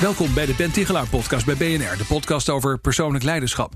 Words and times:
Welkom 0.00 0.34
bij 0.34 0.46
de 0.46 0.54
Ben 0.54 0.72
Tigelaar 0.72 1.08
podcast 1.08 1.46
bij 1.46 1.54
BNR, 1.54 1.96
de 1.96 2.04
podcast 2.08 2.48
over 2.48 2.78
persoonlijk 2.78 3.24
leiderschap. 3.24 3.72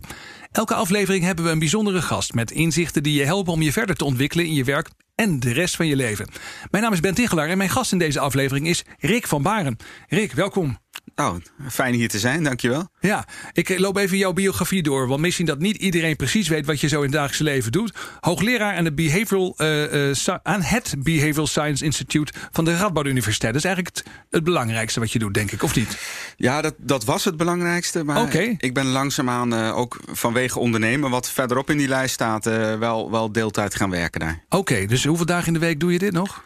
Elke 0.51 0.75
aflevering 0.75 1.25
hebben 1.25 1.45
we 1.45 1.51
een 1.51 1.59
bijzondere 1.59 2.03
gast 2.03 2.35
met 2.35 2.51
inzichten 2.51 3.03
die 3.03 3.19
je 3.19 3.25
helpen 3.25 3.53
om 3.53 3.63
je 3.63 3.73
verder 3.73 3.97
te 3.97 4.05
ontwikkelen 4.05 4.47
in 4.47 4.55
je 4.55 4.65
werk 4.65 4.89
en 5.15 5.41
de 5.41 5.53
rest 5.53 5.77
van 5.77 5.87
je 5.87 5.97
leven. 5.97 6.29
Mijn 6.71 6.83
naam 6.83 6.93
is 6.93 7.01
Ben 7.01 7.15
Tigelaar 7.15 7.49
en 7.49 7.59
mijn 7.59 7.71
gast 7.71 7.93
in 7.93 7.99
deze 7.99 8.21
aflevering 8.21 8.67
is 8.67 8.85
Rick 8.99 9.27
van 9.27 9.43
Baren. 9.43 9.77
Rick, 10.09 10.33
welkom. 10.33 10.79
Oh, 11.17 11.35
fijn 11.69 11.95
hier 11.95 12.09
te 12.09 12.19
zijn, 12.19 12.43
dankjewel. 12.43 12.89
Ja, 13.01 13.27
ik 13.53 13.79
loop 13.79 13.97
even 13.97 14.19
jouw 14.19 14.33
biografie 14.33 14.83
door, 14.83 15.09
want 15.09 15.21
misschien 15.21 15.47
dat 15.47 15.59
niet 15.59 15.77
iedereen 15.77 16.17
precies 16.17 16.49
weet 16.49 16.67
wat 16.67 16.81
je 16.81 16.89
zo 16.89 16.97
in 16.97 17.03
het 17.03 17.13
dagelijks 17.13 17.39
leven 17.39 17.73
doet. 17.73 17.95
Hoogleraar 18.21 18.77
aan, 18.77 18.85
de 18.85 18.93
behavioral, 18.93 19.55
uh, 19.59 20.11
uh, 20.11 20.37
aan 20.43 20.63
het 20.63 20.95
Behavioral 20.99 21.47
Science 21.47 21.85
Institute 21.85 22.33
van 22.53 22.65
de 22.65 22.77
Radboud 22.77 23.07
Universiteit. 23.07 23.53
Dat 23.53 23.65
is 23.65 23.69
eigenlijk 23.69 23.97
het, 23.97 24.15
het, 24.31 24.45
belangrijkste 24.45 25.01
wat 25.01 25.13
je 25.13 25.19
doet, 25.19 25.35
denk 25.35 25.53
ik, 25.53 25.63
of 25.63 25.75
niet? 25.75 25.99
Ja, 26.37 26.61
dat, 26.61 26.75
dat 26.79 27.05
was 27.05 27.25
het 27.25 27.37
belangrijkste. 27.37 28.05
Maar 28.05 28.23
okay. 28.23 28.55
ik 28.59 28.75
ben 28.75 28.87
langzaamaan 28.87 29.55
uh, 29.55 29.77
ook 29.77 30.01
vanwege 30.11 30.59
ondernemen, 30.59 31.11
wat 31.11 31.31
verderop 31.31 31.71
in 31.71 31.79
die 31.79 31.89
lijst 31.89 32.15
staat, 32.15 32.45
wel, 32.79 33.11
wel 33.11 33.33
deeltijd 33.33 33.75
gaan 33.75 33.91
werken 33.91 34.21
daar. 34.21 34.45
Oké, 34.49 34.87
dus 34.87 35.05
hoeveel 35.05 35.27
dagen 35.27 35.47
in 35.47 35.53
de 35.53 35.59
week 35.59 35.81
doe 35.81 35.93
je 35.93 35.99
dit 35.99 36.13
nog? 36.13 36.45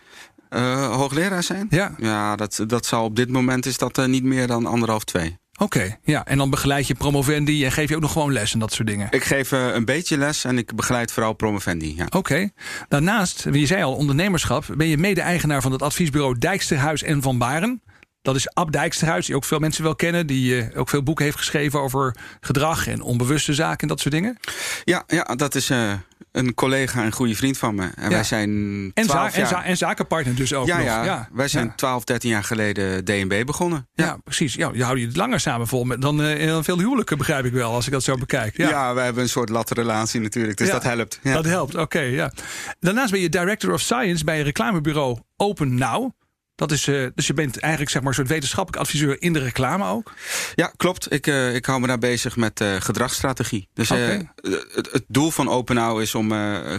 Uh, 0.51 0.97
hoogleraar 0.97 1.43
zijn? 1.43 1.67
Ja. 1.71 1.95
Ja, 1.99 2.37
dat, 2.37 2.65
dat 2.67 2.87
zal 2.87 3.05
op 3.05 3.17
dit 3.17 3.31
moment 3.31 3.67
is 3.67 3.79
dat 3.79 3.99
uh, 3.99 4.05
niet 4.05 4.25
meer 4.25 4.47
dan 4.47 4.67
anderhalf, 4.67 5.05
twee. 5.05 5.39
Oké, 5.59 5.77
okay, 5.77 5.99
ja. 6.05 6.25
En 6.25 6.39
dan 6.39 6.51
begeleid 6.51 6.87
je 6.87 6.95
promovendi 6.95 7.65
en 7.65 7.73
geef 7.73 7.89
je 7.89 7.95
ook 7.95 8.01
nog 8.01 8.13
gewoon 8.13 8.33
les 8.33 8.53
en 8.53 8.59
dat 8.59 8.73
soort 8.73 8.89
dingen? 8.89 9.09
Ik 9.11 9.25
geef 9.25 9.53
uh, 9.53 9.75
een 9.75 9.85
beetje 9.85 10.19
les 10.19 10.45
en 10.45 10.59
ik 10.59 10.75
begeleid 10.75 11.13
vooral 11.13 11.33
promovendi, 11.33 11.95
ja. 11.97 12.05
Oké. 12.05 12.17
Okay. 12.17 12.53
Daarnaast, 12.89 13.47
je 13.53 13.67
zei 13.67 13.83
al, 13.83 13.95
ondernemerschap... 13.95 14.65
ben 14.77 14.87
je 14.87 14.99
mede-eigenaar 14.99 15.63
van 15.63 15.73
het 15.73 15.83
adviesbureau 15.83 16.39
Dijksterhuis 16.39 17.03
en 17.03 17.23
Van 17.23 17.39
Baren... 17.39 17.83
Dat 18.27 18.37
is 18.37 18.55
Ab 18.55 18.73
Dijksterhuis, 18.73 19.27
die 19.27 19.35
ook 19.35 19.45
veel 19.45 19.59
mensen 19.59 19.83
wel 19.83 19.97
kennen. 19.97 20.27
Die 20.27 20.71
uh, 20.71 20.79
ook 20.79 20.89
veel 20.89 21.03
boeken 21.03 21.25
heeft 21.25 21.37
geschreven 21.37 21.81
over 21.81 22.17
gedrag 22.41 22.87
en 22.87 23.03
onbewuste 23.03 23.55
zaken 23.55 23.81
en 23.81 23.89
dat 23.89 24.01
soort 24.01 24.15
dingen. 24.15 24.39
Ja, 24.85 25.05
ja 25.07 25.23
dat 25.23 25.55
is 25.55 25.71
uh, 25.71 25.93
een 26.33 26.55
collega 26.55 27.05
en 27.05 27.13
goede 27.13 27.35
vriend 27.35 27.59
van 27.59 27.75
me. 27.75 27.83
En 27.95 28.03
ja. 28.03 28.09
wij 28.09 28.25
zijn. 28.25 28.51
En, 28.95 29.05
za 29.05 29.15
jaar... 29.15 29.33
en, 29.33 29.47
za 29.47 29.65
en, 29.65 29.77
zakenpartner 29.77 30.35
dus 30.35 30.55
ook. 30.55 30.67
Ja, 30.67 30.77
nog. 30.77 30.87
ja. 30.87 31.05
ja. 31.05 31.29
wij 31.33 31.49
zijn 31.49 31.75
12, 31.75 32.05
13 32.05 32.31
jaar 32.31 32.45
geleden 32.45 33.05
DNB 33.05 33.45
begonnen. 33.45 33.89
Ja, 33.95 34.19
precies. 34.25 34.55
Ja, 34.55 34.71
je 34.75 34.85
houdt 34.85 35.01
je 35.01 35.07
het 35.07 35.17
langer 35.17 35.41
samen 35.41 35.67
vol 35.67 35.85
met 35.85 36.01
dan, 36.01 36.21
uh, 36.21 36.47
dan 36.47 36.65
veel 36.65 36.79
huwelijken, 36.79 37.19
begrijp 37.19 37.45
ik 37.45 37.53
wel, 37.53 37.73
als 37.73 37.87
ik 37.87 37.93
dat 37.93 38.03
zo 38.03 38.17
bekijk. 38.17 38.57
Ja, 38.57 38.95
wij 38.95 39.05
hebben 39.05 39.23
een 39.23 39.29
soort 39.29 39.49
latte 39.49 39.75
relatie 39.75 40.21
natuurlijk. 40.21 40.59
Dus 40.59 40.71
dat 40.71 40.83
helpt. 40.83 41.19
Dat 41.23 41.45
helpt, 41.45 41.75
oké. 41.75 41.83
Okay, 41.83 42.11
ja. 42.11 42.33
Daarnaast 42.81 43.11
ben 43.11 43.21
je 43.21 43.29
Director 43.29 43.73
of 43.73 43.81
Science 43.81 44.25
bij 44.25 44.43
reclamebureau 44.43 45.19
Open 45.37 45.75
Now. 45.75 46.11
Dat 46.57 46.73
is, 46.73 46.87
uh, 46.87 47.09
dus 47.15 47.27
je 47.27 47.35
bent 47.35 47.59
eigenlijk 47.59 47.93
zeg 47.93 48.03
maar, 48.03 48.11
een 48.11 48.17
soort 48.17 48.29
wetenschappelijk 48.29 48.83
adviseur 48.83 49.23
in 49.23 49.33
de 49.33 49.39
reclame 49.39 49.87
ook? 49.87 50.13
Ja, 50.55 50.73
klopt. 50.77 51.13
Ik, 51.13 51.27
uh, 51.27 51.55
ik 51.55 51.67
hou 51.67 51.81
me 51.81 51.87
daar 51.87 51.99
bezig 51.99 52.37
met 52.37 52.61
uh, 52.61 52.81
gedragsstrategie. 52.81 53.69
Dus 53.75 53.91
okay. 53.91 54.31
het, 54.75 54.89
het, 54.93 55.05
doel 55.09 55.31
van 55.31 55.49
OpenNow 55.49 56.01
is 56.01 56.15
om 56.15 56.33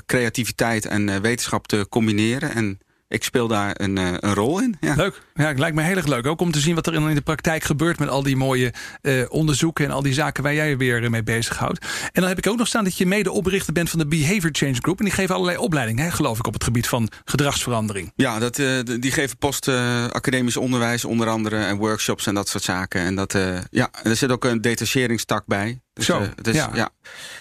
creativiteit 0.05 0.85
en 0.85 1.21
wetenschap 1.21 1.67
te 1.67 1.85
combineren. 1.89 2.53
En 2.53 2.79
ik 3.07 3.23
speel 3.23 3.47
daar 3.47 3.81
een, 3.81 3.97
een 3.97 4.33
rol 4.33 4.59
in. 4.61 4.77
Ja. 4.79 4.95
Leuk. 4.95 5.21
Ja, 5.37 5.47
het 5.47 5.59
lijkt 5.59 5.75
me 5.75 5.81
heel 5.81 5.95
erg 5.95 6.07
leuk. 6.07 6.27
Ook 6.27 6.41
om 6.41 6.51
te 6.51 6.59
zien 6.59 6.75
wat 6.75 6.87
er 6.87 6.93
in 6.93 7.15
de 7.15 7.21
praktijk 7.21 7.63
gebeurt 7.63 7.99
met 7.99 8.09
al 8.09 8.23
die 8.23 8.35
mooie 8.35 8.73
uh, 9.01 9.25
onderzoeken 9.29 9.85
en 9.85 9.91
al 9.91 10.01
die 10.01 10.13
zaken 10.13 10.43
waar 10.43 10.53
jij 10.53 10.77
weer 10.77 11.09
mee 11.09 11.23
bezighoudt. 11.23 11.85
En 12.01 12.21
dan 12.21 12.27
heb 12.27 12.37
ik 12.37 12.47
ook 12.47 12.57
nog 12.57 12.67
staan 12.67 12.83
dat 12.83 12.97
je 12.97 13.05
medeoprichter 13.05 13.73
bent 13.73 13.89
van 13.89 13.99
de 13.99 14.07
Behavior 14.07 14.49
Change 14.51 14.75
Group. 14.75 14.99
En 14.99 15.05
die 15.05 15.13
geven 15.13 15.35
allerlei 15.35 15.57
opleidingen, 15.57 16.03
hè, 16.03 16.11
geloof 16.11 16.37
ik, 16.37 16.47
op 16.47 16.53
het 16.53 16.63
gebied 16.63 16.87
van 16.87 17.09
gedragsverandering. 17.25 18.11
Ja, 18.15 18.39
dat, 18.39 18.57
uh, 18.57 18.79
die 18.99 19.11
geven 19.11 19.37
post-academisch 19.37 20.57
onderwijs 20.57 21.05
onder 21.05 21.29
andere 21.29 21.57
en 21.57 21.77
workshops 21.77 22.27
en 22.27 22.33
dat 22.33 22.47
soort 22.47 22.63
zaken. 22.63 23.01
En 23.01 23.15
dat, 23.15 23.37
ja, 23.69 23.89
er 24.03 24.15
zit 24.15 24.31
ook 24.31 24.45
een 24.45 24.61
detacheringstak 24.61 25.45
bij. 25.45 25.81
Dus, 25.97 26.05
Zo, 26.05 26.27
dus, 26.41 26.55
ja. 26.55 26.69
ja. 26.73 26.89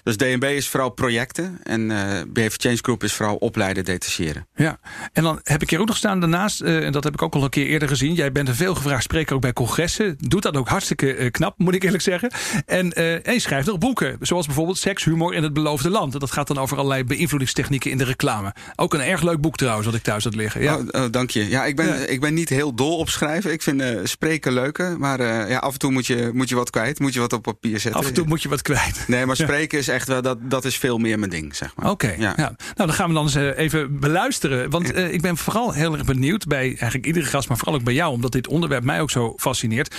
dus 0.03 0.17
DNB 0.17 0.45
is 0.45 0.69
vooral 0.69 0.91
projecten 0.91 1.59
en 1.63 1.81
uh, 1.81 1.97
Behavior 2.29 2.59
Change 2.59 2.77
Group 2.77 3.05
is 3.05 3.13
vooral 3.13 3.37
opleiden, 3.37 3.85
detacheren. 3.85 4.49
Ja, 4.55 4.79
en 5.13 5.23
dan 5.23 5.41
heb 5.43 5.63
ik 5.63 5.71
hier 5.71 5.81
ook 5.81 5.87
nog 5.87 5.97
staan 5.97 6.21
daarnaast, 6.21 6.61
en 6.61 6.93
dat 6.93 7.05
heb 7.05 7.13
ik 7.13 7.23
ook 7.23 7.35
al 7.35 7.45
een 7.45 7.51
keer 7.51 7.67
eerder 7.67 7.86
gezien. 7.89 8.15
Jij 8.15 8.33
bent 8.33 8.49
een 8.49 8.55
veelgevraagd 8.55 9.03
spreker 9.03 9.35
ook 9.35 9.41
bij 9.41 9.53
congressen. 9.53 10.17
Doet 10.19 10.43
dat 10.43 10.57
ook 10.57 10.69
hartstikke 10.69 11.29
knap, 11.31 11.59
moet 11.59 11.75
ik 11.75 11.83
eerlijk 11.83 12.03
zeggen. 12.03 12.31
En, 12.67 12.93
en 13.25 13.33
je 13.33 13.41
schrijft 13.41 13.67
nog 13.67 13.79
boeken, 13.79 14.17
zoals 14.21 14.47
bijvoorbeeld 14.47 14.79
Seks, 14.79 15.05
Humor 15.05 15.35
in 15.35 15.43
het 15.43 15.53
Beloofde 15.53 15.91
Land. 15.91 16.21
Dat 16.21 16.31
gaat 16.31 16.47
dan 16.47 16.59
over 16.59 16.77
allerlei 16.77 17.05
beïnvloedingstechnieken 17.05 17.91
in 17.91 17.99
de 17.99 18.05
reclame. 18.05 18.55
Ook 18.77 18.95
een 18.95 19.01
erg 19.01 19.23
leuk 19.23 19.41
boek 19.41 19.57
trouwens, 19.57 19.87
wat 19.87 19.95
ik 19.95 20.03
thuis 20.03 20.25
had 20.25 20.35
liggen. 20.35 20.63
Ja. 20.63 20.77
Oh, 20.77 20.83
oh, 20.91 21.05
dank 21.11 21.31
je. 21.31 21.49
Ja, 21.49 21.65
ik 21.65 21.77
ben, 21.77 21.87
ja. 21.87 21.95
ik 21.95 22.21
ben 22.21 22.35
niet 22.35 22.49
heel 22.49 22.75
dol 22.75 22.99
op 22.99 23.09
schrijven. 23.09 23.53
Ik 23.53 23.63
vind 23.63 23.83
spreken 24.09 24.53
leuker, 24.53 24.99
maar 24.99 25.23
ja, 25.49 25.59
af 25.59 25.73
en 25.73 25.79
toe 25.79 25.91
moet 25.91 26.07
je, 26.07 26.31
moet 26.35 26.49
je 26.49 26.55
wat 26.55 26.71
kwijt. 26.71 26.99
Moet 26.99 27.15
je 27.15 27.21
wat 27.21 27.33
op 27.33 27.43
papier 27.43 27.81
zetten. 27.81 28.01
Af 28.01 28.07
en 28.07 28.15
toe 28.15 28.27
moet 28.27 28.43
je 28.43 28.49
wat 28.49 28.63
kwijt. 28.63 29.05
Nee, 29.07 29.27
maar 29.27 29.37
spreken 29.37 29.77
ja. 29.77 29.83
is 29.83 29.89
echt 29.89 30.09
wel, 30.09 30.23
dat, 30.23 30.39
dat 30.51 30.65
is 30.65 30.79
veel 30.79 30.99
meer 30.99 31.19
mijn 31.19 31.31
ding, 31.31 31.57
zeg 31.57 31.77
maar. 31.77 31.91
Oké, 31.91 32.07
okay, 32.07 32.19
ja. 32.19 32.35
Nou, 32.37 32.55
dan 32.75 32.93
gaan 32.93 33.09
we 33.09 33.15
dan 33.15 33.25
eens 33.25 33.35
even 33.35 34.01
beluisteren. 34.01 34.71
Want 34.71 34.97
ik 34.97 35.21
ben 35.21 35.37
vooral 35.37 35.73
heel 35.73 35.93
erg 35.93 36.05
benieuwd 36.05 36.47
bij 36.47 36.67
eigenlijk 36.67 37.07
iedere 37.07 37.27
gast, 37.27 37.49
maar 37.49 37.57
vooral 37.57 37.76
bij 37.85 37.95
jou, 37.95 38.13
omdat 38.13 38.33
dit 38.33 38.47
onderwerp 38.47 38.85
mij 38.85 39.01
ook 39.01 39.11
zo 39.11 39.33
fascineert. 39.37 39.95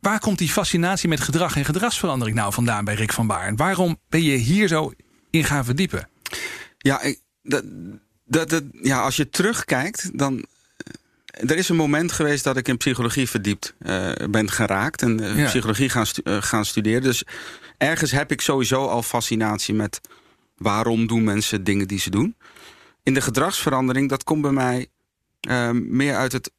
Waar 0.00 0.20
komt 0.20 0.38
die 0.38 0.48
fascinatie 0.48 1.08
met 1.08 1.20
gedrag 1.20 1.56
en 1.56 1.64
gedragsverandering 1.64 2.36
nou 2.36 2.52
vandaan 2.52 2.84
bij 2.84 2.94
Rick 2.94 3.12
van 3.12 3.26
Baar? 3.26 3.54
Waarom 3.54 3.98
ben 4.08 4.22
je 4.22 4.36
hier 4.36 4.68
zo 4.68 4.92
in 5.30 5.44
gaan 5.44 5.64
verdiepen? 5.64 6.08
Ja, 6.78 7.00
ik, 7.00 7.20
dat, 7.42 7.64
dat, 8.24 8.50
dat, 8.50 8.62
ja 8.82 9.00
als 9.00 9.16
je 9.16 9.28
terugkijkt, 9.28 10.18
dan 10.18 10.44
er 11.46 11.56
is 11.56 11.68
een 11.68 11.76
moment 11.76 12.12
geweest 12.12 12.44
dat 12.44 12.56
ik 12.56 12.68
in 12.68 12.76
psychologie 12.76 13.28
verdiept 13.28 13.74
uh, 13.78 14.12
ben 14.30 14.50
geraakt. 14.50 15.02
En 15.02 15.22
uh, 15.22 15.38
ja. 15.38 15.46
psychologie 15.46 15.88
gaan, 15.88 16.06
stu 16.06 16.20
uh, 16.24 16.36
gaan 16.42 16.64
studeren. 16.64 17.02
Dus 17.02 17.24
ergens 17.78 18.10
heb 18.10 18.30
ik 18.30 18.40
sowieso 18.40 18.86
al 18.86 19.02
fascinatie 19.02 19.74
met 19.74 20.00
waarom 20.56 21.06
doen 21.06 21.24
mensen 21.24 21.64
dingen 21.64 21.88
die 21.88 21.98
ze 21.98 22.10
doen. 22.10 22.36
In 23.02 23.14
de 23.14 23.20
gedragsverandering, 23.20 24.08
dat 24.08 24.24
komt 24.24 24.42
bij 24.42 24.50
mij 24.50 24.86
meer 25.72 26.16
uit 26.16 26.32
het, 26.32 26.50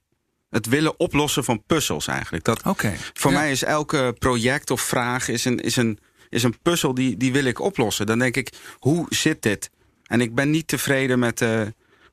het 0.52 0.66
willen 0.66 1.00
oplossen 1.00 1.44
van 1.44 1.64
puzzels 1.68 2.08
eigenlijk. 2.08 2.44
Dat, 2.44 2.64
okay. 2.66 2.96
Voor 3.14 3.32
ja. 3.32 3.40
mij 3.40 3.52
is 3.52 3.64
elke 3.64 4.16
project 4.20 4.72
of 4.72 4.82
vraag 4.82 5.28
is 5.28 5.46
een, 5.46 5.60
is 5.60 5.76
een, 5.76 6.00
is 6.30 6.44
een 6.44 6.58
puzzel 6.62 6.94
die, 6.94 7.18
die 7.18 7.32
wil 7.32 7.44
ik 7.44 7.60
oplossen. 7.60 8.06
Dan 8.06 8.20
denk 8.20 8.36
ik, 8.36 8.54
hoe 8.80 9.06
zit 9.10 9.42
dit? 9.42 9.70
En 10.06 10.22
ik 10.22 10.36
ben 10.36 10.50
niet 10.50 10.68
tevreden 10.68 11.20
met 11.20 11.42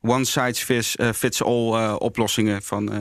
one 0.00 0.24
size 0.24 0.82
fits 1.14 1.42
all 1.42 1.72
uh, 1.72 1.94
oplossingen 1.98 2.62
van 2.62 2.92
uh, 2.92 3.00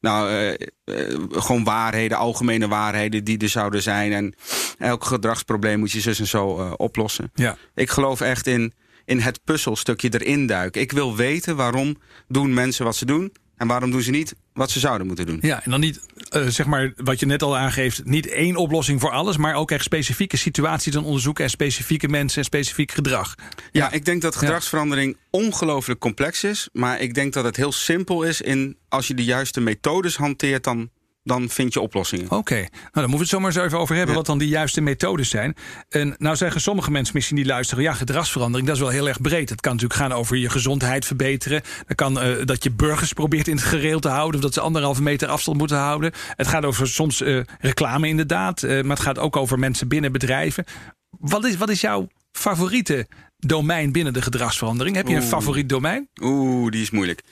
nou 0.00 0.54
uh, 0.84 1.18
gewoon 1.30 1.64
waarheden, 1.64 2.18
algemene 2.18 2.68
waarheden 2.68 3.24
die 3.24 3.38
er 3.38 3.48
zouden 3.48 3.82
zijn 3.82 4.12
en 4.12 4.34
elk 4.78 5.04
gedragsprobleem 5.04 5.78
moet 5.78 5.92
je 5.92 6.00
zus 6.00 6.18
en 6.18 6.26
zo 6.26 6.46
oplossen. 6.76 7.30
Ja. 7.34 7.56
Ik 7.74 7.90
geloof 7.90 8.20
echt 8.20 8.46
in 8.46 8.72
in 9.04 9.18
het 9.18 9.44
puzzelstukje 9.44 10.08
erin 10.18 10.46
duiken. 10.46 10.80
Ik 10.80 10.92
wil 10.92 11.16
weten 11.16 11.56
waarom 11.56 11.96
doen 12.28 12.54
mensen 12.54 12.84
wat 12.84 12.96
ze 12.96 13.04
doen 13.04 13.32
en 13.56 13.66
waarom 13.66 13.90
doen 13.90 14.02
ze 14.02 14.10
niet 14.10 14.34
wat 14.52 14.70
ze 14.70 14.78
zouden 14.78 15.06
moeten 15.06 15.26
doen. 15.26 15.38
Ja, 15.40 15.64
en 15.64 15.70
dan 15.70 15.80
niet, 15.80 16.00
uh, 16.36 16.46
zeg 16.46 16.66
maar, 16.66 16.92
wat 16.96 17.20
je 17.20 17.26
net 17.26 17.42
al 17.42 17.56
aangeeft, 17.56 18.04
niet 18.04 18.26
één 18.26 18.56
oplossing 18.56 19.00
voor 19.00 19.10
alles, 19.10 19.36
maar 19.36 19.54
ook 19.54 19.70
echt 19.70 19.84
specifieke 19.84 20.36
situaties 20.36 20.92
dan 20.92 21.04
onderzoeken 21.04 21.44
en 21.44 21.50
specifieke 21.50 22.08
mensen 22.08 22.38
en 22.38 22.44
specifiek 22.44 22.92
gedrag. 22.92 23.34
Ja, 23.38 23.54
ja 23.72 23.90
ik 23.90 24.04
denk 24.04 24.22
dat 24.22 24.36
gedragsverandering 24.36 25.16
ongelooflijk 25.30 26.00
complex 26.00 26.44
is, 26.44 26.68
maar 26.72 27.00
ik 27.00 27.14
denk 27.14 27.32
dat 27.32 27.44
het 27.44 27.56
heel 27.56 27.72
simpel 27.72 28.22
is 28.22 28.40
in 28.40 28.76
als 28.88 29.06
je 29.06 29.14
de 29.14 29.24
juiste 29.24 29.60
methodes 29.60 30.16
hanteert, 30.16 30.64
dan 30.64 30.90
dan 31.24 31.48
vind 31.48 31.72
je 31.72 31.80
oplossingen. 31.80 32.24
Oké, 32.24 32.34
okay. 32.34 32.60
nou 32.60 32.70
dan 32.92 33.02
moeten 33.02 33.16
we 33.16 33.22
het 33.22 33.28
zomaar 33.28 33.50
eens 33.50 33.64
even 33.64 33.78
over 33.78 33.94
hebben... 33.94 34.12
Ja. 34.12 34.20
wat 34.20 34.26
dan 34.26 34.38
die 34.38 34.48
juiste 34.48 34.80
methodes 34.80 35.30
zijn. 35.30 35.56
En 35.88 36.14
nou 36.18 36.36
zeggen 36.36 36.60
sommige 36.60 36.90
mensen 36.90 37.14
misschien 37.14 37.36
die 37.36 37.46
luisteren... 37.46 37.84
ja, 37.84 37.92
gedragsverandering, 37.92 38.66
dat 38.66 38.76
is 38.76 38.82
wel 38.82 38.92
heel 38.92 39.08
erg 39.08 39.20
breed. 39.20 39.50
Het 39.50 39.60
kan 39.60 39.72
natuurlijk 39.72 40.00
gaan 40.00 40.12
over 40.12 40.36
je 40.36 40.50
gezondheid 40.50 41.04
verbeteren. 41.04 41.62
Dat 41.86 41.96
kan 41.96 42.26
uh, 42.26 42.44
dat 42.44 42.62
je 42.62 42.70
burgers 42.70 43.12
probeert 43.12 43.48
in 43.48 43.56
het 43.56 43.64
gereel 43.64 44.00
te 44.00 44.08
houden... 44.08 44.34
of 44.34 44.40
dat 44.40 44.54
ze 44.54 44.60
anderhalve 44.60 45.02
meter 45.02 45.28
afstand 45.28 45.58
moeten 45.58 45.76
houden. 45.76 46.12
Het 46.28 46.46
gaat 46.46 46.64
over 46.64 46.88
soms 46.88 47.20
uh, 47.20 47.40
reclame 47.60 48.08
inderdaad. 48.08 48.62
Uh, 48.62 48.82
maar 48.82 48.96
het 48.96 49.06
gaat 49.06 49.18
ook 49.18 49.36
over 49.36 49.58
mensen 49.58 49.88
binnen 49.88 50.12
bedrijven. 50.12 50.64
Wat 51.10 51.44
is, 51.44 51.56
wat 51.56 51.68
is 51.68 51.80
jouw 51.80 52.08
favoriete 52.32 53.06
domein 53.38 53.92
binnen 53.92 54.12
de 54.12 54.22
gedragsverandering? 54.22 54.96
Heb 54.96 55.08
je 55.08 55.14
een 55.14 55.20
Oeh. 55.20 55.30
favoriet 55.30 55.68
domein? 55.68 56.08
Oeh, 56.20 56.70
die 56.70 56.82
is 56.82 56.90
moeilijk. 56.90 57.22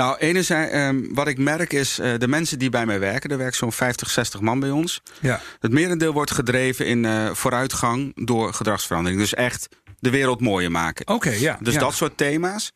Nou, 0.00 0.18
enerzijds, 0.18 0.74
um, 0.74 1.14
wat 1.14 1.28
ik 1.28 1.38
merk 1.38 1.72
is 1.72 1.98
uh, 1.98 2.12
de 2.18 2.28
mensen 2.28 2.58
die 2.58 2.70
bij 2.70 2.86
mij 2.86 3.00
werken, 3.00 3.30
er 3.30 3.38
werkt 3.38 3.56
zo'n 3.56 3.72
50, 3.72 4.10
60 4.10 4.40
man 4.40 4.60
bij 4.60 4.70
ons. 4.70 5.02
Ja. 5.20 5.40
Het 5.58 5.72
merendeel 5.72 6.12
wordt 6.12 6.30
gedreven 6.30 6.86
in 6.86 7.04
uh, 7.04 7.30
vooruitgang 7.34 8.26
door 8.26 8.54
gedragsverandering. 8.54 9.20
Dus 9.20 9.34
echt 9.34 9.68
de 9.98 10.10
wereld 10.10 10.40
mooier 10.40 10.70
maken. 10.70 11.08
Oké, 11.08 11.30
ja. 11.30 11.58
Dus 11.60 11.74
ja. 11.74 11.80
dat 11.80 11.94
soort 11.94 12.16
thema's. 12.16 12.72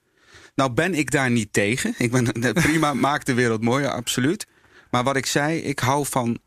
Nou 0.55 0.73
ben 0.73 0.95
ik 0.95 1.11
daar 1.11 1.31
niet 1.31 1.53
tegen. 1.53 1.95
Ik 1.99 2.11
ben 2.11 2.33
prima, 2.53 2.95
maak 2.95 3.25
de 3.25 3.35
wereld 3.35 3.63
mooier, 3.63 3.91
absoluut. 3.91 4.47
Maar 4.91 5.05
wat 5.05 5.17
ik 5.17 5.27
zei, 5.27 5.59
ik 5.59 5.79
hou 5.79 6.07
van. 6.07 6.39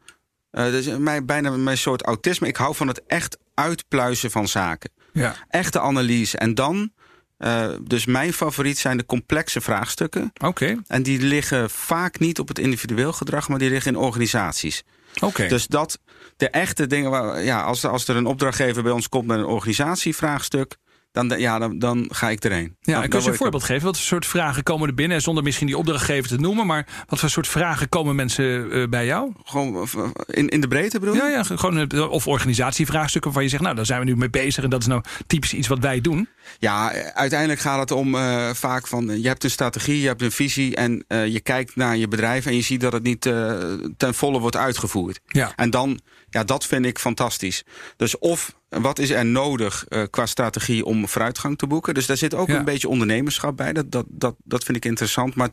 Uh, 0.51 0.63
dus 0.63 0.97
mijn, 0.97 1.25
bijna 1.25 1.49
mijn 1.49 1.77
soort 1.77 2.01
autisme. 2.01 2.47
Ik 2.47 2.57
hou 2.57 2.75
van 2.75 2.87
het 2.87 3.01
echt 3.07 3.37
uitpluizen 3.53 4.31
van 4.31 4.47
zaken. 4.47 4.91
Ja. 5.13 5.35
Echte 5.49 5.79
analyse. 5.79 6.37
En 6.37 6.55
dan. 6.55 6.91
Uh, 7.39 7.67
dus 7.81 8.05
mijn 8.05 8.33
favoriet 8.33 8.77
zijn 8.77 8.97
de 8.97 9.05
complexe 9.05 9.61
vraagstukken. 9.61 10.31
Oké. 10.33 10.45
Okay. 10.45 10.77
En 10.87 11.03
die 11.03 11.21
liggen 11.21 11.69
vaak 11.69 12.19
niet 12.19 12.39
op 12.39 12.47
het 12.47 12.59
individueel 12.59 13.13
gedrag, 13.13 13.49
maar 13.49 13.59
die 13.59 13.69
liggen 13.69 13.93
in 13.93 13.99
organisaties. 13.99 14.83
Oké. 15.15 15.25
Okay. 15.25 15.47
Dus 15.47 15.67
dat, 15.67 15.99
de 16.37 16.49
echte 16.49 16.87
dingen, 16.87 17.09
waar, 17.11 17.43
ja, 17.43 17.61
als, 17.61 17.85
als 17.85 18.07
er 18.07 18.15
een 18.15 18.25
opdrachtgever 18.25 18.83
bij 18.83 18.91
ons 18.91 19.09
komt 19.09 19.27
met 19.27 19.37
een 19.37 19.45
organisatievraagstuk, 19.45 20.77
dan, 21.11 21.39
ja, 21.39 21.59
dan, 21.59 21.79
dan 21.79 22.05
ga 22.09 22.29
ik 22.29 22.43
erheen. 22.43 22.75
Ja, 22.81 22.93
dan, 22.93 23.03
ik 23.03 23.09
kan 23.09 23.21
je 23.21 23.29
een 23.29 23.35
voorbeeld 23.35 23.63
geven. 23.63 23.85
Wat 23.85 23.95
voor 23.95 24.05
soort 24.05 24.25
vragen 24.25 24.63
komen 24.63 24.87
er 24.87 24.93
binnen? 24.93 25.21
Zonder 25.21 25.43
misschien 25.43 25.67
die 25.67 25.77
opdrachtgever 25.77 26.29
te 26.29 26.37
noemen, 26.37 26.65
maar 26.65 26.87
wat 27.07 27.19
voor 27.19 27.29
soort 27.29 27.47
vragen 27.47 27.89
komen 27.89 28.15
mensen 28.15 28.77
uh, 28.77 28.87
bij 28.87 29.05
jou? 29.05 29.31
Gewoon 29.43 29.87
in, 30.27 30.49
in 30.49 30.61
de 30.61 30.67
breedte 30.67 30.99
bedoel 30.99 31.15
je? 31.15 31.21
Ja, 31.21 31.27
ja 31.27 31.43
gewoon, 31.43 32.09
of 32.09 32.27
organisatievraagstukken 32.27 33.31
waarvan 33.31 33.43
je 33.43 33.49
zegt, 33.49 33.63
nou, 33.63 33.75
daar 33.75 33.85
zijn 33.85 33.99
we 33.99 34.05
nu 34.05 34.15
mee 34.15 34.29
bezig 34.29 34.63
en 34.63 34.69
dat 34.69 34.81
is 34.81 34.87
nou 34.87 35.01
typisch 35.27 35.53
iets 35.53 35.67
wat 35.67 35.79
wij 35.79 36.01
doen. 36.01 36.29
Ja, 36.59 36.91
uiteindelijk 37.13 37.59
gaat 37.59 37.79
het 37.79 37.91
om 37.91 38.15
uh, 38.15 38.53
vaak 38.53 38.87
van, 38.87 39.21
je 39.21 39.27
hebt 39.27 39.43
een 39.43 39.49
strategie, 39.49 40.01
je 40.01 40.07
hebt 40.07 40.21
een 40.21 40.31
visie 40.31 40.75
en 40.75 41.05
uh, 41.07 41.27
je 41.27 41.39
kijkt 41.39 41.75
naar 41.75 41.97
je 41.97 42.07
bedrijf 42.07 42.45
en 42.45 42.55
je 42.55 42.61
ziet 42.61 42.81
dat 42.81 42.93
het 42.93 43.03
niet 43.03 43.25
uh, 43.25 43.73
ten 43.97 44.13
volle 44.13 44.39
wordt 44.39 44.55
uitgevoerd. 44.55 45.19
Ja. 45.27 45.53
En 45.55 45.69
dan, 45.69 45.99
ja, 46.29 46.43
dat 46.43 46.65
vind 46.65 46.85
ik 46.85 46.99
fantastisch. 46.99 47.63
Dus 47.97 48.17
of 48.17 48.55
wat 48.69 48.99
is 48.99 49.09
er 49.09 49.25
nodig 49.25 49.85
qua 50.09 50.25
strategie 50.25 50.85
om 50.85 51.07
vooruitgang 51.07 51.57
te 51.57 51.67
boeken? 51.67 51.93
Dus 51.93 52.05
daar 52.05 52.17
zit 52.17 52.33
ook 52.33 52.47
Ja. 52.47 52.55
een 52.57 52.65
beetje 52.65 52.89
ondernemerschap 52.89 53.57
bij. 53.57 53.73
Dat, 53.73 53.91
dat, 53.91 54.05
dat, 54.09 54.35
dat 54.43 54.63
vind 54.63 54.77
ik 54.77 54.85
interessant. 54.85 55.35
Maar 55.35 55.49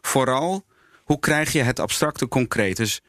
vooral, 0.00 0.64
hoe 1.04 1.18
krijg 1.18 1.52
je 1.52 1.62
het 1.62 1.80
abstracte 1.80 2.28
concreet? 2.28 2.76
Dus 2.76 3.00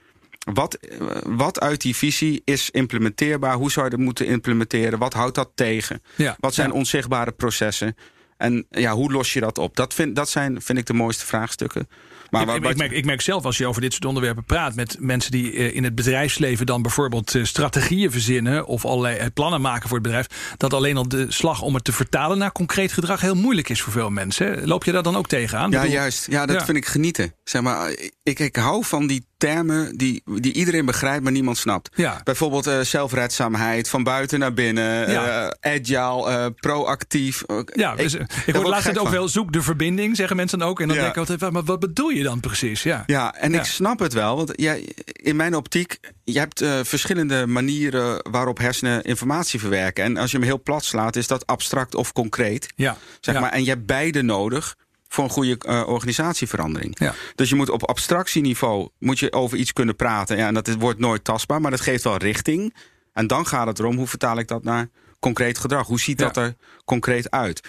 wat, 0.53 0.77
uh, 1.01 1.07
wat 1.23 1.59
uit 1.59 1.81
die 1.81 1.95
visie 1.95 2.41
is 2.45 2.69
implementeerbaar? 2.69 3.55
Hoe 3.55 3.71
zou 3.71 3.85
je 3.85 3.91
dat 3.91 3.99
moeten 3.99 4.25
implementeren? 4.27 4.99
Wat 4.99 5.13
houdt 5.13 5.35
dat 5.35 5.49
tegen? 5.55 6.01
Ja. 6.15 6.35
Wat 6.39 6.53
zijn 6.53 6.67
Ja. 6.69 6.73
onzichtbare 6.75 7.31
processen? 7.31 7.95
En 8.38 8.65
ja, 8.69 8.94
hoe 8.94 9.11
los 9.11 9.33
je 9.33 9.39
dat 9.39 9.57
op? 9.57 9.75
Dat 9.75 9.94
vind, 9.94 10.15
dat 10.15 10.29
zijn, 10.29 10.61
vind 10.61 10.77
ik 10.77 10.85
de 10.85 10.94
mooiste 10.94 11.25
vraagstukken. 11.25 11.88
Maar 12.29 12.41
ik, 12.41 12.47
waar- 12.47 12.71
ik, 12.71 12.77
merk, 12.77 12.91
ik 12.91 13.05
merk 13.05 13.21
zelf 13.21 13.45
als 13.45 13.57
je 13.57 13.67
over 13.67 13.81
dit 13.81 13.91
soort 13.94 14.05
onderwerpen 14.05 14.44
praat 14.44 14.75
met 14.75 14.95
mensen 14.99 15.31
die 15.31 15.53
eh, 15.53 15.75
in 15.75 15.83
het 15.83 15.95
bedrijfsleven 15.95 16.65
dan 16.65 16.81
bijvoorbeeld 16.81 17.35
eh, 17.35 17.44
strategieën 17.44 18.11
verzinnen 18.11 18.65
of 18.65 18.85
allerlei 18.85 19.17
eh, 19.17 19.25
plannen 19.33 19.61
maken 19.61 19.88
voor 19.88 19.97
het 19.97 20.05
bedrijf, 20.05 20.27
dat 20.57 20.73
alleen 20.73 20.97
al 20.97 21.07
de 21.07 21.25
slag 21.31 21.61
om 21.61 21.73
het 21.73 21.83
te 21.83 21.91
vertalen 21.91 22.38
naar 22.38 22.51
concreet 22.51 22.91
gedrag 22.91 23.21
heel 23.21 23.35
moeilijk 23.35 23.69
is 23.69 23.81
voor 23.81 23.94
veel 23.94 24.09
mensen. 24.09 24.67
Loop 24.67 24.83
je 24.83 24.91
daar 24.91 25.03
dan 25.03 25.15
ook 25.17 25.27
tegenaan? 25.27 25.71
Ja, 25.71 25.79
bedoel- 25.81 25.95
juist. 25.95 26.27
Ja, 26.31 26.45
dat 26.45 26.55
Ja. 26.59 26.65
vind 26.65 26.77
ik 26.77 26.85
genieten. 26.85 27.33
Zeg 27.44 27.61
maar, 27.61 27.91
ik, 28.23 28.39
ik 28.39 28.55
hou 28.55 28.83
van 28.85 29.07
die 29.07 29.25
termen 29.38 29.98
die, 29.98 30.24
die 30.42 30.54
iedereen 30.54 30.86
begrijpt, 30.86 31.24
maar 31.24 31.31
niemand 31.31 31.57
snapt. 31.57 31.89
Ja. 31.95 32.22
Bijvoorbeeld 32.24 32.68
eh, 32.68 32.80
zelfredzaamheid, 32.80 33.89
van 33.89 34.04
buiten 34.04 34.39
naar 34.39 34.54
binnen, 34.54 35.12
Ja. 35.12 35.50
eh, 35.50 35.72
agile, 35.74 36.30
eh, 36.30 36.45
proactief. 36.60 37.44
Ja, 37.74 37.92
ik, 37.92 37.98
dus, 37.98 38.13
ik, 38.13 38.28
word 38.56 38.68
laatst 38.68 38.88
het 38.88 38.98
ook 38.98 39.04
van. 39.04 39.13
wel 39.13 39.28
zoek 39.28 39.54
de 39.54 39.62
verbinding, 39.62 40.16
zeggen 40.16 40.36
mensen 40.36 40.60
dan 40.60 40.68
ook. 40.68 40.80
En 40.81 40.88
dan 40.88 40.95
Ja. 40.95 41.01
denk 41.01 41.13
ik 41.13 41.19
altijd, 41.19 41.39
"Wat- 41.39 41.51
maar 41.51 41.63
wat 41.63 41.80
bedoel 41.80 42.10
je 42.10 42.24
dan 42.24 42.39
precies? 42.39 42.84
Ja. 42.84 43.04
Ja, 43.06 43.36
en 43.36 43.54
ik 43.54 43.63
snap 43.63 44.00
het 44.00 44.13
wel. 44.13 44.36
Want 44.36 44.51
jij, 44.56 44.89
in 45.06 45.36
mijn 45.36 45.56
optiek, 45.56 45.98
je 46.24 46.40
hebt 46.40 46.66
verschillende 46.83 47.48
manieren 47.48 48.25
waarop 48.31 48.57
hersenen 48.57 49.04
informatie 49.04 49.60
verwerken. 49.60 50.04
En 50.04 50.18
als 50.18 50.31
je 50.31 50.38
hem 50.38 50.45
heel 50.45 50.62
plat 50.62 50.86
slaat, 50.86 51.16
is 51.16 51.28
dat 51.28 51.45
abstract 51.45 51.95
of 51.95 52.12
concreet. 52.13 52.68
Ja. 52.75 52.98
Zeg 53.19 53.40
maar. 53.40 53.51
En 53.51 53.63
je 53.63 53.69
hebt 53.69 53.86
beide 53.86 54.22
nodig 54.22 54.75
voor 55.07 55.24
een 55.24 55.30
goede 55.30 55.57
eh, 55.57 55.83
organisatieverandering. 55.88 57.00
Ja. 57.00 57.13
Dus 57.36 57.50
je 57.50 57.56
moet 57.56 57.69
op 57.69 57.83
abstractieniveau 57.89 58.89
moet 59.00 59.19
je 59.19 59.31
over 59.33 59.57
iets 59.57 59.74
kunnen 59.74 59.95
praten. 59.95 60.38
Ja, 60.38 60.48
en 60.48 60.54
dat 60.54 60.75
wordt 60.80 61.00
nooit 61.00 61.24
tastbaar, 61.24 61.62
maar 61.62 61.71
dat 61.71 61.81
geeft 61.81 62.04
wel 62.04 62.18
richting. 62.18 62.75
En 63.13 63.27
dan 63.27 63.45
gaat 63.45 63.68
het 63.68 63.80
erom, 63.80 63.98
hoe 63.98 64.07
vertaal 64.07 64.38
ik 64.38 64.48
dat 64.48 64.63
naar 64.63 64.89
concreet 65.19 65.57
gedrag? 65.57 65.88
Hoe 65.88 66.00
ziet 66.00 66.19
Ja. 66.19 66.25
dat 66.25 66.38
er 66.38 66.56
concreet 66.86 67.31
uit? 67.31 67.62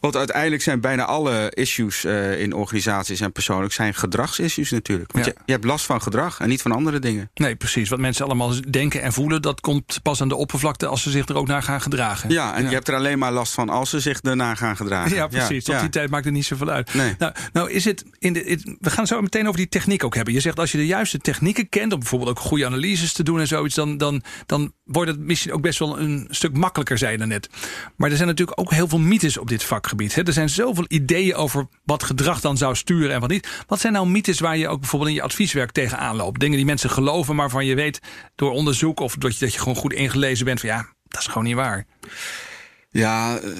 Want 0.00 0.16
uiteindelijk 0.16 0.62
zijn 0.62 0.80
bijna 0.80 1.04
alle 1.04 1.50
issues 1.54 2.04
eh, 2.04 2.40
in 2.40 2.52
organisaties 2.52 3.20
en 3.20 3.32
persoonlijk 3.32 3.72
zijn 3.72 3.94
gedragsissues 3.94 4.70
natuurlijk. 4.70 5.12
Want 5.12 5.24
Ja. 5.24 5.32
je, 5.34 5.42
je 5.46 5.52
hebt 5.52 5.64
last 5.64 5.84
van 5.86 6.02
gedrag 6.02 6.40
en 6.40 6.48
niet 6.48 6.62
van 6.62 6.72
andere 6.72 6.98
dingen. 6.98 7.30
Nee, 7.34 7.56
precies. 7.56 7.88
Wat 7.88 7.98
mensen 7.98 8.24
allemaal 8.24 8.52
denken 8.70 9.02
en 9.02 9.12
voelen, 9.12 9.42
dat 9.42 9.60
komt 9.60 9.98
pas 10.02 10.20
aan 10.20 10.28
de 10.28 10.36
oppervlakte 10.36 10.86
als 10.86 11.02
ze 11.02 11.10
zich 11.10 11.28
er 11.28 11.36
ook 11.36 11.46
naar 11.46 11.62
gaan 11.62 11.80
gedragen. 11.80 12.30
Ja, 12.30 12.54
en 12.54 12.62
je 12.64 12.74
hebt 12.74 12.88
er 12.88 12.94
alleen 12.94 13.18
maar 13.18 13.32
last 13.32 13.52
van 13.52 13.68
als 13.68 13.90
ze 13.90 14.00
zich 14.00 14.20
daarna 14.20 14.54
gaan 14.54 14.76
gedragen. 14.76 15.14
Ja, 15.16 15.26
precies. 15.26 15.64
Tot 15.64 15.80
die 15.80 15.88
tijd 15.88 16.10
maakt 16.10 16.24
het 16.24 16.34
niet 16.34 16.44
zoveel 16.44 16.68
uit. 16.70 16.94
Nee. 16.94 17.14
Nou, 17.18 17.32
nou 17.52 17.70
is 17.70 17.84
het 17.84 18.04
in 18.18 18.32
de. 18.32 18.76
we 18.80 18.90
gaan 18.90 19.06
zo 19.06 19.20
meteen 19.20 19.46
over 19.46 19.56
die 19.56 19.68
techniek 19.68 20.04
ook 20.04 20.14
hebben. 20.14 20.34
Je 20.34 20.40
zegt 20.40 20.58
als 20.58 20.72
je 20.72 20.78
de 20.78 20.86
juiste 20.86 21.18
technieken 21.18 21.68
kent, 21.68 21.92
om 21.92 21.98
bijvoorbeeld 21.98 22.30
ook 22.30 22.38
goede 22.38 22.66
analyses 22.66 23.12
te 23.12 23.22
doen 23.22 23.40
en 23.40 23.46
zoiets, 23.46 23.74
dan, 23.74 23.96
dan, 23.96 24.22
dan 24.46 24.72
wordt 24.84 25.10
het 25.10 25.20
misschien 25.20 25.52
ook 25.52 25.60
best 25.62 25.78
wel 25.78 25.98
een 26.00 26.26
stuk 26.30 26.56
makkelijker, 26.56 26.98
zei 26.98 27.12
je 27.12 27.18
daarnet. 27.18 27.48
Maar 27.96 28.10
er 28.10 28.16
zijn 28.16 28.28
natuurlijk 28.28 28.60
ook 28.60 28.70
heel 28.70 28.88
veel 28.88 28.98
mythes 28.98 29.38
op 29.38 29.48
dit 29.48 29.63
vakgebied. 29.64 30.14
Hè. 30.14 30.22
Er 30.22 30.32
zijn 30.32 30.48
zoveel 30.48 30.84
ideeën 30.88 31.34
over 31.34 31.66
wat 31.84 32.02
gedrag 32.02 32.40
dan 32.40 32.56
zou 32.56 32.74
sturen 32.74 33.14
en 33.14 33.20
wat 33.20 33.30
niet. 33.30 33.48
Wat 33.66 33.80
zijn 33.80 33.92
nou 33.92 34.08
mythes 34.08 34.40
waar 34.40 34.56
je 34.56 34.68
ook 34.68 34.80
bijvoorbeeld 34.80 35.10
in 35.10 35.16
je 35.16 35.22
advieswerk 35.22 35.70
tegenaan 35.70 36.16
loopt? 36.16 36.40
Dingen 36.40 36.56
die 36.56 36.66
mensen 36.66 36.90
geloven, 36.90 37.34
maar 37.34 37.50
van 37.50 37.66
je 37.66 37.74
weet 37.74 38.00
door 38.34 38.50
onderzoek 38.50 39.00
of 39.00 39.16
dat 39.16 39.38
je, 39.38 39.44
dat 39.44 39.54
je 39.54 39.58
gewoon 39.58 39.76
goed 39.76 39.92
ingelezen 39.92 40.44
bent 40.44 40.60
van 40.60 40.68
ja, 40.68 40.88
dat 41.08 41.20
is 41.20 41.26
gewoon 41.26 41.44
niet 41.44 41.54
waar. 41.54 41.86
Ja, 42.90 43.38
eh, 43.38 43.50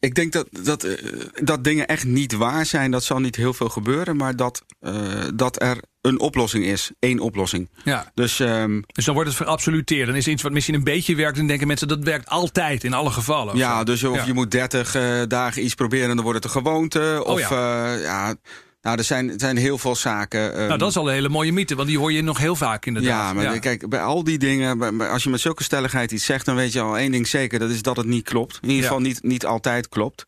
ik 0.00 0.14
denk 0.14 0.32
dat, 0.32 0.46
dat, 0.50 0.84
eh, 0.84 1.04
dat 1.34 1.64
dingen 1.64 1.86
echt 1.86 2.04
niet 2.04 2.32
waar 2.32 2.66
zijn. 2.66 2.90
Dat 2.90 3.04
zal 3.04 3.18
niet 3.18 3.36
heel 3.36 3.54
veel 3.54 3.68
gebeuren, 3.68 4.16
maar 4.16 4.36
dat, 4.36 4.64
eh, 4.80 5.24
dat 5.34 5.62
er 5.62 5.78
een 6.02 6.20
oplossing 6.20 6.64
is. 6.64 6.90
één 6.98 7.18
oplossing. 7.18 7.68
Ja. 7.84 8.10
Dus 8.14 8.40
ehm, 8.40 8.80
Dus 8.86 9.04
dan 9.04 9.14
wordt 9.14 9.28
het 9.28 9.38
verabsoluteerd. 9.38 10.06
Dan 10.06 10.16
is 10.16 10.28
iets 10.28 10.42
wat 10.42 10.52
misschien 10.52 10.74
een 10.74 10.84
beetje 10.84 11.14
werkt. 11.14 11.36
Dan 11.36 11.46
denken 11.46 11.66
mensen 11.66 11.88
dat 11.88 11.98
werkt 12.04 12.28
altijd 12.28 12.84
in 12.84 12.92
alle 12.94 13.10
gevallen. 13.10 13.52
of 13.52 13.58
ja, 13.58 13.78
zo. 13.78 13.84
dus 13.84 14.04
of 14.04 14.16
Ja. 14.16 14.24
je 14.24 14.32
moet 14.34 14.50
30 14.50 14.94
eh, 14.94 15.20
dagen 15.28 15.64
iets 15.64 15.74
proberen 15.74 16.08
en 16.08 16.14
dan 16.16 16.24
wordt 16.24 16.44
het 16.44 16.54
een 16.54 16.62
gewoonte. 16.62 17.22
Of 17.24 17.32
Oh 17.32 17.38
ja. 17.40 17.94
eh, 17.94 18.02
ja, 18.02 18.34
nou, 18.82 18.98
er 18.98 19.04
zijn, 19.04 19.28
er 19.30 19.40
zijn 19.40 19.56
heel 19.56 19.78
veel 19.78 19.96
zaken. 19.96 20.54
ehm, 20.56 20.66
Nou, 20.66 20.78
dat 20.78 20.88
is 20.88 20.96
al 20.96 21.06
een 21.08 21.14
hele 21.14 21.28
mooie 21.28 21.52
mythe, 21.52 21.74
want 21.74 21.88
die 21.88 21.98
hoor 21.98 22.12
je 22.12 22.22
nog 22.22 22.38
heel 22.38 22.56
vaak 22.56 22.86
inderdaad. 22.86 23.10
Ja, 23.10 23.32
maar 23.32 23.58
kijk, 23.58 23.88
bij 23.88 24.02
al 24.02 24.24
die 24.24 24.38
dingen, 24.38 24.78
bij- 24.78 25.08
als 25.08 25.22
je 25.22 25.30
met 25.30 25.40
zulke 25.40 25.62
stelligheid 25.62 26.12
iets 26.12 26.24
zegt, 26.24 26.44
dan 26.46 26.54
weet 26.56 26.72
je 26.72 26.80
al 26.80 26.98
één 26.98 27.12
ding 27.12 27.26
zeker: 27.28 27.58
dat 27.58 27.70
is 27.70 27.82
dat 27.82 27.96
het 27.96 28.06
niet 28.06 28.24
klopt. 28.24 28.58
In 28.62 28.68
ieder 28.68 28.84
geval 28.84 29.00
niet, 29.00 29.22
niet 29.22 29.46
altijd 29.46 29.88
klopt. 29.88 30.26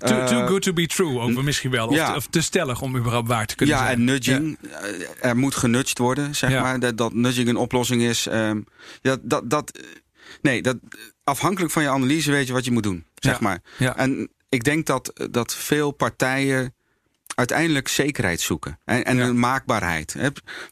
Too, 0.00 0.18
Eh, 0.18 0.26
too 0.26 0.46
good 0.46 0.62
to 0.62 0.72
be 0.72 0.86
true, 0.86 1.18
ook 1.18 1.42
misschien 1.42 1.70
wel. 1.70 1.86
Of, 1.88 1.94
ja. 1.94 2.10
te, 2.10 2.16
of 2.16 2.26
te 2.26 2.40
stellig 2.40 2.80
om 2.82 2.96
überhaupt 2.96 3.28
waar 3.28 3.46
te 3.46 3.54
kunnen 3.54 3.74
ja, 3.76 3.82
zijn. 3.84 3.96
en 3.98 4.04
nudging. 4.04 4.58
eh, 4.70 5.28
Er 5.30 5.36
moet 5.36 5.54
genudged 5.54 5.98
worden, 5.98 6.34
zeg 6.34 6.50
Ja. 6.50 6.60
maar. 6.62 6.80
Dat, 6.80 6.96
dat 6.96 7.12
nudging 7.14 7.48
een 7.48 7.56
oplossing 7.56 8.02
is. 8.02 8.26
ehm, 8.26 8.60
ja, 9.02 9.16
dat, 9.22 9.50
dat, 9.50 9.78
nee, 10.42 10.62
dat, 10.62 10.76
afhankelijk 11.24 11.72
van 11.72 11.82
je 11.82 11.88
analyse 11.88 12.30
weet 12.30 12.46
je 12.46 12.52
wat 12.52 12.64
je 12.64 12.70
moet 12.70 12.82
doen, 12.82 13.04
zeg 13.14 13.40
maar. 13.40 13.60
En 13.96 14.28
ik 14.48 14.64
denk 14.64 14.86
dat, 14.86 15.12
dat 15.30 15.54
veel 15.54 15.90
partijen 15.90 16.74
uiteindelijk 17.34 17.88
zekerheid 17.88 18.40
zoeken. 18.40 18.78
En, 18.84 19.04
en 19.04 19.18
een 19.18 19.38
maakbaarheid. 19.38 20.16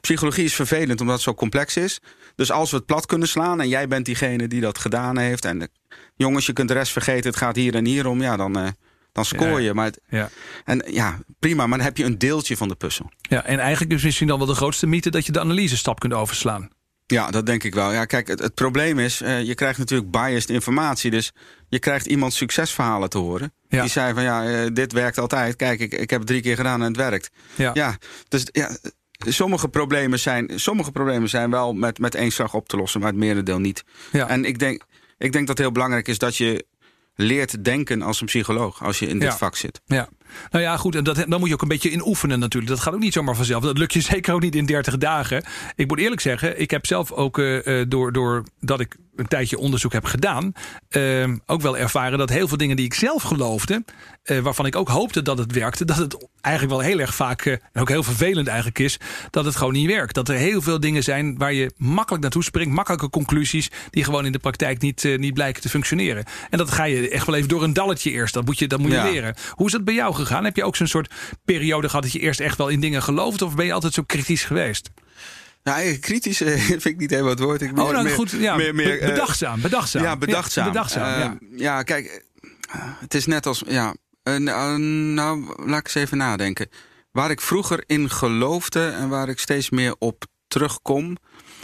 Psychologie 0.01 0.45
is 0.45 0.55
vervelend 0.55 1.01
omdat 1.01 1.15
het 1.15 1.25
zo 1.25 1.35
complex 1.35 1.77
is. 1.77 2.01
Dus 2.37 2.51
als 2.51 2.71
we 2.71 2.77
het 2.77 2.87
plat 2.87 3.07
kunnen 3.07 3.29
slaan 3.29 3.61
en 3.61 3.69
jij 3.69 3.89
bent 3.89 4.05
diegene 4.07 4.49
die 4.49 4.61
dat 4.61 4.79
gedaan 4.79 5.19
heeft... 5.19 5.45
en 5.45 5.59
de, 5.59 5.69
jongens, 6.17 6.47
je 6.47 6.53
kunt 6.53 6.69
de 6.69 6.75
rest 6.75 6.93
vergeten, 6.93 7.31
het 7.31 7.39
gaat 7.39 7.57
hier 7.57 7.75
en 7.75 7.85
hier 7.85 8.07
om... 8.07 8.21
ja, 8.23 8.37
dan, 8.37 8.59
eh, 8.59 8.69
dan 9.25 9.39
scoor 9.41 9.61
je. 9.61 9.75
Maar 9.75 9.85
het- 9.85 10.01
Ja. 10.09 10.31
en 10.65 10.85
ja, 10.91 11.19
prima, 11.39 11.67
maar 11.67 11.79
dan 11.79 11.87
heb 11.87 11.97
je 11.97 12.05
een 12.05 12.19
deeltje 12.19 12.57
van 12.57 12.69
de 12.69 12.75
puzzel. 12.75 13.11
ja, 13.21 13.45
en 13.45 13.59
eigenlijk 13.59 13.93
is 13.93 14.03
misschien 14.03 14.27
dan 14.29 14.39
wel 14.39 14.47
de 14.47 14.55
grootste 14.55 14.87
mythe 14.87 15.11
dat 15.11 15.27
je 15.27 15.33
de 15.33 15.41
analysestap 15.41 16.01
kunt 16.01 16.13
overslaan. 16.13 16.69
Ja, 17.07 17.31
dat 17.31 17.47
denk 17.47 17.65
ik 17.65 17.75
wel. 17.75 17.93
Ja, 17.93 18.05
kijk, 18.05 18.29
het, 18.29 18.39
het 18.41 18.55
probleem 18.55 18.99
is, 18.99 19.21
eh, 19.21 19.43
je 19.43 19.55
krijgt 19.55 19.79
natuurlijk 19.79 20.11
biased 20.11 20.51
informatie. 20.51 21.11
Dus 21.11 21.33
je 21.69 21.79
krijgt 21.79 22.07
iemand 22.07 22.33
succesverhalen 22.33 23.09
te 23.11 23.19
horen. 23.19 23.53
Ja. 23.69 23.81
Die 23.81 23.91
zei 23.91 24.15
van, 24.15 24.23
ja, 24.23 24.45
eh, 24.51 24.67
dit 24.73 24.93
werkt 24.93 25.19
altijd. 25.19 25.57
Kijk, 25.57 25.81
ik, 25.81 25.93
ik 25.93 26.11
heb 26.11 26.19
het 26.19 26.29
drie 26.29 26.41
keer 26.43 26.57
gedaan 26.57 26.81
en 26.81 26.87
het 26.87 26.97
werkt. 26.97 27.31
Ja. 27.55 27.71
Ja, 27.75 27.97
dus 28.29 28.47
ja, 28.53 28.77
sommige 29.27 29.69
problemen 29.69 30.19
zijn, 30.19 30.51
sommige 30.55 30.91
problemen 30.91 31.29
zijn 31.29 31.51
wel 31.51 31.73
met, 31.73 31.99
met 31.99 32.15
één 32.15 32.33
slag 32.33 32.55
op 32.55 32.69
te 32.69 32.77
lossen, 32.77 33.01
maar 33.01 33.09
het 33.11 33.19
merendeel 33.19 33.59
niet. 33.59 33.85
Ja. 34.13 34.29
En 34.29 34.45
ik 34.45 34.59
denk, 34.59 34.85
ik 35.19 35.33
denk 35.33 35.47
dat 35.47 35.49
het 35.49 35.59
heel 35.59 35.73
belangrijk 35.73 36.09
is 36.09 36.19
dat 36.19 36.37
je 36.37 36.67
leert 37.21 37.65
denken 37.65 38.03
als 38.03 38.21
een 38.21 38.27
psycholoog 38.27 38.83
als 38.83 38.99
je 38.99 39.07
in 39.07 39.19
dit 39.19 39.35
vak 39.35 39.57
zit. 39.57 39.81
Ja. 39.87 40.09
Nou 40.51 40.65
ja, 40.65 40.77
goed, 40.77 40.95
en 40.95 41.05
dat, 41.05 41.25
dan 41.29 41.41
moet 41.41 41.49
je 41.49 41.55
ook 41.55 41.63
een 41.63 41.69
beetje 41.69 41.91
in 41.91 42.07
oefenen 42.07 42.39
natuurlijk. 42.39 42.73
Dat 42.73 42.81
gaat 42.81 42.95
ook 42.95 43.01
niet 43.01 43.13
zomaar 43.13 43.37
vanzelf. 43.37 43.63
Dat 43.63 43.79
lukt 43.79 43.93
je 43.93 44.01
zeker 44.15 44.35
ook 44.35 44.41
niet 44.41 44.55
in 44.55 44.67
30 44.67 44.99
dagen. 44.99 45.45
Ik 45.77 45.89
moet 45.89 45.99
eerlijk 45.99 46.21
zeggen, 46.21 46.61
ik 46.61 46.71
heb 46.71 46.87
zelf 46.87 47.13
ook 47.13 47.39
uh, 47.39 47.85
door, 47.89 48.13
door 48.13 48.45
dat 48.61 48.81
ik 48.81 48.97
een 49.19 49.29
tijdje 49.29 49.59
onderzoek 49.59 49.93
heb 49.93 50.05
gedaan, 50.05 50.53
uh, 50.91 51.29
ook 51.47 51.61
wel 51.61 51.79
ervaren 51.79 52.19
dat 52.19 52.29
heel 52.29 52.49
veel 52.49 52.57
dingen 52.57 52.77
die 52.77 52.85
ik 52.85 52.95
zelf 52.95 53.23
geloofde, 53.23 53.85
uh, 54.25 54.39
waarvan 54.39 54.67
ik 54.67 54.77
ook 54.77 54.89
hoopte 54.89 55.23
dat 55.23 55.39
het 55.39 55.53
werkte, 55.53 55.85
dat 55.85 55.97
het 55.97 56.29
eigenlijk 56.41 56.77
wel 56.77 56.87
heel 56.87 56.99
erg 56.99 57.15
vaak, 57.15 57.45
uh, 57.45 57.53
en 57.53 57.81
ook 57.81 57.89
heel 57.89 58.03
vervelend 58.03 58.47
eigenlijk 58.47 58.79
is, 58.79 58.99
dat 59.31 59.45
het 59.45 59.57
gewoon 59.57 59.73
niet 59.73 59.87
werkt. 59.87 60.15
Dat 60.15 60.29
er 60.29 60.37
heel 60.37 60.63
veel 60.63 60.81
dingen 60.81 61.03
zijn 61.03 61.39
waar 61.39 61.53
je 61.53 61.73
makkelijk 61.77 62.23
naartoe 62.23 62.45
springt, 62.45 62.75
makkelijke 62.75 63.11
conclusies, 63.11 63.71
die 63.91 64.05
gewoon 64.05 64.27
in 64.27 64.33
de 64.33 64.39
praktijk 64.39 64.81
niet, 64.81 65.09
niet 65.17 65.35
blijken 65.35 65.63
te 65.63 65.69
functioneren. 65.69 66.25
En 66.51 66.59
dat 66.59 66.71
ga 66.71 66.85
je 66.85 67.09
echt 67.09 67.27
wel 67.27 67.35
even 67.35 67.49
door 67.49 67.63
een 67.63 67.73
dalletje 67.73 68.11
eerst. 68.11 68.35
Dat 68.35 68.45
moet 68.45 68.59
je, 68.59 68.67
dat 68.67 68.79
moet 68.79 68.91
je 68.91 69.03
leren. 69.03 69.35
Hoe 69.51 69.67
is 69.67 69.73
dat 69.73 69.85
bij 69.85 69.95
jou 69.95 70.15
gegaan? 70.19 70.45
Heb 70.45 70.57
je 70.57 70.65
ook 70.65 70.77
zo'n 70.77 70.87
soort 70.87 71.15
periode 71.45 71.89
gehad 71.89 72.03
dat 72.03 72.13
je 72.13 72.19
eerst 72.19 72.41
echt 72.41 72.59
wel 72.59 72.69
in 72.69 72.81
dingen 72.81 73.03
geloofde, 73.03 73.45
of 73.45 73.55
ben 73.55 73.67
je 73.67 73.73
altijd 73.73 73.95
zo 73.95 74.03
kritisch 74.03 74.45
geweest? 74.45 74.91
Nou, 75.63 75.97
kritisch 75.97 76.41
eh, 76.41 76.61
vind 76.67 76.85
ik 76.85 76.97
niet 76.97 77.11
helemaal 77.11 77.31
het 77.31 77.41
woord. 77.41 77.63
Ik 77.63 77.79
oh, 77.79 77.91
nou, 77.91 78.09
goed. 78.09 78.31
Ja, 78.31 78.57
meer, 78.57 78.75
meer, 78.75 78.99
bedachtzaam, 78.99 79.61
bedachtzaam. 79.61 80.03
Ja, 80.03 80.17
bedachtzaam. 80.17 80.65
Ja, 80.65 80.71
bedachtzaam 80.71 81.21
ja. 81.21 81.39
ja. 81.57 81.83
kijk, 81.83 82.25
het 82.99 83.15
is 83.15 83.27
net 83.27 83.47
als... 83.47 83.63
Ja, 83.67 83.95
uh, 84.25 84.37
nou, 84.77 85.55
laat 85.67 85.79
ik 85.79 85.85
eens 85.85 85.95
even 85.95 86.19
nadenken. 86.19 86.69
Waar 87.11 87.31
ik 87.31 87.41
vroeger 87.41 87.85
in 87.87 88.11
geloofde 88.11 88.89
en 88.89 89.09
waar 89.09 89.29
ik 89.29 89.39
steeds 89.39 89.71
meer 89.71 89.95
op 89.99 90.25
terugkom... 90.49 91.17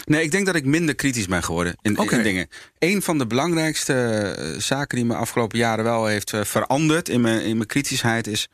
Nee, 0.04 0.22
ik 0.22 0.30
denk 0.30 0.46
dat 0.46 0.54
ik 0.54 0.64
minder 0.64 0.94
kritisch 0.94 1.26
ben 1.26 1.42
geworden 1.42 1.76
in, 1.82 1.98
okay. 1.98 2.18
in 2.18 2.24
dingen. 2.24 2.48
Een 2.78 3.02
van 3.02 3.18
de 3.18 3.26
belangrijkste 3.26 4.56
zaken 4.58 4.96
die 4.96 5.06
me 5.06 5.14
afgelopen 5.14 5.58
jaren 5.58 5.84
wel 5.84 6.06
heeft 6.06 6.32
veranderd... 6.42 7.08
in 7.08 7.20
mijn, 7.20 7.42
in 7.42 7.56
mijn 7.56 7.68
kritischheid 7.68 8.26
is... 8.26 8.48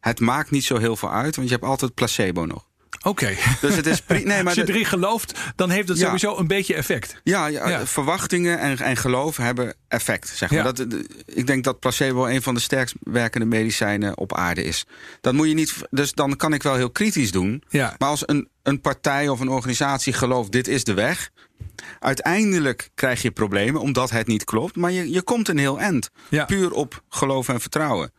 het 0.00 0.20
maakt 0.20 0.50
niet 0.50 0.64
zo 0.64 0.78
heel 0.78 0.96
veel 0.96 1.12
uit, 1.12 1.36
want 1.36 1.48
je 1.48 1.54
hebt 1.54 1.66
altijd 1.66 1.94
placebo 1.94 2.46
nog. 2.46 2.66
Oké. 3.06 3.34
Dus 3.60 3.76
het 3.76 3.86
is 3.86 4.02
nee, 4.06 4.24
maar 4.24 4.44
Als 4.44 4.54
je 4.54 4.68
erin 4.68 4.84
gelooft, 4.84 5.38
dan 5.56 5.70
heeft 5.70 5.88
het 5.88 5.98
sowieso 5.98 6.36
een 6.36 6.46
beetje 6.46 6.74
effect. 6.74 7.20
Ja, 7.24 7.46
ja, 7.46 7.86
verwachtingen 7.86 8.58
en, 8.58 8.78
en 8.78 8.96
geloof 8.96 9.36
hebben 9.36 9.74
effect. 9.88 10.28
Zeg 10.28 10.50
maar. 10.50 10.62
dat, 10.62 10.86
ik 11.24 11.46
denk 11.46 11.64
dat 11.64 11.78
placebo 11.78 12.26
een 12.26 12.42
van 12.42 12.54
de 12.54 12.60
sterkst 12.60 12.94
werkende 13.00 13.46
medicijnen 13.46 14.18
op 14.18 14.34
aarde 14.34 14.64
is. 14.64 14.86
Dat 15.20 15.34
moet 15.34 15.48
je 15.48 15.54
niet. 15.54 15.74
Dus 15.90 16.12
dan 16.12 16.36
kan 16.36 16.52
ik 16.52 16.62
wel 16.62 16.74
heel 16.74 16.90
kritisch 16.90 17.30
doen. 17.30 17.62
Maar 17.70 17.96
als 17.98 18.22
een, 18.28 18.48
een 18.62 18.80
partij 18.80 19.28
of 19.28 19.40
een 19.40 19.48
organisatie 19.48 20.12
gelooft: 20.12 20.52
dit 20.52 20.68
is 20.68 20.84
de 20.84 20.94
weg. 20.94 21.30
Uiteindelijk 21.98 22.88
krijg 22.94 23.22
je 23.22 23.30
problemen 23.30 23.80
omdat 23.80 24.10
het 24.10 24.26
niet 24.26 24.44
klopt. 24.44 24.76
Maar 24.76 24.90
je, 24.90 25.10
je 25.10 25.22
komt 25.22 25.48
een 25.48 25.58
heel 25.58 25.80
eind. 25.80 26.10
Puur 26.46 26.72
op 26.72 27.02
geloof 27.08 27.48
en 27.48 27.60
vertrouwen. 27.60 28.12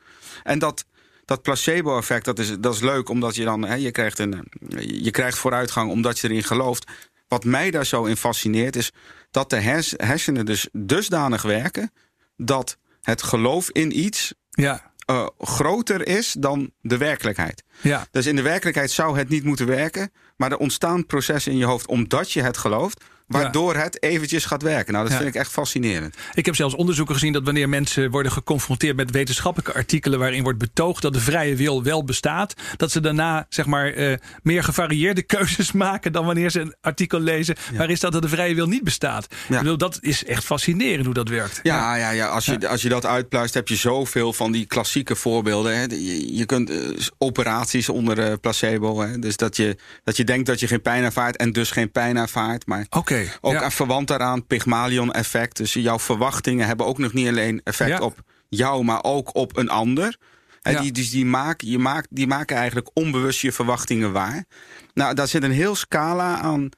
En 0.43 0.59
dat 0.59 0.85
dat 1.27 1.41
placebo-effect, 1.41 2.25
dat 2.25 2.39
is, 2.39 2.55
dat 2.59 2.73
is 2.73 2.79
leuk, 2.79 3.09
omdat 3.09 3.35
je 3.35 3.43
dan, 3.43 3.65
hè, 3.65 3.75
je, 3.75 3.91
krijgt 3.91 4.19
een, 4.19 4.47
je 4.79 5.11
krijgt 5.11 5.37
vooruitgang 5.37 5.91
omdat 5.91 6.19
je 6.19 6.29
erin 6.29 6.43
gelooft. 6.43 6.91
Wat 7.27 7.43
mij 7.43 7.71
daar 7.71 7.85
zo 7.85 8.05
in 8.05 8.17
fascineert, 8.17 8.75
is 8.75 8.91
dat 9.31 9.49
de 9.49 9.59
hersenen 9.97 10.45
dus 10.45 10.67
dusdanig 10.71 11.41
werken 11.41 11.91
dat 12.37 12.77
het 13.01 13.23
geloof 13.23 13.69
in 13.71 13.99
iets 13.99 14.33
ja. 14.49 14.91
Uh, 15.11 15.27
groter 15.39 16.07
is 16.07 16.35
dan 16.39 16.71
de 16.81 16.97
werkelijkheid. 16.97 17.63
Ja. 17.81 18.07
Dus 18.11 18.25
in 18.25 18.35
de 18.35 18.41
werkelijkheid 18.41 18.91
zou 18.91 19.17
het 19.17 19.29
niet 19.29 19.43
moeten 19.43 19.65
werken, 19.65 20.11
maar 20.35 20.51
er 20.51 20.57
ontstaan 20.57 21.05
processen 21.05 21.51
in 21.51 21.57
je 21.57 21.65
hoofd 21.65 21.87
omdat 21.87 22.31
je 22.31 22.41
het 22.41 22.57
gelooft. 22.57 23.03
Waardoor 23.27 23.75
het 23.75 24.03
eventjes 24.03 24.45
gaat 24.45 24.61
werken. 24.61 24.93
Nou, 24.93 25.07
dat 25.07 25.17
vind 25.17 25.27
ik 25.29 25.35
echt 25.35 25.51
fascinerend. 25.51 26.15
Ik 26.33 26.45
heb 26.45 26.55
zelfs 26.55 26.75
onderzoeken 26.75 27.15
gezien 27.15 27.33
dat 27.33 27.43
wanneer 27.43 27.69
mensen 27.69 28.11
worden 28.11 28.31
geconfronteerd 28.31 28.95
met 28.95 29.11
wetenschappelijke 29.11 29.73
artikelen 29.73 30.19
waarin 30.19 30.43
wordt 30.43 30.57
betoogd 30.57 31.01
dat 31.01 31.13
de 31.13 31.19
vrije 31.19 31.55
wil 31.55 31.83
wel 31.83 32.03
bestaat, 32.03 32.53
dat 32.77 32.91
ze 32.91 32.99
daarna 32.99 33.45
zeg 33.49 33.65
maar 33.65 33.93
uh, 33.93 34.13
meer 34.43 34.63
gevarieerde 34.63 35.21
keuzes 35.21 35.71
maken 35.87 36.11
dan 36.11 36.25
wanneer 36.25 36.49
ze 36.49 36.59
een 36.59 36.75
artikel 36.81 37.19
lezen 37.19 37.55
waar 37.73 37.89
is 37.89 37.99
dat 37.99 38.11
dat 38.11 38.21
de 38.21 38.29
vrije 38.29 38.55
wil 38.55 38.67
niet 38.67 38.83
bestaat. 38.83 39.27
Ik 39.49 39.57
bedoel, 39.57 39.77
dat 39.77 39.97
is 40.01 40.25
echt 40.25 40.43
fascinerend 40.43 41.05
hoe 41.05 41.13
dat 41.13 41.29
werkt. 41.29 41.59
Ja, 41.63 41.95
ja, 41.95 42.09
ja. 42.09 42.27
Als, 42.27 42.45
je, 42.45 42.67
als 42.67 42.81
je 42.81 42.89
dat 42.89 43.05
uitpluist, 43.05 43.53
heb 43.53 43.67
je 43.67 43.75
zoveel 43.75 44.33
van 44.33 44.51
die 44.51 44.65
klassieke 44.65 45.15
voorbeelden. 45.15 45.77
Hè. 45.77 45.81
Je, 45.81 46.35
je 46.35 46.45
kunt 46.45 46.69
uh, 46.69 46.77
operaties 47.17 47.89
onder 47.89 48.19
uh, 48.29 48.33
placebo. 48.41 49.01
Hè. 49.01 49.19
Dus 49.19 49.37
dat 49.37 49.55
je, 49.55 49.77
dat 50.03 50.17
je 50.17 50.23
denkt 50.23 50.45
dat 50.45 50.59
je 50.59 50.67
geen 50.67 50.81
pijn 50.81 51.03
ervaart 51.03 51.37
en 51.37 51.51
dus 51.51 51.71
geen 51.71 51.91
pijn 51.91 52.17
ervaart. 52.17 52.65
Maar 52.65 52.85
Oké. 52.89 53.16
Ook 53.41 53.53
ja. 53.53 53.71
verwant 53.71 54.07
daaraan, 54.07 54.45
Pygmalion-effect. 54.45 55.57
Dus 55.57 55.73
jouw 55.73 55.99
verwachtingen 55.99 56.67
hebben 56.67 56.85
ook 56.85 56.97
nog 56.97 57.13
niet 57.13 57.27
alleen 57.27 57.61
effect 57.63 57.99
op 57.99 58.23
jou, 58.49 58.83
maar 58.83 59.03
ook 59.03 59.35
op 59.35 59.57
een 59.57 59.69
ander. 59.69 60.17
Ja. 60.61 60.81
Die, 60.81 60.91
dus 60.91 61.09
die, 61.09 61.25
maken, 61.25 61.69
je 61.69 61.79
maakt, 61.79 62.07
die 62.09 62.27
maken 62.27 62.55
eigenlijk 62.57 62.89
onbewust 62.93 63.41
je 63.41 63.51
verwachtingen 63.51 64.11
waar. 64.11 64.45
Nou, 64.93 65.13
daar 65.13 65.27
zit 65.27 65.43
een 65.43 65.51
heel 65.51 65.75
scala 65.75 66.39
aan, 66.39 66.69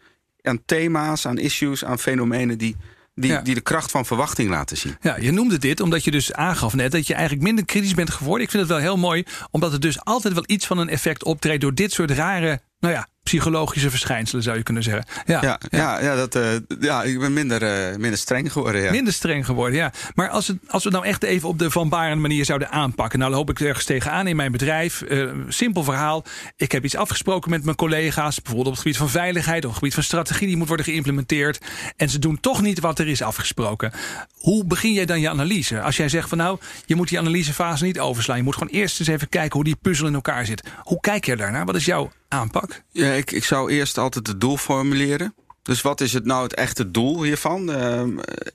aan 0.41 0.65
thema's, 0.65 1.25
aan 1.25 1.37
issues, 1.37 1.85
aan 1.85 1.99
fenomenen 1.99 2.57
die, 2.57 2.75
die, 3.15 3.41
die 3.41 3.53
de 3.53 3.61
kracht 3.61 3.91
van 3.91 4.05
verwachting 4.05 4.49
laten 4.49 4.77
zien. 4.77 4.97
Ja, 5.01 5.17
je 5.17 5.31
noemde 5.31 5.57
dit 5.57 5.79
omdat 5.79 6.03
je 6.03 6.11
dus 6.11 6.33
aangaf 6.33 6.73
net 6.73 6.91
dat 6.91 7.07
je 7.07 7.13
eigenlijk 7.13 7.43
minder 7.43 7.65
kritisch 7.65 7.93
bent 7.93 8.09
geworden. 8.09 8.43
Ik 8.43 8.51
vind 8.51 8.63
het 8.63 8.71
wel 8.71 8.81
heel 8.81 8.97
mooi, 8.97 9.23
omdat 9.51 9.71
het 9.71 9.81
dus 9.81 10.03
altijd 10.03 10.33
wel 10.33 10.43
iets 10.45 10.67
van 10.67 10.77
een 10.77 10.89
effect 10.89 11.23
optreedt 11.23 11.61
door 11.61 11.73
dit 11.73 11.91
soort 11.91 12.11
rare, 12.11 12.61
nou 12.79 12.93
ja, 12.93 13.07
psychologische 13.29 13.89
verschijnselen, 13.89 14.43
zou 14.43 14.57
je 14.57 14.63
kunnen 14.63 14.83
zeggen. 14.83 15.05
Ja, 15.25 15.41
ja, 15.41 15.59
ja. 15.69 16.01
ja 16.01 16.15
dat, 16.15 16.35
uh, 16.35 16.43
ja 16.79 17.03
ik 17.03 17.19
ben 17.19 17.33
minder, 17.33 17.91
uh, 17.91 17.97
minder 17.97 18.19
streng 18.19 18.51
geworden. 18.51 18.81
Ja. 18.81 18.91
Minder 18.91 19.13
streng 19.13 19.45
geworden, 19.45 19.77
ja. 19.77 19.91
Maar 20.15 20.29
als, 20.29 20.47
het, 20.47 20.57
als 20.67 20.83
we 20.83 20.89
nou 20.89 21.05
echt 21.05 21.23
even 21.23 21.49
op 21.49 21.59
de 21.59 21.71
Van 21.71 21.89
Baren 21.89 22.21
manier 22.21 22.45
zouden 22.45 22.69
aanpakken. 22.69 23.19
Nou 23.19 23.31
loop 23.31 23.49
ik 23.49 23.59
ergens 23.59 23.85
tegenaan 23.85 24.27
in 24.27 24.35
mijn 24.35 24.51
bedrijf. 24.51 25.03
Uh, 25.09 25.31
simpel 25.47 25.83
verhaal. 25.83 26.25
Ik 26.57 26.71
heb 26.71 26.83
iets 26.83 26.95
afgesproken 26.95 27.49
met 27.49 27.63
mijn 27.63 27.75
collega's. 27.75 28.35
Bijvoorbeeld 28.35 28.67
op 28.67 28.73
het 28.73 28.81
gebied 28.81 28.97
van 28.97 29.09
veiligheid. 29.09 29.57
Of 29.57 29.63
op 29.63 29.69
het 29.69 29.79
gebied 29.79 29.93
van 29.93 30.03
strategie. 30.03 30.47
Die 30.47 30.57
moet 30.57 30.67
worden 30.67 30.85
geïmplementeerd. 30.85 31.59
En 31.97 32.09
ze 32.09 32.19
doen 32.19 32.39
toch 32.39 32.61
niet 32.61 32.79
wat 32.79 32.99
er 32.99 33.07
is 33.07 33.21
afgesproken. 33.21 33.91
Hoe 34.33 34.65
begin 34.65 34.93
jij 34.93 35.05
dan 35.05 35.19
je 35.19 35.29
analyse? 35.29 35.81
Als 35.81 35.97
jij 35.97 36.09
zegt 36.09 36.29
van 36.29 36.37
nou, 36.37 36.59
je 36.85 36.95
moet 36.95 37.09
die 37.09 37.19
analysefase 37.19 37.83
niet 37.83 37.99
overslaan. 37.99 38.37
Je 38.37 38.43
moet 38.43 38.57
gewoon 38.57 38.73
eerst 38.73 38.99
eens 38.99 39.09
even 39.09 39.29
kijken 39.29 39.53
hoe 39.53 39.63
die 39.63 39.77
puzzel 39.81 40.07
in 40.07 40.13
elkaar 40.13 40.45
zit. 40.45 40.63
Hoe 40.83 40.99
kijk 40.99 41.25
je 41.25 41.35
daarnaar? 41.35 41.65
Wat 41.65 41.75
is 41.75 41.85
jouw 41.85 42.11
aanpak? 42.29 42.83
Ja, 42.91 43.11
ik, 43.11 43.31
ik 43.31 43.43
zou 43.43 43.71
eerst 43.71 43.97
altijd 43.97 44.27
het 44.27 44.41
doel 44.41 44.57
formuleren. 44.57 45.35
Dus 45.61 45.81
wat 45.81 46.01
is 46.01 46.13
het 46.13 46.25
nou 46.25 46.43
het 46.43 46.53
echte 46.53 46.91
doel 46.91 47.23
hiervan? 47.23 47.69
Uh, 47.69 48.03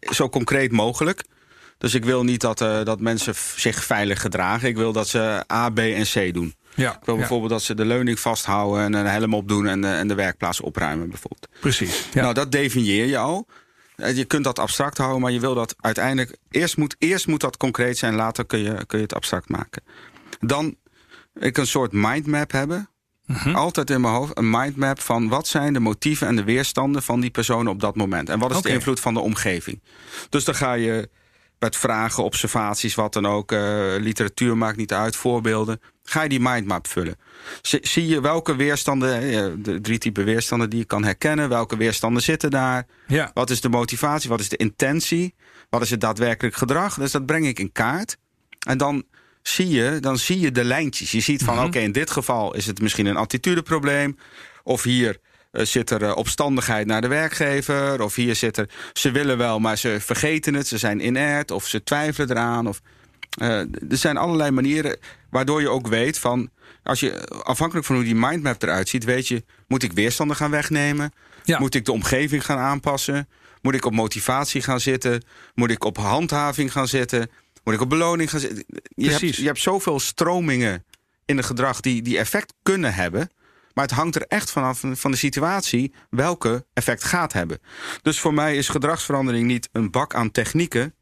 zo 0.00 0.28
concreet 0.28 0.72
mogelijk. 0.72 1.24
Dus 1.78 1.94
ik 1.94 2.04
wil 2.04 2.24
niet 2.24 2.40
dat, 2.40 2.60
uh, 2.60 2.84
dat 2.84 3.00
mensen 3.00 3.34
zich 3.56 3.84
veilig 3.84 4.20
gedragen. 4.20 4.68
Ik 4.68 4.76
wil 4.76 4.92
dat 4.92 5.08
ze 5.08 5.44
A, 5.52 5.70
B 5.70 5.78
en 5.78 6.04
C 6.04 6.34
doen. 6.34 6.54
Ja, 6.74 6.92
ik 6.92 7.04
wil 7.04 7.16
bijvoorbeeld 7.16 7.50
dat 7.50 7.62
ze 7.62 7.74
de 7.74 7.84
leuning 7.84 8.20
vasthouden 8.20 8.84
en 8.84 8.92
een 8.92 9.06
helm 9.06 9.34
opdoen 9.34 9.66
en 9.66 9.80
de, 9.80 9.88
en 9.88 10.08
de 10.08 10.14
werkplaats 10.14 10.60
opruimen 10.60 11.08
bijvoorbeeld. 11.08 11.48
Precies. 11.60 12.08
Ja. 12.12 12.22
Nou, 12.22 12.34
dat 12.34 12.52
definieer 12.52 13.06
je 13.06 13.18
al. 13.18 13.46
Eh, 13.96 14.16
je 14.16 14.24
kunt 14.24 14.44
dat 14.44 14.58
abstract 14.58 14.98
houden, 14.98 15.20
maar 15.20 15.32
je 15.32 15.40
wil 15.40 15.54
dat 15.54 15.74
uiteindelijk... 15.80 16.36
Eerst 16.50 16.76
moet, 16.76 16.96
eerst 16.98 17.26
moet 17.26 17.40
dat 17.40 17.56
concreet 17.56 17.98
zijn, 17.98 18.14
later 18.14 18.46
kun 18.46 18.58
je, 18.58 18.86
kun 18.86 18.98
je 18.98 19.04
het 19.04 19.14
abstract 19.14 19.48
maken. 19.48 19.82
Dan 20.40 20.76
ik 21.34 21.58
een 21.58 21.66
soort 21.66 21.92
mindmap 21.92 22.52
hebben. 22.52 22.88
Mhm. 23.26 23.54
Altijd 23.54 23.90
in 23.90 24.00
mijn 24.00 24.14
hoofd 24.14 24.38
een 24.38 24.50
mindmap 24.50 25.00
van 25.00 25.28
wat 25.28 25.46
zijn 25.46 25.72
de 25.72 25.80
motieven 25.80 26.26
en 26.26 26.36
de 26.36 26.44
weerstanden 26.44 27.02
van 27.02 27.20
die 27.20 27.30
persoon 27.30 27.68
op 27.68 27.80
dat 27.80 27.96
moment. 27.96 28.28
En 28.28 28.38
wat 28.38 28.50
is 28.50 28.62
de 28.62 28.68
invloed 28.68 29.00
van 29.00 29.14
de 29.14 29.20
omgeving. 29.20 29.82
Dus 30.28 30.44
dan 30.44 30.54
ga 30.54 30.72
je 30.72 31.08
met 31.58 31.76
vragen, 31.76 32.24
observaties, 32.24 32.94
wat 32.94 33.12
dan 33.12 33.26
ook, 33.26 33.52
uh, 33.52 33.94
literatuur 33.98 34.56
maakt 34.56 34.76
niet 34.76 34.92
uit, 34.92 35.16
voorbeelden. 35.16 35.80
Ga 36.02 36.22
je 36.22 36.28
die 36.28 36.40
mindmap 36.40 36.86
vullen. 36.86 37.16
Zie 37.62 38.06
je 38.06 38.20
welke 38.20 38.56
weerstanden, 38.56 39.20
eh, 39.20 39.46
de 39.58 39.80
drie 39.80 39.98
typen 39.98 40.24
weerstanden 40.24 40.70
die 40.70 40.78
je 40.78 40.84
kan 40.84 41.04
herkennen, 41.04 41.48
welke 41.48 41.76
weerstanden 41.76 42.22
zitten 42.22 42.50
daar? 42.50 42.86
Ja. 43.06 43.30
Wat 43.34 43.50
is 43.50 43.60
de 43.60 43.68
motivatie, 43.68 44.30
wat 44.30 44.40
is 44.40 44.48
de 44.48 44.56
intentie, 44.56 45.34
wat 45.70 45.82
is 45.82 45.90
het 45.90 46.00
daadwerkelijk 46.00 46.56
gedrag? 46.56 46.94
Dus 46.94 47.12
dat 47.12 47.26
breng 47.26 47.46
ik 47.46 47.58
in 47.58 47.72
kaart. 47.72 48.16
En 48.66 48.78
dan 48.78 49.04
zie 49.48 49.68
je, 49.68 49.98
dan 50.00 50.18
zie 50.18 50.40
je 50.40 50.52
de 50.52 50.64
lijntjes. 50.64 51.10
Je 51.10 51.20
ziet 51.20 51.42
van, 51.42 51.54
mhm. 51.54 51.64
oké, 51.64 51.78
in 51.78 51.92
dit 51.92 52.10
geval 52.10 52.54
is 52.54 52.66
het 52.66 52.80
misschien 52.80 53.06
een 53.06 53.16
attitudeprobleem. 53.16 54.18
Of 54.62 54.82
hier 54.82 55.18
uh, 55.52 55.64
zit 55.64 55.90
er 55.90 56.02
uh, 56.02 56.16
opstandigheid 56.16 56.86
naar 56.86 57.00
de 57.00 57.08
werkgever. 57.08 58.02
Of 58.02 58.14
hier 58.14 58.36
zit 58.36 58.56
er, 58.56 58.68
ze 58.92 59.10
willen 59.10 59.38
wel, 59.38 59.58
maar 59.58 59.78
ze 59.78 59.96
vergeten 60.00 60.54
het. 60.54 60.66
Ze 60.66 60.78
zijn 60.78 61.06
inert 61.06 61.50
of 61.50 61.66
ze 61.66 61.82
twijfelen 61.82 62.30
eraan. 62.30 62.68
Of, 62.68 62.80
uh, 63.42 63.58
er 63.58 63.96
zijn 63.96 64.16
allerlei 64.16 64.50
manieren 64.50 64.98
waardoor 65.30 65.60
je 65.60 65.68
ook 65.68 65.86
weet 65.86 66.18
van... 66.18 66.50
Als 66.82 67.00
je, 67.00 67.26
afhankelijk 67.42 67.86
van 67.86 67.96
hoe 67.96 68.04
die 68.04 68.14
mindmap 68.14 68.62
eruit 68.62 68.88
ziet, 68.88 69.04
weet 69.04 69.28
je... 69.28 69.44
moet 69.66 69.82
ik 69.82 69.92
weerstanden 69.92 70.36
gaan 70.36 70.50
wegnemen? 70.50 71.12
Ja. 71.44 71.58
Moet 71.58 71.74
ik 71.74 71.84
de 71.84 71.92
omgeving 71.92 72.44
gaan 72.44 72.58
aanpassen? 72.58 73.28
Moet 73.62 73.74
ik 73.74 73.84
op 73.84 73.92
motivatie 73.92 74.62
gaan 74.62 74.80
zitten? 74.80 75.22
Moet 75.54 75.70
ik 75.70 75.84
op 75.84 75.96
handhaving 75.96 76.72
gaan 76.72 76.88
zitten? 76.88 77.30
Moet 77.64 77.74
ik 77.74 77.80
op 77.80 77.88
beloning 77.88 78.30
gaan 78.30 78.40
zitten? 78.40 78.64
Je 78.88 79.10
hebt, 79.10 79.36
je 79.36 79.46
hebt 79.46 79.58
zoveel 79.58 80.00
stromingen 80.00 80.84
in 81.24 81.36
het 81.36 81.46
gedrag 81.46 81.80
die, 81.80 82.02
die 82.02 82.18
effect 82.18 82.54
kunnen 82.62 82.94
hebben. 82.94 83.30
Maar 83.74 83.84
het 83.84 83.94
hangt 83.94 84.16
er 84.16 84.24
echt 84.28 84.50
vanaf 84.50 84.82
van 84.92 85.10
de 85.10 85.16
situatie 85.16 85.94
welke 86.10 86.66
effect 86.72 87.04
gaat 87.04 87.32
hebben. 87.32 87.58
Dus 88.02 88.20
voor 88.20 88.34
mij 88.34 88.56
is 88.56 88.68
gedragsverandering 88.68 89.46
niet 89.46 89.68
een 89.72 89.90
bak 89.90 90.14
aan 90.14 90.30
technieken. 90.30 90.94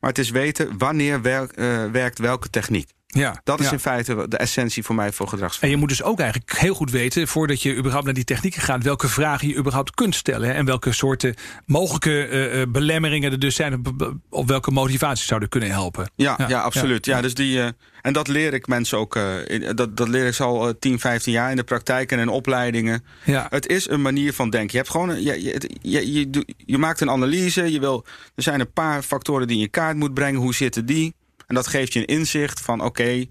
Maar 0.00 0.10
het 0.10 0.18
is 0.18 0.30
weten 0.30 0.78
wanneer 0.78 1.22
werkt, 1.22 1.58
uh, 1.58 1.90
werkt 1.90 2.18
welke 2.18 2.50
techniek. 2.50 2.90
Ja, 3.16 3.40
dat 3.44 3.60
is 3.60 3.72
in 3.72 3.80
feite 3.80 4.28
de 4.28 4.36
essentie 4.36 4.82
voor 4.82 4.94
mij 4.94 5.12
voor 5.12 5.28
gedragsverandering. 5.28 5.62
En 5.62 5.70
je 5.70 5.76
moet 5.76 5.88
dus 5.88 6.02
ook 6.02 6.20
eigenlijk 6.20 6.58
heel 6.58 6.74
goed 6.74 6.90
weten, 6.90 7.28
voordat 7.28 7.62
je 7.62 7.76
überhaupt 7.76 8.04
naar 8.04 8.14
die 8.14 8.24
technieken 8.24 8.62
gaat, 8.62 8.82
welke 8.82 9.08
vragen 9.08 9.48
je 9.48 9.56
überhaupt 9.56 9.94
kunt 9.94 10.14
stellen. 10.14 10.48
Hè, 10.48 10.54
en 10.54 10.64
welke 10.64 10.92
soorten 10.92 11.34
mogelijke 11.66 12.28
uh, 12.28 12.62
belemmeringen 12.68 13.32
er 13.32 13.38
dus 13.38 13.54
zijn, 13.54 13.82
of 14.30 14.46
welke 14.46 14.70
motivaties 14.70 15.26
zouden 15.26 15.48
kunnen 15.48 15.70
helpen. 15.70 16.10
Ja, 16.14 16.38
ja, 16.48 16.60
absoluut. 16.60 17.06
Ja. 17.06 17.20
dus 17.20 17.34
die, 17.34 17.56
uh, 17.56 17.68
en 18.02 18.12
dat 18.12 18.28
leer 18.28 18.54
ik 18.54 18.66
mensen 18.66 18.98
ook. 18.98 19.16
Uh, 19.16 19.74
dat, 19.74 19.96
dat 19.96 20.08
leer 20.08 20.26
ik 20.26 20.40
al 20.40 20.78
10, 20.78 21.00
15 21.00 21.32
jaar 21.32 21.50
in 21.50 21.56
de 21.56 21.64
praktijk 21.64 22.12
en 22.12 22.18
in 22.18 22.28
opleidingen. 22.28 23.04
Ja. 23.24 23.46
Het 23.50 23.66
is 23.66 23.88
een 23.88 24.02
manier 24.02 24.32
van 24.32 24.50
denken. 24.50 24.70
Je 24.70 24.76
hebt 24.76 24.90
gewoon 24.90 25.08
een, 25.08 25.22
je, 25.22 25.42
je, 25.42 25.70
je, 25.82 26.12
je, 26.12 26.46
je 26.56 26.78
maakt 26.78 27.00
een 27.00 27.10
analyse. 27.10 27.72
Je 27.72 27.80
wil, 27.80 28.04
er 28.34 28.42
zijn 28.42 28.60
een 28.60 28.72
paar 28.72 29.02
factoren 29.02 29.46
die 29.46 29.56
je 29.56 29.62
in 29.62 29.70
kaart 29.70 29.96
moet 29.96 30.14
brengen. 30.14 30.40
Hoe 30.40 30.54
zitten 30.54 30.86
die? 30.86 31.14
En 31.46 31.54
dat 31.54 31.66
geeft 31.66 31.92
je 31.92 31.98
een 31.98 32.06
inzicht 32.06 32.60
van 32.60 32.80
oké, 32.80 33.24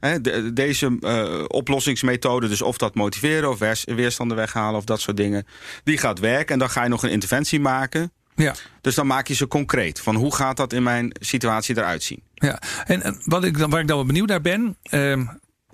de, 0.00 0.50
deze 0.52 0.96
uh, 1.00 1.44
oplossingsmethode, 1.46 2.48
dus 2.48 2.62
of 2.62 2.78
dat 2.78 2.94
motiveren 2.94 3.50
of 3.50 3.58
weerstanden 3.84 4.36
weghalen 4.36 4.78
of 4.78 4.84
dat 4.84 5.00
soort 5.00 5.16
dingen, 5.16 5.46
die 5.84 5.98
gaat 5.98 6.18
werken. 6.18 6.52
En 6.52 6.58
dan 6.58 6.70
ga 6.70 6.82
je 6.82 6.88
nog 6.88 7.02
een 7.02 7.10
interventie 7.10 7.60
maken. 7.60 8.12
Ja. 8.34 8.54
Dus 8.80 8.94
dan 8.94 9.06
maak 9.06 9.28
je 9.28 9.34
ze 9.34 9.46
concreet. 9.46 10.00
Van 10.00 10.14
hoe 10.14 10.34
gaat 10.34 10.56
dat 10.56 10.72
in 10.72 10.82
mijn 10.82 11.10
situatie 11.20 11.76
eruit 11.76 12.02
zien? 12.02 12.22
Ja, 12.34 12.62
en 12.84 13.20
wat 13.24 13.44
ik 13.44 13.58
dan, 13.58 13.70
waar 13.70 13.80
ik 13.80 13.86
dan 13.86 13.96
wel 13.96 14.06
benieuwd 14.06 14.28
naar 14.28 14.40
ben. 14.40 14.76
Uh, 14.90 15.28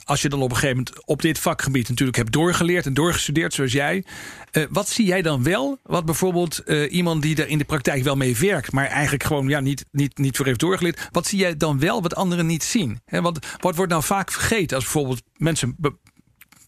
als 0.05 0.23
je 0.23 0.29
dan 0.29 0.43
op 0.43 0.51
een 0.51 0.57
gegeven 0.57 0.77
moment 0.77 1.07
op 1.07 1.23
dit 1.23 1.39
vakgebied 1.39 1.89
natuurlijk 1.89 2.17
hebt 2.17 2.33
doorgeleerd 2.33 2.87
en 2.87 2.95
doorgestudeerd 2.95 3.55
zoals 3.55 3.73
jij. 3.73 4.05
Uh, 4.53 4.65
wat 4.71 4.89
zie 4.89 5.07
jij 5.07 5.23
dan 5.23 5.43
wel? 5.43 5.79
Wat 5.83 6.05
bijvoorbeeld 6.05 6.63
uh, 6.65 6.93
iemand 6.93 7.23
die 7.23 7.37
er 7.37 7.49
in 7.49 7.59
de 7.59 7.65
praktijk 7.65 8.03
wel 8.03 8.17
mee 8.17 8.37
werkt, 8.37 8.73
maar 8.73 8.87
eigenlijk 8.87 9.25
gewoon 9.25 9.49
ja, 9.49 9.61
niet, 9.61 9.85
niet, 9.91 10.19
niet 10.19 10.37
voor 10.37 10.47
heeft 10.47 10.61
doorgeleerd. 10.61 11.09
Wat 11.11 11.27
zie 11.27 11.39
jij 11.39 11.57
dan 11.57 11.79
wel 11.79 12.03
wat 12.03 12.15
anderen 12.15 12.47
niet 12.47 12.65
zien? 12.65 13.01
Want 13.07 13.39
wat 13.61 13.77
wordt 13.77 13.91
nou 13.91 14.03
vaak 14.03 14.33
vergeten 14.33 14.77
als 14.77 14.85
bijvoorbeeld 14.85 15.23
mensen 15.37 15.75
be 15.79 15.95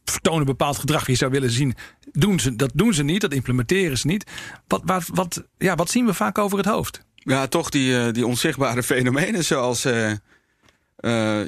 vertonen 0.04 0.47
bepaald 0.47 0.78
gedrag 0.78 1.04
die 1.04 1.12
je 1.12 1.18
zou 1.18 1.30
willen 1.30 1.50
zien. 1.50 1.75
Doen 2.12 2.40
ze, 2.40 2.56
dat 2.56 2.71
doen 2.75 2.95
ze 2.95 3.02
niet, 3.02 3.21
dat 3.21 3.33
implementeren 3.33 3.99
ze 3.99 4.06
niet. 4.06 4.30
Wat, 4.66 4.83
wat, 4.85 5.09
wat, 5.12 5.45
ja, 5.59 5.75
wat 5.75 5.90
zien 5.90 6.06
we 6.06 6.14
vaak 6.14 6.38
over 6.38 6.59
het 6.59 6.66
hoofd? 6.66 7.00
Ja, 7.14 7.47
toch 7.47 7.71
die, 7.71 7.90
uh, 7.90 8.12
die 8.12 8.26
onzichtbare 8.26 8.83
fenomenen 8.92 9.45
zoals 9.45 9.85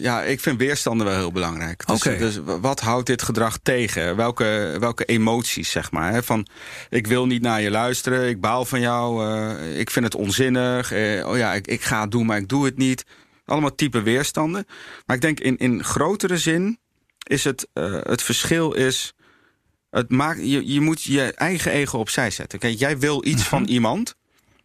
ja, 0.00 0.22
ik 0.22 0.40
vind 0.40 0.58
weerstanden 0.58 1.06
wel 1.06 1.16
heel 1.16 1.32
belangrijk. 1.32 1.86
Dus, 1.86 2.00
dus, 2.00 2.40
wat 2.60 2.80
houdt 2.80 3.06
dit 3.06 3.22
gedrag 3.22 3.58
tegen? 3.62 4.16
Welke, 4.16 4.76
welke 4.80 5.04
emoties, 5.04 5.70
zeg 5.70 5.90
maar? 5.90 6.12
Hè? 6.12 6.22
Van, 6.22 6.46
ik 6.88 7.06
wil 7.06 7.26
niet 7.26 7.42
naar 7.42 7.60
je 7.60 7.70
luisteren, 7.70 8.28
ik 8.28 8.40
baal 8.40 8.64
van 8.64 8.80
jou, 8.80 9.26
uh, 9.26 9.78
ik 9.78 9.90
vind 9.90 10.04
het 10.04 10.14
onzinnig. 10.14 10.92
Uh, 10.92 11.28
oh 11.28 11.36
ja, 11.36 11.54
ik, 11.54 11.66
ik 11.66 11.82
ga 11.82 12.00
het 12.00 12.10
doen, 12.10 12.26
maar 12.26 12.38
ik 12.38 12.48
doe 12.48 12.64
het 12.64 12.76
niet. 12.76 13.04
Allemaal 13.44 13.74
type 13.74 14.02
weerstanden. 14.02 14.66
Maar 15.06 15.16
ik 15.16 15.22
denk 15.22 15.40
in, 15.40 15.56
in 15.56 15.84
grotere 15.84 16.38
zin 16.38 16.78
is 17.22 17.44
het, 17.44 17.68
het 18.02 18.22
verschil 18.22 18.72
is... 18.72 19.12
Het 19.90 20.10
maakt, 20.10 20.38
je, 20.38 20.72
je 20.72 20.80
moet 20.80 21.02
je 21.02 21.32
eigen 21.34 21.72
ego 21.72 21.98
opzij 21.98 22.30
zetten. 22.30 22.58
Kijk, 22.58 22.78
jij 22.78 22.98
wil 22.98 23.24
iets 23.24 23.42
van 23.42 23.62
mhm. 23.62 23.70
iemand... 23.70 24.16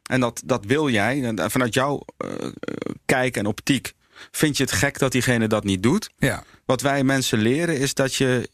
En 0.03 0.19
dat, 0.19 0.41
dat 0.45 0.65
wil 0.65 0.89
jij, 0.89 1.33
vanuit 1.35 1.73
jouw 1.73 2.05
kijk 3.05 3.37
en 3.37 3.45
optiek 3.45 3.93
vind 4.31 4.57
je 4.57 4.63
het 4.63 4.71
gek 4.71 4.99
dat 4.99 5.11
diegene 5.11 5.47
dat 5.47 5.63
niet 5.63 5.83
doet. 5.83 6.09
Ja. 6.17 6.43
Wat 6.65 6.81
wij 6.81 7.03
mensen 7.03 7.37
leren 7.37 7.79
is 7.79 7.93
dat 7.93 8.15
je. 8.15 8.49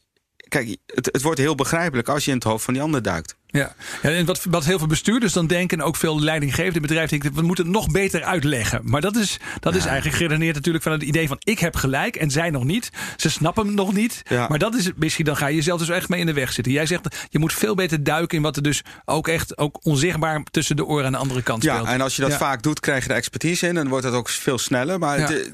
Kijk, 0.47 0.77
het, 0.85 1.05
het 1.11 1.21
wordt 1.21 1.39
heel 1.39 1.55
begrijpelijk 1.55 2.09
als 2.09 2.25
je 2.25 2.31
in 2.31 2.37
het 2.37 2.45
hoofd 2.45 2.65
van 2.65 2.73
die 2.73 2.83
ander 2.83 3.01
duikt. 3.01 3.35
Ja, 3.51 3.75
ja 4.01 4.09
en 4.09 4.25
wat, 4.25 4.43
wat 4.49 4.65
heel 4.65 4.77
veel 4.77 4.87
bestuurders 4.87 5.33
dan 5.33 5.47
denken, 5.47 5.81
ook 5.81 5.95
veel 5.95 6.21
leidinggevende 6.21 6.79
bedrijven 6.79 7.19
denken, 7.19 7.39
we 7.39 7.45
moeten 7.45 7.65
het 7.65 7.73
nog 7.73 7.91
beter 7.91 8.23
uitleggen. 8.23 8.81
Maar 8.83 9.01
dat 9.01 9.15
is, 9.15 9.39
dat 9.59 9.75
is 9.75 9.85
eigenlijk 9.85 10.17
geredeneerd 10.17 10.55
natuurlijk 10.55 10.83
van 10.83 10.93
het 10.93 11.03
idee 11.03 11.27
van 11.27 11.37
ik 11.43 11.59
heb 11.59 11.75
gelijk 11.75 12.15
en 12.15 12.31
zij 12.31 12.49
nog 12.49 12.63
niet. 12.63 12.89
Ze 13.17 13.29
snappen 13.29 13.65
hem 13.65 13.75
nog 13.75 13.93
niet. 13.93 14.21
Maar 14.49 14.59
dat 14.59 14.75
is 14.75 14.91
misschien, 14.95 15.25
dan 15.25 15.37
ga 15.37 15.47
je 15.47 15.55
jezelf 15.55 15.79
dus 15.79 15.89
echt 15.89 16.09
mee 16.09 16.19
in 16.19 16.25
de 16.25 16.33
weg 16.33 16.51
zitten. 16.51 16.73
Jij 16.73 16.85
zegt, 16.85 17.27
je 17.29 17.39
moet 17.39 17.53
veel 17.53 17.75
beter 17.75 18.03
duiken 18.03 18.37
in 18.37 18.43
wat 18.43 18.55
er 18.55 18.63
dus 18.63 18.83
ook 19.05 19.27
echt 19.27 19.57
ook 19.57 19.85
onzichtbaar 19.85 20.43
tussen 20.51 20.75
de 20.75 20.85
oren 20.85 21.05
aan 21.05 21.11
de 21.11 21.17
andere 21.17 21.41
kant 21.41 21.63
speelt. 21.63 21.85
Ja, 21.85 21.93
en 21.93 22.01
als 22.01 22.15
je 22.15 22.21
dat 22.21 22.33
vaak 22.33 22.63
doet, 22.63 22.79
krijg 22.79 23.03
je 23.03 23.09
de 23.09 23.15
expertise 23.15 23.67
in 23.67 23.69
en 23.69 23.75
dan 23.75 23.87
wordt 23.87 24.05
het 24.05 24.13
ook 24.13 24.29
veel 24.29 24.57
sneller. 24.57 24.99
Maar 24.99 25.19
het, 25.19 25.51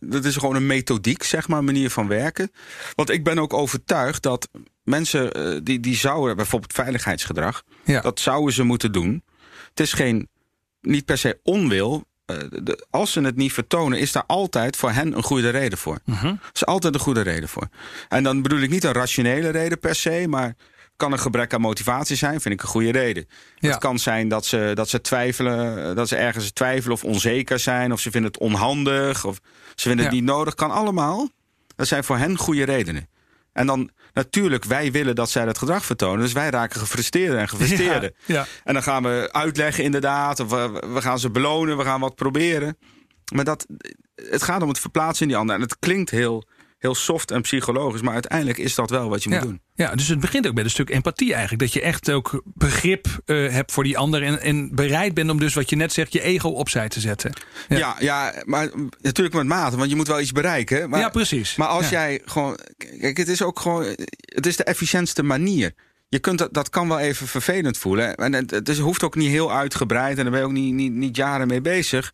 dat 0.00 0.24
is 0.24 0.36
gewoon 0.36 0.56
een 0.56 0.66
methodiek, 0.66 1.22
zeg 1.22 1.48
maar, 1.48 1.64
manier 1.64 1.90
van 1.90 2.08
werken. 2.08 2.50
Want 2.94 3.10
ik 3.10 3.24
ben 3.24 3.38
ook 3.38 3.52
overtuigd 3.52 4.22
dat 4.22 4.48
mensen 4.88 5.38
uh, 5.38 5.60
die, 5.62 5.80
die 5.80 5.96
zouden 5.96 6.36
bijvoorbeeld 6.36 6.72
veiligheidsgedrag, 6.72 7.62
ja. 7.84 8.00
dat 8.00 8.20
zouden 8.20 8.54
ze 8.54 8.62
moeten 8.62 8.92
doen. 8.92 9.22
Het 9.68 9.80
is 9.80 9.92
geen, 9.92 10.28
niet 10.80 11.04
per 11.04 11.18
se 11.18 11.38
onwil. 11.42 12.04
Uh, 12.26 12.36
de, 12.50 12.86
als 12.90 13.12
ze 13.12 13.20
het 13.20 13.36
niet 13.36 13.52
vertonen, 13.52 13.98
is 13.98 14.12
daar 14.12 14.24
altijd 14.26 14.76
voor 14.76 14.90
hen 14.90 15.16
een 15.16 15.22
goede 15.22 15.48
reden 15.48 15.78
voor. 15.78 15.98
Uh 16.04 16.24
Er 16.24 16.38
is 16.52 16.66
altijd 16.66 16.94
een 16.94 17.00
goede 17.00 17.20
reden 17.20 17.48
voor. 17.48 17.68
En 18.08 18.22
dan 18.22 18.42
bedoel 18.42 18.60
ik 18.60 18.70
niet 18.70 18.84
een 18.84 18.92
rationele 18.92 19.48
reden 19.48 19.78
per 19.78 19.94
se, 19.94 20.24
maar 20.28 20.54
kan 20.96 21.12
een 21.12 21.18
gebrek 21.18 21.54
aan 21.54 21.60
motivatie 21.60 22.16
zijn, 22.16 22.40
vind 22.40 22.54
ik 22.54 22.62
een 22.62 22.68
goede 22.68 22.90
reden. 22.90 23.28
Ja. 23.58 23.68
Het 23.68 23.78
kan 23.78 23.98
zijn 23.98 24.28
dat 24.28 24.46
ze, 24.46 24.70
dat 24.74 24.88
ze 24.88 25.00
twijfelen, 25.00 25.96
dat 25.96 26.08
ze 26.08 26.16
ergens 26.16 26.50
twijfelen 26.50 26.96
of 26.96 27.04
onzeker 27.04 27.58
zijn, 27.58 27.92
of 27.92 28.00
ze 28.00 28.10
vinden 28.10 28.30
het 28.30 28.40
onhandig, 28.40 29.24
of 29.24 29.40
ze 29.74 29.88
vinden 29.88 30.04
het 30.04 30.14
niet 30.14 30.24
nodig. 30.24 30.54
Kan 30.54 30.70
allemaal. 30.70 31.28
Dat 31.76 31.86
zijn 31.86 32.04
voor 32.04 32.16
hen 32.16 32.36
goede 32.36 32.64
redenen. 32.64 33.08
En 33.58 33.66
dan 33.66 33.90
natuurlijk, 34.12 34.64
wij 34.64 34.92
willen 34.92 35.14
dat 35.14 35.30
zij 35.30 35.44
dat 35.44 35.58
gedrag 35.58 35.84
vertonen. 35.84 36.20
Dus 36.20 36.32
wij 36.32 36.50
raken 36.50 36.80
gefrustreerd 36.80 37.36
en 37.36 37.48
gefrustreerd. 37.48 38.14
Ja, 38.26 38.46
En 38.64 38.72
dan 38.72 38.82
gaan 38.82 39.02
we 39.02 39.28
uitleggen 39.32 39.84
inderdaad. 39.84 40.40
Of 40.40 40.50
we, 40.50 40.82
we, 40.92 41.00
gaan 41.02 41.18
ze 41.18 41.30
belonen, 41.30 41.76
we 41.76 41.84
gaan 41.84 42.00
wat 42.00 42.14
proberen. 42.14 42.78
Maar 43.34 43.44
dat, 43.44 43.66
het 44.14 44.42
gaat 44.42 44.62
om 44.62 44.68
het 44.68 44.78
verplaatsen 44.78 45.22
in 45.22 45.28
die 45.28 45.36
ander. 45.36 45.54
En 45.54 45.60
het 45.62 45.78
klinkt 45.78 46.10
heel 46.10 46.44
heel 46.78 46.94
soft 46.94 47.30
en 47.30 47.42
psychologisch. 47.42 48.00
Maar 48.00 48.12
uiteindelijk 48.12 48.58
is 48.58 48.74
dat 48.74 48.90
wel 48.90 49.08
wat 49.08 49.22
je 49.22 49.30
moet 49.30 49.42
doen. 49.42 49.60
Ja, 49.74 49.94
dus 49.94 50.08
het 50.08 50.20
begint 50.20 50.46
ook 50.46 50.54
met 50.54 50.64
een 50.64 50.70
stuk 50.70 50.90
empathie 50.90 51.32
eigenlijk. 51.32 51.62
Dat 51.62 51.72
je 51.72 51.80
echt 51.80 52.10
ook 52.10 52.42
begrip 52.44 53.06
uh, 53.26 53.50
hebt 53.52 53.72
voor 53.72 53.84
die 53.84 53.98
ander. 53.98 54.22
En, 54.22 54.40
en, 54.40 54.74
bereid 54.74 55.14
bent 55.14 55.30
om 55.30 55.38
dus 55.38 55.54
wat 55.54 55.70
je 55.70 55.76
net 55.76 55.92
zegt, 55.92 56.12
je 56.12 56.22
ego 56.22 56.48
opzij 56.48 56.88
te 56.88 57.00
zetten. 57.00 57.32
Ja, 57.68 57.78
ja, 57.78 57.96
ja 57.98 58.42
maar 58.44 58.70
natuurlijk 59.00 59.36
met 59.36 59.46
mate. 59.46 59.76
Want 59.76 59.90
je 59.90 59.96
moet 59.96 60.08
wel 60.08 60.20
iets 60.20 60.32
bereiken. 60.32 60.90
Maar, 60.90 61.00
ja, 61.00 61.08
precies. 61.08 61.56
Maar 61.56 61.68
als 61.68 61.88
jij 61.88 62.20
gewoon. 62.24 62.58
Kijk, 62.76 63.16
het 63.16 63.28
is 63.28 63.42
ook 63.42 63.60
gewoon. 63.60 63.84
Het 64.20 64.46
is 64.46 64.56
de 64.56 64.64
efficiëntste 64.64 65.22
manier. 65.22 65.72
Je 66.08 66.18
kunt 66.18 66.38
dat, 66.38 66.54
dat 66.54 66.70
kan 66.70 66.88
wel 66.88 66.98
even 66.98 67.26
vervelend 67.26 67.78
voelen. 67.78 68.14
En 68.14 68.32
het, 68.32 68.50
het 68.50 68.78
hoeft 68.78 69.02
ook 69.02 69.14
niet 69.14 69.30
heel 69.30 69.52
uitgebreid. 69.52 70.16
En 70.16 70.22
daar 70.22 70.32
ben 70.32 70.40
je 70.40 70.46
ook 70.46 70.52
niet, 70.52 70.74
niet, 70.74 70.92
niet 70.92 71.16
jaren 71.16 71.46
mee 71.46 71.60
bezig. 71.60 72.12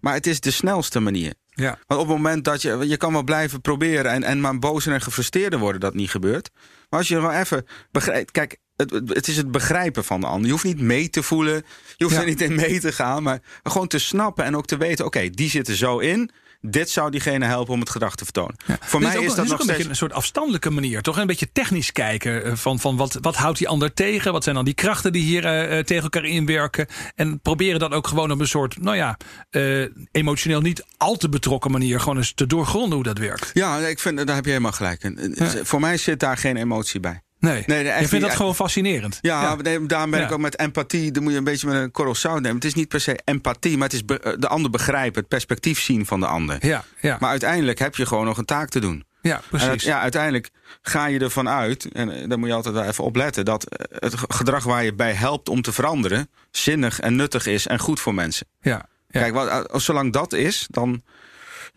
Maar 0.00 0.14
het 0.14 0.26
is 0.26 0.40
de 0.40 0.50
snelste 0.50 1.00
manier. 1.00 1.34
Ja. 1.56 1.78
Want 1.86 2.00
op 2.00 2.06
het 2.06 2.16
moment 2.16 2.44
dat 2.44 2.62
je... 2.62 2.88
Je 2.88 2.96
kan 2.96 3.12
wel 3.12 3.22
blijven 3.22 3.60
proberen 3.60 4.10
en, 4.10 4.22
en 4.22 4.40
maar 4.40 4.58
boos 4.58 4.86
en 4.86 5.00
gefrustreerder 5.00 5.58
worden 5.58 5.80
dat 5.80 5.94
niet 5.94 6.10
gebeurt. 6.10 6.50
Maar 6.88 6.98
als 6.98 7.08
je 7.08 7.14
gewoon 7.14 7.30
even 7.30 7.66
begrijpt... 7.90 8.30
Kijk, 8.30 8.56
het, 8.76 8.90
het, 8.90 9.28
is 9.28 9.36
het 9.36 9.50
begrijpen 9.50 10.04
van 10.04 10.20
de 10.20 10.26
ander. 10.26 10.46
Je 10.46 10.52
hoeft 10.52 10.64
niet 10.64 10.80
mee 10.80 11.10
te 11.10 11.22
voelen. 11.22 11.64
Je 11.96 12.04
hoeft 12.04 12.16
er 12.16 12.24
niet 12.24 12.40
in 12.40 12.54
mee 12.54 12.80
te 12.80 12.92
gaan. 12.92 13.22
Maar 13.22 13.40
gewoon 13.62 13.88
te 13.88 13.98
snappen 13.98 14.44
en 14.44 14.56
ook 14.56 14.66
te 14.66 14.76
weten... 14.76 15.04
Oké, 15.04 15.30
die 15.30 15.50
zitten 15.50 15.76
zo 15.76 15.98
in 15.98 16.30
dit 16.70 16.90
zou 16.90 17.10
diegene 17.10 17.44
helpen 17.44 17.74
om 17.74 17.80
het 17.80 17.90
gedrag 17.90 18.14
te 18.14 18.24
vertonen. 18.24 18.56
Voor 18.80 19.00
mij 19.00 19.18
is, 19.18 19.34
dat 19.34 19.46
nog 19.46 19.62
steeds... 19.62 19.84
een, 19.84 19.90
een 19.90 19.96
soort 19.96 20.12
afstandelijke 20.12 20.70
manier, 20.70 21.02
toch? 21.02 21.18
Een 21.18 21.26
beetje 21.26 21.52
technisch 21.52 21.92
kijken 21.92 22.44
eh, 22.44 22.52
van, 22.54 22.78
van 22.78 22.96
wat, 22.96 23.18
wat 23.20 23.36
houdt 23.36 23.58
die 23.58 23.68
ander 23.68 23.94
tegen? 23.94 24.32
Wat 24.32 24.42
zijn 24.42 24.54
dan 24.54 24.64
die 24.64 24.74
krachten 24.74 25.12
die 25.12 25.22
hier 25.22 25.44
uh, 25.44 25.78
tegen 25.78 26.02
elkaar 26.02 26.24
inwerken? 26.24 26.86
En 27.14 27.40
proberen 27.40 27.80
dat 27.80 27.92
ook 27.92 28.06
gewoon 28.06 28.30
op 28.30 28.40
een 28.40 28.48
soort, 28.48 28.82
nou 28.82 28.96
ja, 28.96 29.16
uh, 29.50 29.88
emotioneel 30.12 30.60
niet 30.60 30.84
al 30.96 31.16
te 31.16 31.28
betrokken 31.28 31.70
manier 31.70 32.00
gewoon 32.00 32.16
eens 32.16 32.32
te 32.34 32.46
doorgronden 32.46 32.94
hoe 32.94 33.04
dat 33.04 33.18
werkt. 33.18 33.50
Ja, 33.52 33.78
ik 33.78 33.98
vind, 33.98 34.26
daar 34.26 34.34
heb 34.34 34.44
je 34.44 34.50
helemaal 34.50 34.72
gelijk 34.72 35.02
in. 35.02 35.36
Voor 35.62 35.80
mij 35.80 35.96
zit 35.96 36.20
daar 36.20 36.36
geen 36.36 36.56
emotie 36.56 37.00
bij. 37.00 37.24
Nee, 37.46 37.64
nee 37.66 37.84
je 37.84 38.08
vindt 38.08 38.26
dat 38.26 38.36
gewoon 38.36 38.54
fascinerend. 38.54 39.18
Ja, 39.20 39.56
ja. 39.62 39.78
daarom 39.78 40.10
ben 40.10 40.22
ik 40.22 40.32
ook 40.32 40.38
met 40.38 40.58
empathie. 40.58 41.10
Dan 41.10 41.22
moet 41.22 41.32
je 41.32 41.38
een 41.38 41.44
beetje 41.44 41.66
met 41.66 41.76
een 41.76 41.90
korrel 41.90 42.14
zout 42.14 42.40
nemen. 42.40 42.54
Het 42.54 42.64
is 42.64 42.74
niet 42.74 42.88
per 42.88 43.00
se 43.00 43.18
empathie, 43.24 43.76
maar 43.78 43.88
het 43.88 43.96
is 44.10 44.18
eh, 44.18 44.32
de 44.38 44.48
ander 44.48 44.70
begrijpen. 44.70 45.20
Het 45.20 45.28
perspectief 45.28 45.80
zien 45.80 46.06
van 46.06 46.20
de 46.20 46.26
ander. 46.26 46.66
Ja, 46.66 46.84
ja. 47.00 47.16
Maar 47.20 47.30
uiteindelijk 47.30 47.78
heb 47.78 47.96
je 47.96 48.06
gewoon 48.06 48.24
nog 48.24 48.38
een 48.38 48.44
taak 48.44 48.68
te 48.68 48.80
doen. 48.80 49.04
Ja, 49.20 49.40
precies. 49.50 49.82
ja, 49.82 50.00
uiteindelijk 50.00 50.50
ga 50.82 51.06
je 51.06 51.18
ervan 51.18 51.48
uit, 51.48 51.88
en 51.92 52.10
eh, 52.10 52.28
daar 52.28 52.38
moet 52.38 52.48
je 52.48 52.54
altijd 52.54 52.74
wel 52.74 52.84
even 52.84 53.04
op 53.04 53.16
letten, 53.16 53.44
dat 53.44 53.64
eh, 53.64 53.98
het 53.98 54.14
gedrag 54.28 54.64
waar 54.64 54.84
je 54.84 54.94
bij 54.94 55.12
helpt 55.12 55.48
om 55.48 55.62
te 55.62 55.72
veranderen, 55.72 56.30
zinnig 56.50 57.00
en 57.00 57.16
nuttig 57.16 57.46
is 57.46 57.66
en 57.66 57.78
goed 57.78 58.00
voor 58.00 58.14
mensen. 58.14 58.46
Ja. 58.60 58.88
ja. 59.08 59.20
Kijk, 59.20 59.34
wat, 59.34 59.82
zolang 59.82 60.12
dat 60.12 60.32
is, 60.32 60.66
dan, 60.70 61.02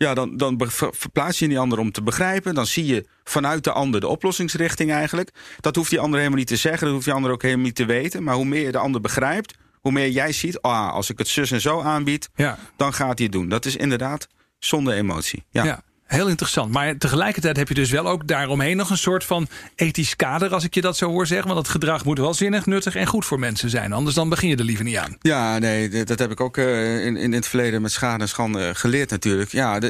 ja, 0.02 0.14
dan, 0.14 0.36
dan 0.36 0.60
verplaats 0.76 1.38
je 1.38 1.48
die 1.48 1.58
ander 1.58 1.78
om 1.78 1.92
te 1.92 2.02
begrijpen. 2.02 2.54
Dan 2.54 2.66
zie 2.66 2.86
je 2.86 3.04
vanuit 3.24 3.64
de 3.64 3.72
ander 3.72 4.00
de 4.00 4.06
oplossingsrichting 4.06 4.92
eigenlijk. 4.92 5.30
Dat 5.60 5.76
hoeft 5.76 5.90
die 5.90 6.00
ander 6.00 6.18
helemaal 6.18 6.38
niet 6.38 6.48
te 6.48 6.56
zeggen. 6.56 6.84
Dat 6.84 6.92
hoeft 6.92 7.04
die 7.04 7.14
ander 7.14 7.30
ook 7.30 7.42
helemaal 7.42 7.64
niet 7.64 7.74
te 7.74 7.84
weten. 7.84 8.22
Maar 8.22 8.34
hoe 8.34 8.44
meer 8.44 8.64
je 8.64 8.72
de 8.72 8.78
ander 8.78 9.00
begrijpt, 9.00 9.54
hoe 9.80 9.92
meer 9.92 10.08
jij 10.08 10.32
ziet... 10.32 10.60
ah, 10.62 10.92
als 10.92 11.10
ik 11.10 11.18
het 11.18 11.28
zus 11.28 11.50
en 11.50 11.60
zo 11.60 11.80
aanbied, 11.80 12.28
ja. 12.34 12.58
dan 12.76 12.92
gaat 12.92 13.18
hij 13.18 13.26
het 13.26 13.32
doen. 13.32 13.48
Dat 13.48 13.64
is 13.64 13.76
inderdaad 13.76 14.26
zonder 14.58 14.94
emotie. 14.94 15.44
ja. 15.50 15.64
ja. 15.64 15.82
Heel 16.10 16.28
interessant. 16.28 16.72
Maar 16.72 16.96
tegelijkertijd 16.96 17.56
heb 17.56 17.68
je 17.68 17.74
dus 17.74 17.90
wel 17.90 18.08
ook 18.08 18.26
daaromheen 18.26 18.76
nog 18.76 18.90
een 18.90 18.98
soort 18.98 19.24
van 19.24 19.48
ethisch 19.74 20.16
kader, 20.16 20.54
als 20.54 20.64
ik 20.64 20.74
je 20.74 20.80
dat 20.80 20.96
zo 20.96 21.08
hoor 21.08 21.26
zeggen. 21.26 21.46
Want 21.46 21.58
het 21.58 21.68
gedrag 21.68 22.04
moet 22.04 22.18
wel 22.18 22.34
zinnig, 22.34 22.66
nuttig 22.66 22.94
en 22.94 23.06
goed 23.06 23.24
voor 23.24 23.38
mensen 23.38 23.70
zijn. 23.70 23.92
Anders 23.92 24.14
dan 24.14 24.28
begin 24.28 24.48
je 24.48 24.56
er 24.56 24.64
liever 24.64 24.84
niet 24.84 24.96
aan. 24.96 25.16
Ja, 25.20 25.58
nee, 25.58 26.04
dat 26.04 26.18
heb 26.18 26.30
ik 26.30 26.40
ook 26.40 26.56
uh, 26.56 27.06
in, 27.06 27.16
in 27.16 27.32
het 27.32 27.46
verleden 27.46 27.82
met 27.82 27.92
schade 27.92 28.22
en 28.22 28.28
schande 28.28 28.74
geleerd 28.74 29.10
natuurlijk. 29.10 29.50
Ja, 29.50 29.80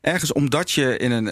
ergens 0.00 0.32
omdat 0.32 0.70
je 0.70 0.96
in 0.96 1.10
een. 1.10 1.30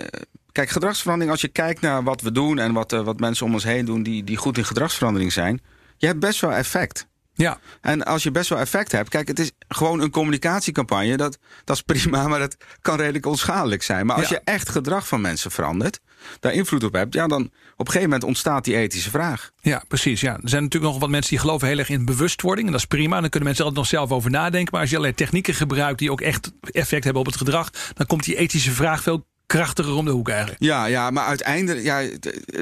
Kijk, 0.52 0.70
gedragsverandering, 0.70 1.32
als 1.32 1.40
je 1.40 1.48
kijkt 1.48 1.80
naar 1.80 2.02
wat 2.02 2.20
we 2.20 2.32
doen 2.32 2.58
en 2.58 2.72
wat, 2.72 2.90
wat 2.90 3.20
mensen 3.20 3.46
om 3.46 3.52
ons 3.52 3.64
heen 3.64 3.84
doen 3.84 4.02
die, 4.02 4.24
die 4.24 4.36
goed 4.36 4.58
in 4.58 4.64
gedragsverandering 4.64 5.32
zijn, 5.32 5.60
je 5.96 6.06
hebt 6.06 6.20
best 6.20 6.40
wel 6.40 6.52
effect. 6.52 7.06
Ja. 7.34 7.58
En 7.80 8.04
als 8.04 8.22
je 8.22 8.30
best 8.30 8.48
wel 8.48 8.58
effect 8.58 8.92
hebt, 8.92 9.08
kijk, 9.08 9.28
het 9.28 9.38
is 9.38 9.52
gewoon 9.68 10.00
een 10.00 10.10
communicatiecampagne. 10.10 11.16
Dat, 11.16 11.38
dat 11.64 11.76
is 11.76 11.82
prima, 12.00 12.28
maar 12.28 12.38
dat 12.38 12.56
kan 12.80 12.96
redelijk 12.96 13.26
onschadelijk 13.26 13.82
zijn. 13.82 14.06
Maar 14.06 14.16
als 14.16 14.28
je 14.28 14.40
echt 14.44 14.68
gedrag 14.68 15.08
van 15.08 15.20
mensen 15.20 15.50
verandert, 15.50 16.00
daar 16.40 16.52
invloed 16.52 16.84
op 16.84 16.92
hebt, 16.92 17.14
ja, 17.14 17.26
dan 17.26 17.42
op 17.42 17.50
een 17.78 17.86
gegeven 17.86 18.02
moment 18.02 18.24
ontstaat 18.24 18.64
die 18.64 18.76
ethische 18.76 19.10
vraag. 19.10 19.50
Ja, 19.60 19.84
precies. 19.88 20.20
Ja. 20.20 20.32
Er 20.32 20.48
zijn 20.48 20.62
natuurlijk 20.62 20.92
nog 20.92 21.00
wat 21.00 21.10
mensen 21.10 21.30
die 21.30 21.38
geloven 21.38 21.68
heel 21.68 21.78
erg 21.78 21.88
in 21.88 22.04
bewustwording. 22.04 22.66
En 22.66 22.72
dat 22.72 22.80
is 22.80 22.86
prima. 22.86 23.20
Dan 23.20 23.28
kunnen 23.30 23.48
mensen 23.48 23.66
er 23.66 23.72
nog 23.72 23.86
zelf 23.86 24.10
over 24.10 24.30
nadenken. 24.30 24.72
Maar 24.72 24.80
als 24.80 24.90
je 24.90 24.96
allerlei 24.96 25.18
technieken 25.18 25.54
gebruikt 25.54 25.98
die 25.98 26.10
ook 26.10 26.20
echt 26.20 26.52
effect 26.62 27.04
hebben 27.04 27.22
op 27.22 27.28
het 27.28 27.36
gedrag, 27.36 27.70
dan 27.94 28.06
komt 28.06 28.24
die 28.24 28.36
ethische 28.36 28.70
vraag 28.70 29.02
veel 29.02 29.26
krachtiger 29.52 29.94
om 29.94 30.04
de 30.04 30.10
hoek 30.10 30.28
eigenlijk. 30.28 30.62
Ja, 30.62 30.84
ja 30.84 31.10
maar 31.10 31.24
uiteindelijk, 31.24 31.84
ja, 31.84 31.98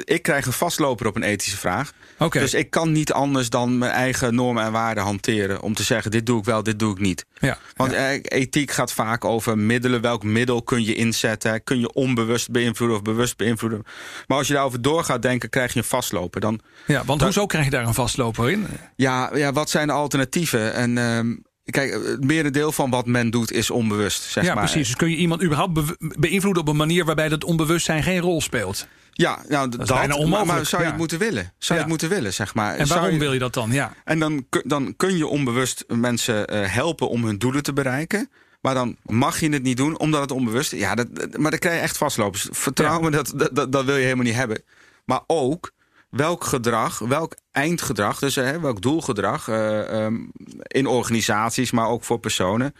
ik 0.04 0.22
krijg 0.22 0.46
een 0.46 0.52
vastloper 0.52 1.06
op 1.06 1.16
een 1.16 1.22
ethische 1.22 1.56
vraag. 1.56 1.92
Okay. 2.18 2.42
Dus 2.42 2.54
ik 2.54 2.70
kan 2.70 2.92
niet 2.92 3.12
anders 3.12 3.50
dan 3.50 3.78
mijn 3.78 3.92
eigen 3.92 4.34
normen 4.34 4.64
en 4.64 4.72
waarden 4.72 5.04
hanteren. 5.04 5.60
Om 5.60 5.74
te 5.74 5.82
zeggen, 5.82 6.10
dit 6.10 6.26
doe 6.26 6.38
ik 6.38 6.44
wel, 6.44 6.62
dit 6.62 6.78
doe 6.78 6.92
ik 6.92 6.98
niet. 6.98 7.26
Ja, 7.38 7.58
Want 7.76 7.92
ja. 7.92 8.10
ethiek 8.10 8.70
gaat 8.70 8.92
vaak 8.92 9.24
over 9.24 9.58
middelen. 9.58 10.00
Welk 10.00 10.22
middel 10.22 10.62
kun 10.62 10.84
je 10.84 10.94
inzetten? 10.94 11.64
Kun 11.64 11.80
je 11.80 11.92
onbewust 11.92 12.50
beïnvloeden 12.50 12.96
of 12.96 13.02
bewust 13.02 13.36
beïnvloeden? 13.36 13.82
Maar 14.26 14.38
als 14.38 14.46
je 14.46 14.52
daarover 14.52 14.82
door 14.82 15.04
gaat 15.04 15.22
denken, 15.22 15.50
krijg 15.50 15.72
je 15.72 15.78
een 15.78 15.84
vastloper. 15.84 16.40
Dan, 16.40 16.60
ja, 16.86 17.04
want 17.04 17.22
hoezo 17.22 17.46
krijg 17.46 17.64
je 17.64 17.70
daar 17.70 17.86
een 17.86 17.94
vastloper 17.94 18.50
in? 18.50 18.66
Ja, 18.96 19.30
ja 19.34 19.52
wat 19.52 19.70
zijn 19.70 19.86
de 19.86 19.92
alternatieven? 19.92 20.74
En... 20.74 20.96
Um, 20.96 21.48
Kijk, 21.70 21.92
het 22.06 22.24
merendeel 22.24 22.72
van 22.72 22.90
wat 22.90 23.06
men 23.06 23.30
doet 23.30 23.52
is 23.52 23.70
onbewust. 23.70 24.22
Zeg 24.22 24.44
ja, 24.44 24.54
maar. 24.54 24.64
precies. 24.64 24.86
Dus 24.86 24.96
kun 24.96 25.10
je 25.10 25.16
iemand 25.16 25.42
überhaupt 25.42 25.80
beïnvloeden 26.18 26.62
op 26.62 26.68
een 26.68 26.76
manier 26.76 27.04
waarbij 27.04 27.28
dat 27.28 27.44
onbewustzijn 27.44 28.02
geen 28.02 28.20
rol 28.20 28.40
speelt? 28.40 28.86
Ja, 29.12 29.38
nou, 29.48 29.68
dat, 29.68 29.78
dat 29.78 29.90
is 29.90 29.96
bijna 29.96 30.14
onmogelijk. 30.14 30.46
Maar, 30.46 30.56
maar 30.56 30.66
zou 30.66 30.76
je 30.82 30.86
ja. 30.86 30.92
het 30.94 31.00
moeten 31.00 31.18
willen? 31.18 31.42
Zou 31.42 31.52
je 31.58 31.74
Ja. 31.74 31.80
het 31.80 31.88
moeten 31.88 32.08
willen, 32.08 32.32
zeg 32.32 32.54
maar? 32.54 32.74
En 32.76 32.86
waarom 32.88 33.10
je- 33.10 33.18
wil 33.18 33.32
je 33.32 33.38
dat 33.38 33.54
dan? 33.54 33.72
Ja. 33.72 33.92
En 34.04 34.18
dan, 34.18 34.46
kun- 34.48 34.62
dan 34.66 34.94
kun 34.96 35.16
je 35.16 35.26
onbewust 35.26 35.84
mensen 35.88 36.46
eh, 36.46 36.72
helpen 36.74 37.08
om 37.08 37.24
hun 37.24 37.38
doelen 37.38 37.62
te 37.62 37.72
bereiken. 37.72 38.30
Maar 38.60 38.74
dan 38.74 38.96
mag 39.02 39.40
je 39.40 39.48
het 39.48 39.62
niet 39.62 39.76
doen 39.76 39.98
omdat 39.98 40.20
het 40.20 40.30
onbewust 40.30 40.72
is. 40.72 40.80
Ja, 40.80 40.94
dat, 40.94 41.06
maar 41.38 41.50
dan 41.50 41.60
krijg 41.60 41.74
je 41.76 41.80
echt 41.82 41.96
vastlopers. 41.96 42.48
Vertrouw 42.50 42.94
Ja. 42.96 43.00
me, 43.04 43.10
dat, 43.10 43.32
dat, 43.36 43.50
dat, 43.52 43.72
dat 43.72 43.84
wil 43.84 43.96
je 43.96 44.02
helemaal 44.02 44.24
niet 44.24 44.34
hebben. 44.34 44.62
Maar 45.04 45.20
ook 45.26 45.70
welk 46.10 46.44
gedrag, 46.44 46.98
welk 46.98 47.34
eindgedrag, 47.50 48.18
dus 48.18 48.36
eh, 48.36 48.56
welk 48.56 48.80
doelgedrag 48.82 49.48
eh, 49.48 50.04
ehm, 50.04 50.16
in 50.62 50.86
organisaties, 50.86 51.70
maar 51.70 51.88
ook 51.88 52.04
voor 52.04 52.18
personen, 52.18 52.74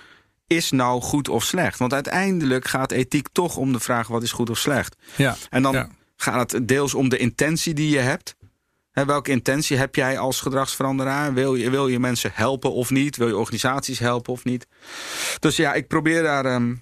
is 0.47 0.71
nou 0.71 1.01
goed 1.01 1.29
of 1.29 1.45
slecht? 1.45 1.79
Want 1.79 1.93
uiteindelijk 1.95 2.69
gaat 2.69 2.93
ethiek 2.93 3.29
toch 3.33 3.57
om 3.57 3.73
de 3.73 3.81
vraag 3.81 4.09
wat 4.09 4.23
is 4.23 4.33
goed 4.33 4.51
of 4.51 4.59
slecht. 4.59 4.97
Ja. 5.17 5.37
En 5.51 5.63
dan 5.63 5.73
Ja. 5.73 5.89
gaat 6.17 6.53
het 6.53 6.69
deels 6.69 6.95
om 6.95 7.09
de 7.09 7.17
intentie 7.19 7.75
die 7.75 7.91
je 7.91 7.99
hebt. 7.99 8.35
Hè, 8.91 9.05
welke 9.05 9.31
intentie 9.31 9.77
heb 9.77 9.95
jij 9.95 10.19
als 10.19 10.41
gedragsveranderaar? 10.41 11.35
Wil 11.35 11.55
je, 11.55 11.71
wil 11.71 11.89
je 11.89 11.99
mensen 11.99 12.31
helpen 12.35 12.73
of 12.73 12.91
niet? 12.91 13.17
Wil 13.17 13.29
je 13.29 13.37
organisaties 13.37 13.99
helpen 13.99 14.33
of 14.33 14.45
niet? 14.45 14.67
Dus 15.39 15.57
ja, 15.57 15.75
ik 15.75 15.89
probeer 15.89 16.23
daar. 16.23 16.45
ehm, 16.45 16.75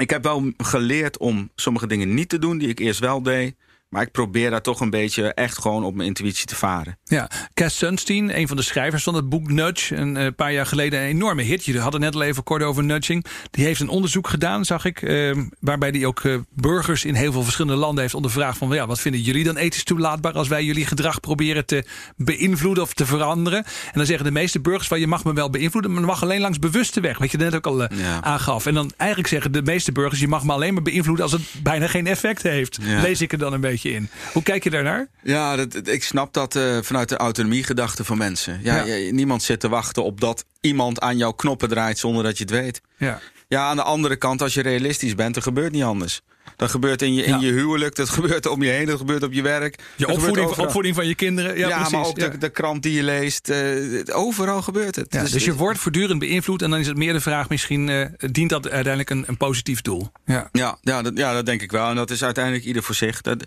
ik 0.00 0.10
heb 0.10 0.22
wel 0.22 0.52
geleerd 0.56 1.18
om 1.18 1.50
sommige 1.54 1.86
dingen 1.86 2.14
niet 2.14 2.28
te 2.28 2.38
doen 2.38 2.58
die 2.58 2.68
ik 2.68 2.78
eerst 2.78 3.00
wel 3.00 3.22
deed. 3.22 3.54
Maar 3.92 4.02
ik 4.02 4.10
probeer 4.12 4.50
daar 4.50 4.62
toch 4.62 4.80
een 4.80 4.90
beetje 4.90 5.34
echt 5.34 5.58
gewoon 5.58 5.84
op 5.84 5.94
mijn 5.94 6.08
intuïtie 6.08 6.46
te 6.46 6.56
varen. 6.56 6.98
Ja, 7.04 7.30
Cass 7.54 7.78
Sunstein, 7.78 8.38
een 8.38 8.48
van 8.48 8.56
de 8.56 8.62
schrijvers 8.62 9.02
van 9.02 9.14
het 9.14 9.28
boek 9.28 9.50
Nudge, 9.50 9.96
een 9.96 10.16
eh, 10.16 10.26
paar 10.36 10.52
jaar 10.52 10.66
geleden 10.66 11.00
een 11.00 11.06
enorme 11.06 11.42
hit. 11.42 11.64
Je 11.64 11.78
had 11.78 11.92
het 11.92 12.02
net 12.02 12.14
al 12.14 12.22
even 12.22 12.42
kort 12.42 12.62
over 12.62 12.84
nudging. 12.84 13.24
Die 13.50 13.64
heeft 13.64 13.80
een 13.80 13.88
onderzoek 13.88 14.28
gedaan, 14.28 14.64
zag 14.64 14.84
ik, 14.84 15.02
eh, 15.02 15.36
waarbij 15.60 15.90
die 15.90 16.06
ook 16.06 16.20
eh, 16.24 16.34
burgers 16.54 17.04
in 17.04 17.14
heel 17.14 17.32
veel 17.32 17.42
verschillende 17.42 17.78
landen 17.80 18.00
heeft 18.02 18.14
ondervraagd 18.14 18.58
van, 18.58 18.70
ja, 18.72 18.86
wat 18.86 19.00
vinden 19.00 19.20
jullie 19.20 19.44
dan 19.44 19.56
ethisch 19.56 19.84
toelaatbaar 19.84 20.32
als 20.32 20.48
wij 20.48 20.64
jullie 20.64 20.86
gedrag 20.86 21.20
proberen 21.20 21.66
te 21.66 21.84
beïnvloeden 22.16 22.82
of 22.82 22.94
te 22.94 23.06
veranderen? 23.06 23.64
En 23.64 23.92
dan 23.94 24.06
zeggen 24.06 24.24
de 24.24 24.30
meeste 24.32 24.60
burgers 24.60 24.88
van, 24.88 25.00
je 25.00 25.06
mag 25.06 25.24
me 25.24 25.32
wel 25.32 25.50
beïnvloeden, 25.50 25.92
maar 25.92 26.02
mag 26.02 26.22
alleen 26.22 26.40
langs 26.40 26.58
bewuste 26.58 27.00
weg, 27.00 27.18
wat 27.18 27.30
je 27.30 27.38
net 27.38 27.54
ook 27.54 27.66
al 27.66 27.82
eh, 27.84 27.98
Ja. 27.98 28.22
aangaf. 28.22 28.66
En 28.66 28.74
dan 28.74 28.92
eigenlijk 28.96 29.30
zeggen 29.30 29.52
de 29.52 29.62
meeste 29.62 29.92
burgers, 29.92 30.20
je 30.20 30.28
mag 30.28 30.44
me 30.44 30.52
alleen 30.52 30.74
maar 30.74 30.82
beïnvloeden 30.82 31.24
als 31.24 31.32
het 31.32 31.42
bijna 31.62 31.86
geen 31.86 32.06
effect 32.06 32.42
heeft. 32.42 32.78
Ja. 32.82 33.00
Lees 33.00 33.20
ik 33.20 33.32
er 33.32 33.38
dan 33.38 33.52
een 33.52 33.60
beetje 33.60 33.81
in. 33.90 34.08
Hoe 34.32 34.42
kijk 34.42 34.64
je 34.64 34.70
daarnaar? 34.70 35.06
Ja, 35.22 35.56
dat, 35.56 35.88
ik 35.88 36.02
snap 36.04 36.32
dat 36.32 36.56
eh, 36.56 36.78
vanuit 36.82 37.08
de 37.08 37.16
autonomiegedachte 37.16 38.04
van 38.04 38.18
mensen. 38.18 38.60
Ja, 38.62 38.76
Ja. 38.84 38.94
ja, 38.94 39.12
niemand 39.12 39.42
zit 39.42 39.60
te 39.60 39.68
wachten 39.68 40.04
op 40.04 40.20
dat 40.20 40.44
iemand 40.60 41.00
aan 41.00 41.16
jouw 41.16 41.32
knoppen 41.32 41.68
draait 41.68 41.98
zonder 41.98 42.22
dat 42.24 42.36
je 42.38 42.44
het 42.44 42.52
weet. 42.52 42.80
Ja. 42.96 43.20
Ja, 43.48 43.68
aan 43.68 43.76
de 43.76 43.82
andere 43.82 44.16
kant, 44.16 44.42
als 44.42 44.54
je 44.54 44.62
realistisch 44.62 45.14
bent, 45.14 45.36
er 45.36 45.42
gebeurt 45.42 45.72
niet 45.72 45.82
anders. 45.82 46.20
Dat 46.56 46.70
gebeurt 46.70 47.02
in 47.02 47.14
je, 47.14 47.22
in 47.24 47.30
Ja. 47.40 47.46
je 47.46 47.52
huwelijk, 47.52 47.94
dat 47.94 48.08
gebeurt 48.08 48.46
om 48.46 48.62
je 48.62 48.70
heen, 48.70 48.86
dat 48.86 48.98
gebeurt 48.98 49.22
op 49.22 49.32
je 49.32 49.42
werk. 49.42 49.78
Je 49.96 50.08
opvoeding, 50.08 50.48
opvoeding 50.48 50.94
van 50.94 51.06
je 51.06 51.14
kinderen. 51.14 51.58
Ja, 51.58 51.68
Ja, 51.68 51.74
precies. 51.76 51.92
maar 51.92 52.04
ook 52.04 52.18
ja. 52.18 52.28
de, 52.28 52.38
de 52.38 52.48
krant 52.50 52.82
die 52.82 52.92
je 52.92 53.02
leest. 53.02 53.48
eh, 53.48 54.16
overal 54.18 54.62
gebeurt 54.62 54.96
het. 54.96 55.06
Ja, 55.12 55.24
dus, 55.24 55.44
je 55.44 55.54
wordt 55.54 55.78
voortdurend 55.78 56.18
beïnvloed 56.18 56.62
en 56.62 56.70
dan 56.70 56.78
is 56.78 56.86
het 56.86 56.96
meer 56.96 57.12
de 57.12 57.20
vraag 57.20 57.48
misschien... 57.48 57.88
eh, 57.88 58.06
dient 58.30 58.50
dat 58.50 58.64
uiteindelijk 58.68 59.10
een, 59.10 59.24
een 59.26 59.36
positief 59.36 59.82
doel? 59.82 60.10
Ja. 60.24 60.48
Ja, 60.52 60.78
ja, 60.80 61.02
dat, 61.02 61.12
ja, 61.16 61.32
dat 61.32 61.46
denk 61.46 61.62
ik 61.62 61.70
wel. 61.72 61.88
En 61.88 61.96
dat 61.96 62.10
is 62.10 62.24
uiteindelijk 62.24 62.64
ieder 62.64 62.82
voor 62.82 62.94
zich. 62.94 63.20
Dat, 63.20 63.46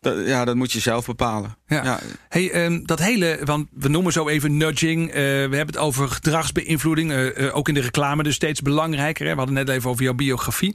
dat, 0.00 0.26
ja, 0.26 0.44
dat 0.44 0.54
moet 0.56 0.72
je 0.72 0.80
zelf 0.80 1.06
bepalen. 1.06 1.56
Ja. 1.66 2.00
Hey, 2.28 2.50
ehm, 2.50 2.82
dat 2.84 2.98
hele, 2.98 3.38
want 3.44 3.68
we 3.72 3.88
noemen 3.88 4.12
zo 4.12 4.28
even 4.28 4.56
nudging. 4.56 5.08
eh, 5.08 5.14
we 5.14 5.20
hebben 5.56 5.66
het 5.66 5.76
over 5.78 6.08
gedragsbeïnvloeding. 6.08 7.12
ook 7.52 7.68
in 7.68 7.74
de 7.74 7.80
reclame 7.80 8.22
dus 8.22 8.34
steeds 8.34 8.62
belangrijker. 8.62 9.24
Hè? 9.26 9.30
We 9.32 9.36
hadden 9.38 9.54
net 9.54 9.68
even 9.68 9.90
over 9.90 10.02
jouw 10.04 10.14
biografie. 10.14 10.74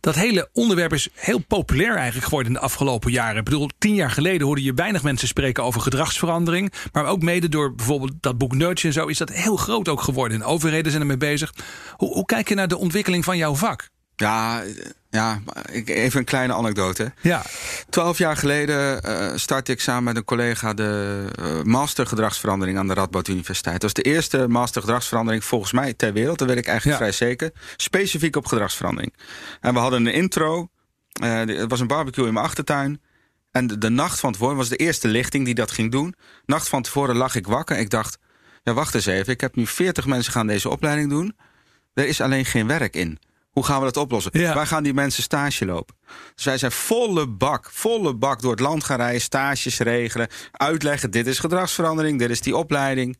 Dat 0.00 0.14
hele 0.14 0.48
onderwerp 0.52 0.92
is 0.92 1.08
heel 1.24 1.38
populair 1.38 1.94
eigenlijk 1.94 2.24
geworden 2.24 2.48
in 2.52 2.58
de 2.58 2.64
afgelopen 2.64 3.10
jaren. 3.12 3.36
Ik 3.38 3.44
bedoel, 3.44 3.68
tien 3.78 3.94
jaar 3.94 4.10
geleden 4.10 4.46
hoorde 4.46 4.62
je 4.62 4.74
weinig 4.74 5.02
mensen 5.02 5.28
spreken 5.28 5.64
over 5.64 5.80
gedragsverandering. 5.80 6.72
Maar 6.92 7.06
ook 7.06 7.22
mede 7.22 7.48
door 7.48 7.74
bijvoorbeeld 7.74 8.12
dat 8.20 8.38
boek 8.38 8.54
Nudge 8.54 8.86
en 8.86 8.92
zo 8.92 9.06
is 9.06 9.18
dat 9.18 9.30
heel 9.32 9.56
groot 9.56 9.88
ook 9.88 10.00
geworden. 10.00 10.40
En 10.40 10.46
overheden 10.46 10.90
zijn 10.90 11.02
ermee 11.02 11.16
bezig. 11.16 11.52
Hoe, 11.96 12.12
hoe 12.14 12.24
kijk 12.24 12.48
je 12.48 12.54
naar 12.54 12.68
de 12.68 12.78
ontwikkeling 12.78 13.24
van 13.24 13.36
jouw 13.36 13.54
vak? 13.54 13.88
Ja, 14.16 14.62
ja, 15.10 15.40
even 15.84 16.18
een 16.18 16.24
kleine 16.24 16.52
anekdote. 16.54 17.12
Ja, 17.20 17.42
Twaalf 17.90 18.18
jaar 18.18 18.36
geleden 18.36 19.02
eh 19.02 19.32
startte 19.34 19.72
ik 19.72 19.80
samen 19.80 20.04
met 20.04 20.16
een 20.16 20.24
collega 20.24 20.74
de 20.74 21.24
eh, 21.34 21.62
master 21.62 22.06
gedragsverandering 22.06 22.78
aan 22.78 22.86
de 22.88 22.94
Radboud 22.94 23.28
Universiteit. 23.28 23.80
Dat 23.80 23.82
was 23.82 24.04
de 24.04 24.10
eerste 24.10 24.48
master 24.48 24.80
gedragsverandering 24.80 25.44
volgens 25.44 25.72
mij 25.72 25.92
ter 25.94 26.12
wereld. 26.12 26.38
Dat 26.38 26.48
weet 26.48 26.56
ik 26.56 26.66
eigenlijk 26.66 26.98
Ja. 27.00 27.04
vrij 27.06 27.28
zeker. 27.28 27.50
Specifiek 27.76 28.36
op 28.36 28.46
gedragsverandering. 28.46 29.14
En 29.60 29.72
we 29.74 29.78
hadden 29.80 30.06
een 30.06 30.12
intro. 30.12 30.68
Eh, 31.20 31.38
het 31.38 31.70
was 31.70 31.80
een 31.80 31.86
barbecue 31.86 32.26
in 32.26 32.32
mijn 32.32 32.46
achtertuin. 32.46 33.00
En 33.50 33.66
de, 33.66 33.78
de 33.78 33.88
nacht 33.88 34.20
van 34.20 34.32
tevoren 34.32 34.56
was 34.56 34.68
de 34.68 34.76
eerste 34.76 35.08
lichting 35.08 35.44
die 35.44 35.54
dat 35.54 35.70
ging 35.70 35.92
doen. 35.92 36.14
Nacht 36.46 36.68
van 36.68 36.82
tevoren 36.82 37.16
lag 37.16 37.34
ik 37.34 37.46
wakker. 37.46 37.78
Ik 37.78 37.90
dacht, 37.90 38.18
ja 38.62 38.72
wacht 38.72 38.94
eens 38.94 39.06
even. 39.06 39.32
Ik 39.32 39.40
heb 39.40 39.56
nu 39.56 39.66
40 39.66 40.06
mensen 40.06 40.32
gaan 40.32 40.46
deze 40.46 40.68
opleiding 40.68 41.10
doen. 41.10 41.36
Er 41.94 42.06
is 42.06 42.20
alleen 42.20 42.44
geen 42.44 42.66
werk 42.66 42.96
in. 42.96 43.18
Hoe 43.50 43.64
gaan 43.64 43.78
we 43.78 43.84
dat 43.84 43.96
oplossen? 43.96 44.40
Ja. 44.40 44.54
Waar 44.54 44.66
gaan 44.66 44.82
die 44.82 44.94
mensen 44.94 45.22
stage 45.22 45.64
lopen? 45.64 45.94
Dus 46.34 46.44
wij 46.44 46.58
zijn 46.58 46.72
volle 46.72 47.28
bak, 47.28 47.70
volle 47.70 48.14
bak 48.14 48.42
door 48.42 48.50
het 48.50 48.60
land 48.60 48.84
gaan 48.84 48.96
rijden, 48.96 49.20
stages 49.20 49.78
regelen, 49.78 50.28
uitleggen: 50.52 51.10
dit 51.10 51.26
is 51.26 51.38
gedragsverandering, 51.38 52.18
dit 52.18 52.30
is 52.30 52.40
die 52.40 52.56
opleiding. 52.56 53.18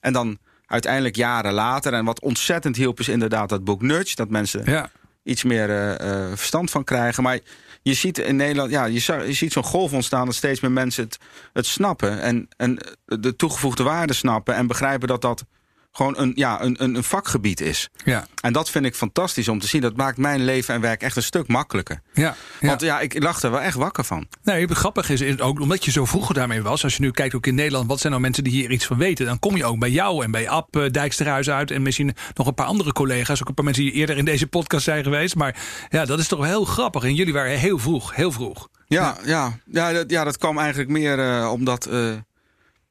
En 0.00 0.12
dan 0.12 0.38
uiteindelijk 0.66 1.16
jaren 1.16 1.52
later, 1.52 1.92
en 1.92 2.04
wat 2.04 2.20
ontzettend 2.20 2.76
hielp, 2.76 3.00
is 3.00 3.08
inderdaad 3.08 3.48
dat 3.48 3.64
boek 3.64 3.82
Nudge, 3.82 4.14
dat 4.14 4.28
mensen 4.28 4.62
ja. 4.64 4.90
Iets 5.22 5.42
meer 5.42 5.70
eh, 5.70 5.92
eh, 5.92 6.36
verstand 6.36 6.70
van 6.70 6.84
krijgen. 6.84 7.22
Maar 7.22 7.38
je 7.82 7.94
ziet 7.94 8.18
in 8.18 8.36
Nederland, 8.36 8.70
ja, 8.70 8.84
je, 8.84 9.24
je 9.26 9.32
ziet 9.32 9.52
zo'n 9.52 9.64
golf 9.64 9.92
ontstaan 9.92 10.26
dat 10.26 10.34
steeds 10.34 10.60
meer 10.60 10.70
mensen 10.70 11.04
het, 11.04 11.18
het 11.52 11.66
snappen 11.66 12.20
en, 12.20 12.48
en 12.56 12.78
de 13.04 13.36
toegevoegde 13.36 13.82
waarde 13.82 14.12
snappen 14.12 14.54
en 14.54 14.66
begrijpen 14.66 15.08
dat 15.08 15.20
dat 15.20 15.44
gewoon 15.92 16.18
een, 16.18 16.32
ja, 16.34 16.62
een, 16.62 16.82
een, 16.82 16.94
een 16.94 17.04
vakgebied 17.04 17.60
is. 17.60 17.88
ja. 18.04 18.26
En 18.40 18.52
dat 18.52 18.70
vind 18.70 18.84
ik 18.84 18.94
fantastisch 18.94 19.48
om 19.48 19.58
te 19.58 19.66
zien. 19.66 19.80
Dat 19.80 19.96
maakt 19.96 20.16
mijn 20.18 20.44
leven 20.44 20.74
en 20.74 20.80
werk 20.80 21.02
echt 21.02 21.16
een 21.16 21.22
stuk 21.22 21.48
makkelijker. 21.48 22.00
Ja, 22.12 22.34
ja. 22.60 22.68
Want 22.68 22.80
ja, 22.80 23.00
ik 23.00 23.22
lag 23.22 23.42
er 23.42 23.50
wel 23.50 23.60
echt 23.60 23.76
wakker 23.76 24.04
van. 24.04 24.26
Nee, 24.42 24.66
het 24.66 24.76
grappige 24.76 25.12
is, 25.12 25.20
is 25.20 25.40
ook 25.40 25.60
omdat 25.60 25.84
je 25.84 25.90
zo 25.90 26.04
vroeger 26.04 26.34
daarmee 26.34 26.62
was. 26.62 26.84
Als 26.84 26.96
je 26.96 27.02
nu 27.02 27.10
kijkt 27.10 27.34
ook 27.34 27.46
in 27.46 27.54
Nederland, 27.54 27.88
wat 27.88 27.98
zijn 28.00 28.12
nou 28.12 28.24
mensen 28.24 28.44
die 28.44 28.52
hier 28.52 28.70
iets 28.70 28.86
van 28.86 28.98
weten? 28.98 29.26
Dan 29.26 29.38
kom 29.38 29.56
je 29.56 29.64
ook 29.64 29.78
bij 29.78 29.90
jou 29.90 30.24
en 30.24 30.30
bij 30.30 30.48
Ab 30.48 30.76
eh, 30.76 30.90
Dijksterhuis 30.90 31.50
uit. 31.50 31.70
En 31.70 31.82
misschien 31.82 32.14
nog 32.34 32.46
een 32.46 32.54
paar 32.54 32.66
andere 32.66 32.92
collega's. 32.92 33.40
Ook 33.42 33.48
een 33.48 33.54
paar 33.54 33.64
mensen 33.64 33.82
die 33.84 33.92
eerder 33.92 34.16
in 34.16 34.24
deze 34.24 34.46
podcast 34.46 34.84
zijn 34.84 35.02
geweest. 35.02 35.34
Maar 35.34 35.56
ja, 35.90 36.04
dat 36.04 36.18
is 36.18 36.28
toch 36.28 36.38
wel 36.38 36.48
heel 36.48 36.64
grappig. 36.64 37.04
En 37.04 37.14
jullie 37.14 37.32
waren 37.32 37.58
heel 37.58 37.78
vroeg, 37.78 38.14
heel 38.14 38.32
vroeg. 38.32 38.68
Ja, 38.86 39.16
ja. 39.24 39.58
ja, 39.66 39.92
dat, 39.92 40.10
ja 40.10 40.24
dat 40.24 40.38
kwam 40.38 40.58
eigenlijk 40.58 40.90
meer 40.90 41.18
eh, 41.18 41.50
omdat. 41.52 41.86
eh, 41.86 42.10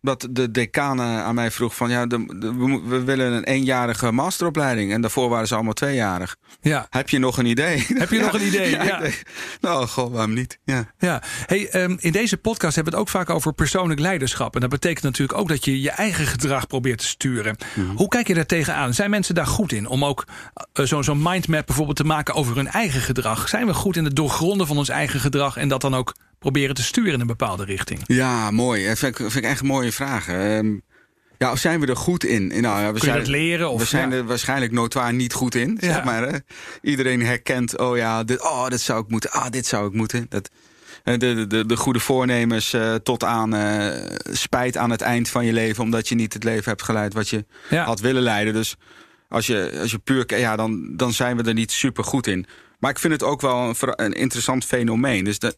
dat 0.02 0.28
de 0.30 0.52
decaan 0.52 1.00
eh, 1.00 1.24
aan 1.24 1.36
mij 1.36 1.52
vroeg 1.52 1.76
van 1.76 1.90
ja, 1.90 2.06
de, 2.06 2.26
we, 2.40 2.82
we, 2.86 3.04
willen 3.04 3.34
een 3.34 3.44
eenjarige 3.44 4.12
masteropleiding. 4.12 4.92
En 4.92 5.02
daarvoor 5.02 5.30
waren 5.30 5.48
ze 5.48 5.56
allemaal 5.56 5.74
tweejarig. 5.74 6.36
Ja. 6.62 6.88
Heb 6.90 7.10
je 7.10 7.20
nog 7.20 7.38
een 7.38 7.46
idee? 7.46 7.86
Heb 7.94 8.10
je 8.10 8.20
nog 8.20 8.34
een 8.34 8.48
idee? 8.52 8.70
ja. 8.70 9.02
nou, 9.62 9.88
goh, 9.88 10.12
waarom 10.12 10.34
niet? 10.34 10.60
Ja. 10.64 10.94
ja. 11.00 11.22
Hey, 11.46 11.84
um, 11.84 11.98
in 12.00 12.12
deze 12.12 12.38
podcast 12.38 12.76
hebben 12.76 12.94
we 12.94 13.00
het 13.00 13.08
ook 13.08 13.16
vaak 13.16 13.30
over 13.30 13.54
persoonlijk 13.54 14.00
leiderschap. 14.00 14.56
En 14.56 14.62
dat 14.62 14.70
betekent 14.70 15.04
natuurlijk 15.04 15.40
ook 15.40 15.48
dat 15.48 15.66
je 15.66 15.82
je 15.82 15.92
eigen 15.92 16.26
gedrag 16.26 16.68
probeert 16.68 17.00
te 17.00 17.08
sturen. 17.08 17.56
Mhm. 17.76 17.96
Hoe 17.96 18.08
kijk 18.08 18.28
je 18.28 18.34
daar 18.34 18.46
tegenaan? 18.46 18.94
Zijn 18.94 19.10
mensen 19.10 19.36
daar 19.36 19.48
goed 19.48 19.72
in? 19.72 19.88
Om 19.88 20.06
ook 20.06 20.26
uh, 20.80 20.86
zo'n 20.86 21.04
zo 21.04 21.16
mindmap 21.16 21.66
bijvoorbeeld 21.66 21.98
te 21.98 22.04
maken 22.04 22.34
over 22.34 22.56
hun 22.56 22.68
eigen 22.68 23.02
gedrag. 23.02 23.50
Zijn 23.50 23.66
we 23.66 23.74
goed 23.74 23.96
in 23.96 24.06
het 24.06 24.16
doorgronden 24.16 24.68
van 24.68 24.78
ons 24.78 24.90
eigen 24.90 25.20
gedrag 25.20 25.58
en 25.58 25.68
dat 25.68 25.82
dan 25.82 25.96
ook 25.96 26.14
proberen 26.42 26.76
te 26.76 26.84
sturen 26.84 27.14
in 27.14 27.20
een 27.20 27.28
bepaalde 27.28 27.64
richting? 27.64 28.00
Ja, 28.06 28.52
mooi. 28.52 28.88
Dat 28.88 29.00
vind 29.00 29.20
ik, 29.20 29.32
vind 29.32 29.46
ik 29.46 29.52
echt 29.52 29.60
een 29.60 29.68
mooie 29.68 29.92
vraag. 29.92 30.28
Um, 30.30 30.82
ja, 31.38 31.52
of 31.52 31.60
zijn 31.60 31.80
we 31.80 31.86
er 31.86 31.96
goed 31.96 32.24
in? 32.24 32.48
Nou, 32.48 32.82
ja, 32.82 32.94
we 32.94 33.00
zijn, 33.00 33.18
het 33.18 33.28
leren? 33.28 33.70
Of, 33.70 33.80
we 33.80 33.86
zijn 33.86 34.12
er 34.12 34.26
waarschijnlijk 34.26 34.72
notoir 34.72 35.14
niet 35.14 35.34
goed 35.34 35.56
in. 35.56 35.78
Zeg 35.82 36.04
maar, 36.04 36.28
hè? 36.28 36.38
Iedereen 36.82 37.26
herkent, 37.26 37.78
oh 37.78 37.98
ja, 37.98 38.24
dit, 38.24 38.42
oh, 38.42 38.68
dit 38.68 38.82
zou 38.82 39.04
ik 39.04 39.10
moeten. 39.10 39.32
Ah, 39.32 39.50
dit 39.50 39.66
zou 39.66 39.88
ik 39.88 39.94
moeten. 39.94 40.26
Dat, 40.30 40.50
de, 41.04 41.48
de, 41.48 41.66
de 41.66 41.78
goede 41.78 42.00
voornemens 42.00 42.74
uh, 42.74 42.96
tot 42.96 43.24
aan 43.24 43.56
uh, 43.56 43.94
spijt 44.32 44.78
aan 44.78 44.92
het 44.92 45.02
eind 45.02 45.30
van 45.30 45.46
je 45.46 45.54
leven... 45.54 45.84
omdat 45.84 46.08
je 46.08 46.16
niet 46.16 46.34
het 46.34 46.44
leven 46.44 46.70
hebt 46.70 46.84
geleid 46.84 47.14
wat 47.14 47.30
je 47.30 47.46
ja. 47.70 47.84
had 47.84 48.00
willen 48.00 48.22
leiden. 48.22 48.54
Dus 48.54 48.76
als 49.30 49.48
je, 49.48 49.78
als 49.82 49.92
je 49.92 49.98
puur... 49.98 50.38
Ja, 50.38 50.56
dan, 50.56 50.96
dan 50.96 51.14
zijn 51.14 51.38
we 51.38 51.44
er 51.44 51.54
niet 51.54 51.72
super 51.72 52.04
goed 52.04 52.28
in. 52.28 52.46
Maar 52.80 52.92
ik 52.92 53.00
vind 53.00 53.14
het 53.14 53.24
ook 53.24 53.42
wel 53.42 53.70
een, 53.70 53.76
een 54.06 54.14
interessant 54.14 54.66
fenomeen. 54.66 55.24
Dus 55.24 55.40
dat 55.40 55.58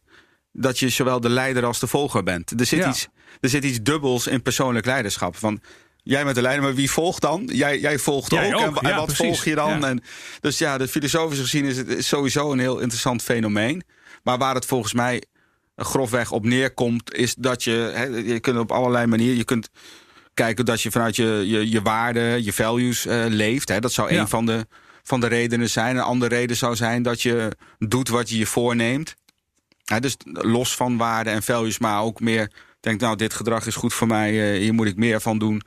dat 0.54 0.80
je 0.80 0.89
zowel 0.89 1.20
de 1.20 1.30
leider 1.30 1.66
als 1.66 1.80
de 1.80 1.88
volger 1.88 2.24
bent. 2.24 2.60
Er 2.60 2.66
zit, 2.66 2.86
iets, 2.86 3.08
er 3.39 3.50
zit 3.50 3.63
iets 3.63 3.82
dubbels 3.82 4.28
in 4.28 4.42
persoonlijk 4.42 4.86
leiderschap. 4.86 5.38
Van, 5.38 5.62
jij 6.04 6.24
bent 6.24 6.36
de 6.36 6.42
leider, 6.42 6.63
maar 6.63 6.76
wie 6.76 6.92
volgt 6.92 7.22
dan? 7.22 7.50
Jij, 7.52 7.80
jij 7.80 8.00
volgt 8.00 8.34
ook. 8.34 8.39
En, 8.39 8.76
en 8.76 8.96
wat 8.96 9.16
volg 9.16 9.46
je 9.46 9.56
dan? 9.56 9.86
En, 9.86 10.04
dus 10.39 10.58
ja, 10.58 10.78
de 10.78 10.88
filosofisch 10.88 11.39
gezien 11.39 11.66
is 11.66 11.78
het 11.78 12.06
sowieso 12.06 12.52
een 12.52 12.60
heel 12.60 12.80
interessant 12.80 13.22
fenomeen. 13.22 13.84
Maar 14.24 14.38
waar 14.38 14.56
het 14.56 14.66
volgens 14.66 14.94
mij 14.94 15.24
grofweg 15.76 16.32
op 16.32 16.46
neerkomt, 16.46 17.13
is 17.13 17.36
dat 17.36 17.63
je, 17.63 18.24
je 18.26 18.39
kunt 18.39 18.58
op 18.58 18.72
allerlei 18.72 19.06
manieren, 19.06 19.38
je 19.38 19.44
kunt 19.44 19.70
kijken 20.34 20.66
dat 20.66 20.82
je 20.82 20.92
vanuit 20.92 21.16
je, 21.16 21.44
je, 21.46 21.70
je 21.70 21.82
waarden, 21.82 22.44
je 22.44 22.54
values 22.54 23.06
uh, 23.06 23.26
leeft. 23.28 23.70
Hè. 23.70 23.80
Dat 23.80 23.94
zou 23.94 24.16
een 24.16 24.28
van 24.28 24.46
de, 24.46 24.68
van 25.04 25.20
de 25.20 25.28
redenen 25.28 25.70
zijn. 25.70 25.96
Een 25.96 26.04
andere 26.04 26.36
reden 26.36 26.56
zou 26.56 26.76
zijn 26.76 27.04
dat 27.04 27.22
je 27.22 27.52
doet 27.80 28.10
wat 28.10 28.30
je 28.30 28.38
je 28.38 28.46
voorneemt. 28.46 29.16
Ja, 29.84 30.00
dus 30.00 30.15
los 30.24 30.76
van 30.76 30.98
waarden 30.98 31.34
en 31.34 31.43
values, 31.43 31.80
maar 31.80 32.02
ook 32.02 32.19
meer 32.19 32.52
denk, 32.84 33.02
nou, 33.02 33.15
dit 33.15 33.34
gedrag 33.34 33.65
is 33.65 33.76
goed 33.76 33.93
voor 33.93 34.08
mij, 34.08 34.54
uh, 34.54 34.60
hier 34.60 34.74
moet 34.74 34.88
ik 34.88 34.96
meer 34.96 35.22
van 35.22 35.38
doen. 35.39 35.62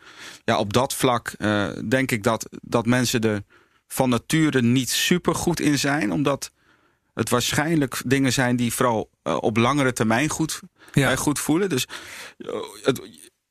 Ja, 0.45 0.59
op 0.59 0.73
dat 0.73 0.95
vlak 0.95 1.35
uh, 1.39 1.69
denk 1.89 2.11
ik 2.11 2.23
dat, 2.23 2.49
dat 2.63 2.87
mensen 2.87 3.21
er 3.21 3.43
van 3.89 4.09
nature 4.09 4.63
niet 4.63 4.91
super 4.91 5.35
goed 5.35 5.61
in 5.61 5.79
zijn, 5.79 6.13
omdat 6.13 6.51
het 7.15 7.29
waarschijnlijk 7.29 8.03
dingen 8.07 8.33
zijn 8.33 8.57
die 8.57 8.73
vooral 8.73 9.11
uh, 9.25 9.37
op 9.41 9.57
langere 9.57 9.93
termijn 9.93 10.29
goed, 10.29 10.61
ja. 10.93 11.17
goed 11.17 11.39
voelen. 11.39 11.69
Dus 11.69 11.87
het, 12.83 13.01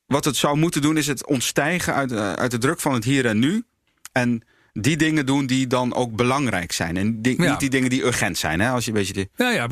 wat 0.06 0.24
het 0.24 0.36
zou 0.36 0.56
moeten 0.56 0.82
doen, 0.82 0.96
is 0.96 1.06
het 1.06 1.26
ontstijgen 1.26 1.94
uit, 1.94 2.12
uit 2.12 2.50
de 2.50 2.58
druk 2.58 2.80
van 2.80 2.94
het 2.94 3.04
hier 3.04 3.26
en 3.26 3.38
nu. 3.38 3.64
En 4.12 4.42
die 4.78 4.96
dingen 4.96 5.26
doen 5.26 5.46
die 5.46 5.66
dan 5.66 5.94
ook 5.94 6.16
belangrijk 6.16 6.72
zijn. 6.72 6.96
En 6.96 7.22
die, 7.22 7.40
niet 7.40 7.60
die 7.60 7.70
dingen 7.70 7.90
die 7.90 8.04
urgent 8.04 8.38
zijn. 8.38 8.60
Hè? 8.60 8.70
Als 8.70 8.84
je 8.84 8.90
een 8.90 8.96
beetje 8.96 9.12
de 9.12 9.28
ja, 9.36 9.50
ja, 9.50 9.66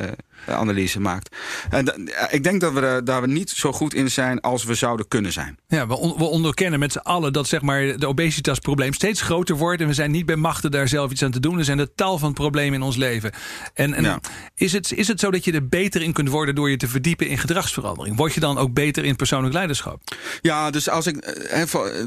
uh, 0.00 0.08
analyse 0.46 1.00
maakt. 1.00 1.36
En 1.70 2.12
ik 2.30 2.42
denk 2.42 2.60
dat 2.60 2.72
we 2.72 3.00
daar 3.04 3.20
we 3.20 3.26
niet 3.26 3.50
zo 3.50 3.72
goed 3.72 3.94
in 3.94 4.10
zijn 4.10 4.40
als 4.40 4.64
we 4.64 4.74
zouden 4.74 5.08
kunnen 5.08 5.32
zijn. 5.32 5.58
Ja, 5.68 5.86
we, 5.86 5.96
on 5.96 6.18
we 6.18 6.24
onderkennen 6.24 6.78
met 6.78 6.92
z'n 6.92 6.98
allen 6.98 7.32
dat 7.32 7.48
zeg 7.48 7.62
maar, 7.62 7.96
de 7.96 8.06
obesitasprobleem 8.06 8.92
steeds 8.92 9.20
groter 9.20 9.56
wordt. 9.56 9.80
En 9.80 9.86
we 9.86 9.94
zijn 9.94 10.10
niet 10.10 10.26
bij 10.26 10.36
machten 10.36 10.70
daar 10.70 10.88
zelf 10.88 11.10
iets 11.10 11.22
aan 11.22 11.30
te 11.30 11.40
doen. 11.40 11.58
Er 11.58 11.64
zijn 11.64 11.78
de 11.78 11.94
tal 11.94 12.18
van 12.18 12.32
problemen 12.32 12.74
in 12.74 12.82
ons 12.82 12.96
leven. 12.96 13.32
En, 13.74 13.94
en 13.94 14.20
is, 14.54 14.72
het, 14.72 14.92
is 14.92 15.08
het 15.08 15.20
zo 15.20 15.30
dat 15.30 15.44
je 15.44 15.52
er 15.52 15.68
beter 15.68 16.02
in 16.02 16.12
kunt 16.12 16.28
worden 16.28 16.54
door 16.54 16.70
je 16.70 16.76
te 16.76 16.88
verdiepen 16.88 17.28
in 17.28 17.38
gedragsverandering? 17.38 18.16
Word 18.16 18.34
je 18.34 18.40
dan 18.40 18.58
ook 18.58 18.72
beter 18.72 19.04
in 19.04 19.16
persoonlijk 19.16 19.54
leiderschap? 19.54 20.00
Ja, 20.40 20.70
dus 20.70 20.88
als 20.88 21.06
ik. 21.06 21.14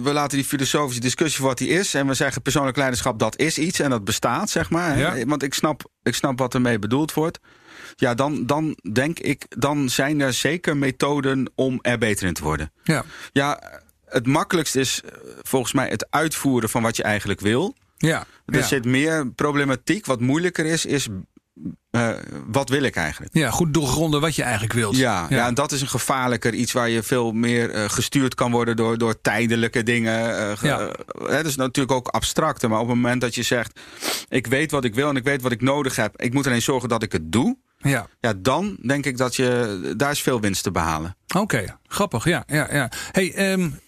We 0.03 0.13
laten 0.13 0.37
die 0.37 0.47
filosofische 0.47 1.01
discussie 1.01 1.45
wat 1.45 1.57
die 1.57 1.69
is. 1.69 1.93
En 1.93 2.07
we 2.07 2.13
zeggen 2.13 2.41
persoonlijk 2.41 2.77
leiderschap, 2.77 3.19
dat 3.19 3.39
is 3.39 3.57
iets 3.57 3.79
en 3.79 3.89
dat 3.89 4.03
bestaat, 4.03 4.49
zeg 4.49 4.69
maar. 4.69 4.97
Ja. 4.97 5.25
Want 5.25 5.43
ik 5.43 5.53
snap, 5.53 5.83
ik 6.03 6.15
snap 6.15 6.39
wat 6.39 6.53
ermee 6.53 6.79
bedoeld 6.79 7.13
wordt. 7.13 7.39
Ja, 7.99 8.13
dan, 8.13 8.45
dan 8.45 8.77
denk 8.91 9.19
ik, 9.19 9.45
dan 9.49 9.89
zijn 9.89 10.19
er 10.19 10.33
zeker 10.33 10.77
methoden 10.77 11.51
om 11.55 11.79
er 11.81 11.97
beter 11.97 12.27
in 12.27 12.33
te 12.33 12.43
worden. 12.43 12.71
Ja, 12.83 13.03
ja 13.31 13.59
het 14.05 14.25
makkelijkst 14.27 14.75
is 14.75 15.01
eh, 15.01 15.11
volgens 15.41 15.73
mij 15.73 15.89
het 15.89 16.07
uitvoeren 16.09 16.69
van 16.69 16.81
wat 16.81 16.95
je 16.95 17.03
eigenlijk 17.03 17.39
wil. 17.39 17.75
Ja, 17.97 18.25
er 18.45 18.63
zit 18.63 18.85
meer 18.85 19.31
problematiek. 19.31 20.05
Wat 20.05 20.19
moeilijker 20.19 20.65
is, 20.65 20.85
is 20.85 21.07
uh, 21.91 22.09
wat 22.47 22.69
wil 22.69 22.83
ik 22.83 22.95
eigenlijk? 22.95 23.33
Ja, 23.33 23.49
goed 23.49 23.73
doorgronden 23.73 24.21
wat 24.21 24.35
je 24.35 24.43
eigenlijk 24.43 24.73
wilt. 24.73 24.97
Ja, 24.97 25.25
ja. 25.29 25.47
en 25.47 25.53
dat 25.53 25.71
is 25.71 25.81
een 25.81 25.87
gevaarlijker 25.87 26.53
iets 26.53 26.71
waar 26.71 26.89
je 26.89 27.03
veel 27.03 27.31
meer 27.31 27.75
uh, 27.75 27.89
gestuurd 27.89 28.35
kan 28.35 28.51
worden 28.51 28.75
door, 28.75 28.97
door 28.97 29.21
tijdelijke 29.21 29.83
dingen. 29.83 30.29
Uh, 30.29 30.61
ja. 30.61 30.91
dat 31.27 31.45
is 31.45 31.55
natuurlijk 31.55 31.97
ook 31.97 32.07
abstracte, 32.07 32.67
maar 32.67 32.79
op 32.79 32.87
het 32.87 32.95
moment 32.95 33.21
dat 33.21 33.35
je 33.35 33.43
zegt: 33.43 33.79
Ik 34.29 34.47
weet 34.47 34.71
wat 34.71 34.83
ik 34.83 34.95
wil 34.95 35.09
en 35.09 35.15
ik 35.15 35.23
weet 35.23 35.41
wat 35.41 35.51
ik 35.51 35.61
nodig 35.61 35.95
heb, 35.95 36.21
ik 36.21 36.33
moet 36.33 36.47
alleen 36.47 36.61
zorgen 36.61 36.89
dat 36.89 37.03
ik 37.03 37.11
het 37.11 37.31
doe. 37.31 37.57
Ja. 37.77 38.07
ja, 38.19 38.33
dan 38.37 38.77
denk 38.81 39.05
ik 39.05 39.17
dat 39.17 39.35
je 39.35 39.93
daar 39.97 40.11
is 40.11 40.21
veel 40.21 40.41
winst 40.41 40.63
te 40.63 40.71
behalen. 40.71 41.15
Oké, 41.35 41.77
grappig. 41.87 42.23
Ja, 42.23 42.43
ja, 42.47 42.73
ja. 42.73 42.91
Hey, 43.11 43.51
um, 43.51 43.79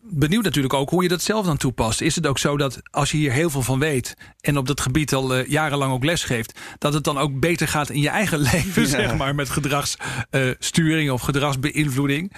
benieuwd 0.00 0.44
natuurlijk 0.44 0.74
ook 0.74 0.90
hoe 0.90 1.02
je 1.02 1.08
dat 1.08 1.22
zelf 1.22 1.46
dan 1.46 1.56
toepast. 1.56 2.00
Is 2.00 2.14
het 2.14 2.26
ook 2.26 2.38
zo 2.38 2.56
dat 2.56 2.80
als 2.90 3.10
je 3.10 3.16
hier 3.16 3.32
heel 3.32 3.50
veel 3.50 3.62
van 3.62 3.78
weet 3.78 4.14
en 4.40 4.56
op 4.56 4.66
dat 4.66 4.80
gebied 4.80 5.14
al 5.14 5.38
uh, 5.38 5.46
jarenlang 5.46 5.92
ook 5.92 6.04
les 6.04 6.24
geeft, 6.24 6.58
dat 6.78 6.94
het 6.94 7.04
dan 7.04 7.18
ook 7.18 7.40
beter 7.40 7.68
gaat 7.68 7.90
in 7.90 8.00
je 8.00 8.08
eigen 8.08 8.38
leven, 8.52 8.86
zeg 8.86 9.16
maar, 9.16 9.34
met 9.34 9.50
gedragssturing 9.50 11.06
uh, 11.06 11.12
of 11.12 11.20
gedragsbeïnvloeding? 11.20 12.32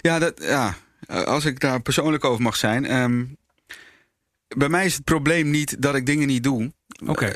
Ja, 0.00 0.18
dat, 0.18 0.42
ja, 0.42 0.74
als 1.06 1.44
ik 1.44 1.60
daar 1.60 1.80
persoonlijk 1.80 2.24
over 2.24 2.42
mag 2.42 2.56
zijn. 2.56 2.94
Um, 2.94 3.36
bij 4.56 4.68
mij 4.68 4.84
is 4.84 4.94
het 4.94 5.04
probleem 5.04 5.50
niet 5.50 5.82
dat 5.82 5.94
ik 5.94 6.06
dingen 6.06 6.26
niet 6.26 6.42
doe. 6.42 6.72
Oké. 7.06 7.32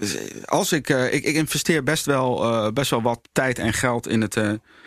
Uh, 0.00 0.10
als 0.44 0.72
ik, 0.72 0.88
ik, 0.88 1.24
ik, 1.24 1.34
investeer 1.34 1.82
best 1.82 2.04
wel, 2.04 2.72
best 2.72 2.90
wel 2.90 3.02
wat 3.02 3.20
tijd 3.32 3.58
en 3.58 3.72
geld 3.72 4.08
in 4.08 4.20
het. 4.20 4.36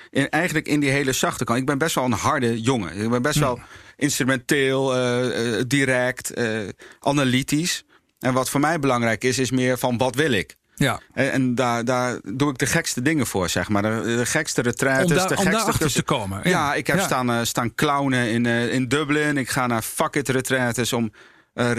in, 0.09 0.29
eigenlijk 0.29 0.67
in 0.67 0.79
die 0.79 0.89
hele 0.89 1.11
zachte 1.11 1.43
kant. 1.43 1.59
Ik 1.59 1.65
ben 1.65 1.77
best 1.77 1.95
wel 1.95 2.03
een 2.03 2.11
harde 2.11 2.61
jongen. 2.61 2.97
Ik 2.97 3.09
ben 3.09 3.21
best 3.21 3.37
hm. 3.37 3.43
wel 3.43 3.59
instrumenteel, 3.97 4.97
uh, 4.97 5.61
direct, 5.67 6.37
uh, 6.39 6.59
analytisch. 6.99 7.85
En 8.19 8.33
wat 8.33 8.49
voor 8.49 8.59
mij 8.59 8.79
belangrijk 8.79 9.23
is, 9.23 9.39
is 9.39 9.51
meer 9.51 9.77
van 9.77 9.97
wat 9.97 10.15
wil 10.15 10.31
ik? 10.31 10.55
Ja. 10.75 10.99
En, 11.13 11.31
en 11.31 11.55
daar, 11.55 11.85
daar 11.85 12.19
doe 12.23 12.49
ik 12.49 12.57
de 12.57 12.65
gekste 12.65 13.01
dingen 13.01 13.27
voor, 13.27 13.49
zeg 13.49 13.69
maar. 13.69 13.81
De, 13.81 14.15
de 14.17 14.25
gekste 14.25 14.61
retraites. 14.61 15.11
Om, 15.11 15.17
daar, 15.17 15.27
de 15.27 15.35
om 15.37 15.71
gekste 15.71 15.91
te 15.91 16.03
komen. 16.03 16.39
Ja, 16.43 16.49
ja 16.49 16.73
ik 16.73 16.87
heb 16.87 16.99
Staan, 16.99 17.45
staan 17.45 17.75
clownen 17.75 18.29
in, 18.29 18.45
in 18.45 18.87
Dublin. 18.87 19.37
Ik 19.37 19.49
ga 19.49 19.67
naar 19.67 19.81
fuck 19.81 20.15
it 20.15 20.29
retraites 20.29 20.93
om 20.93 21.11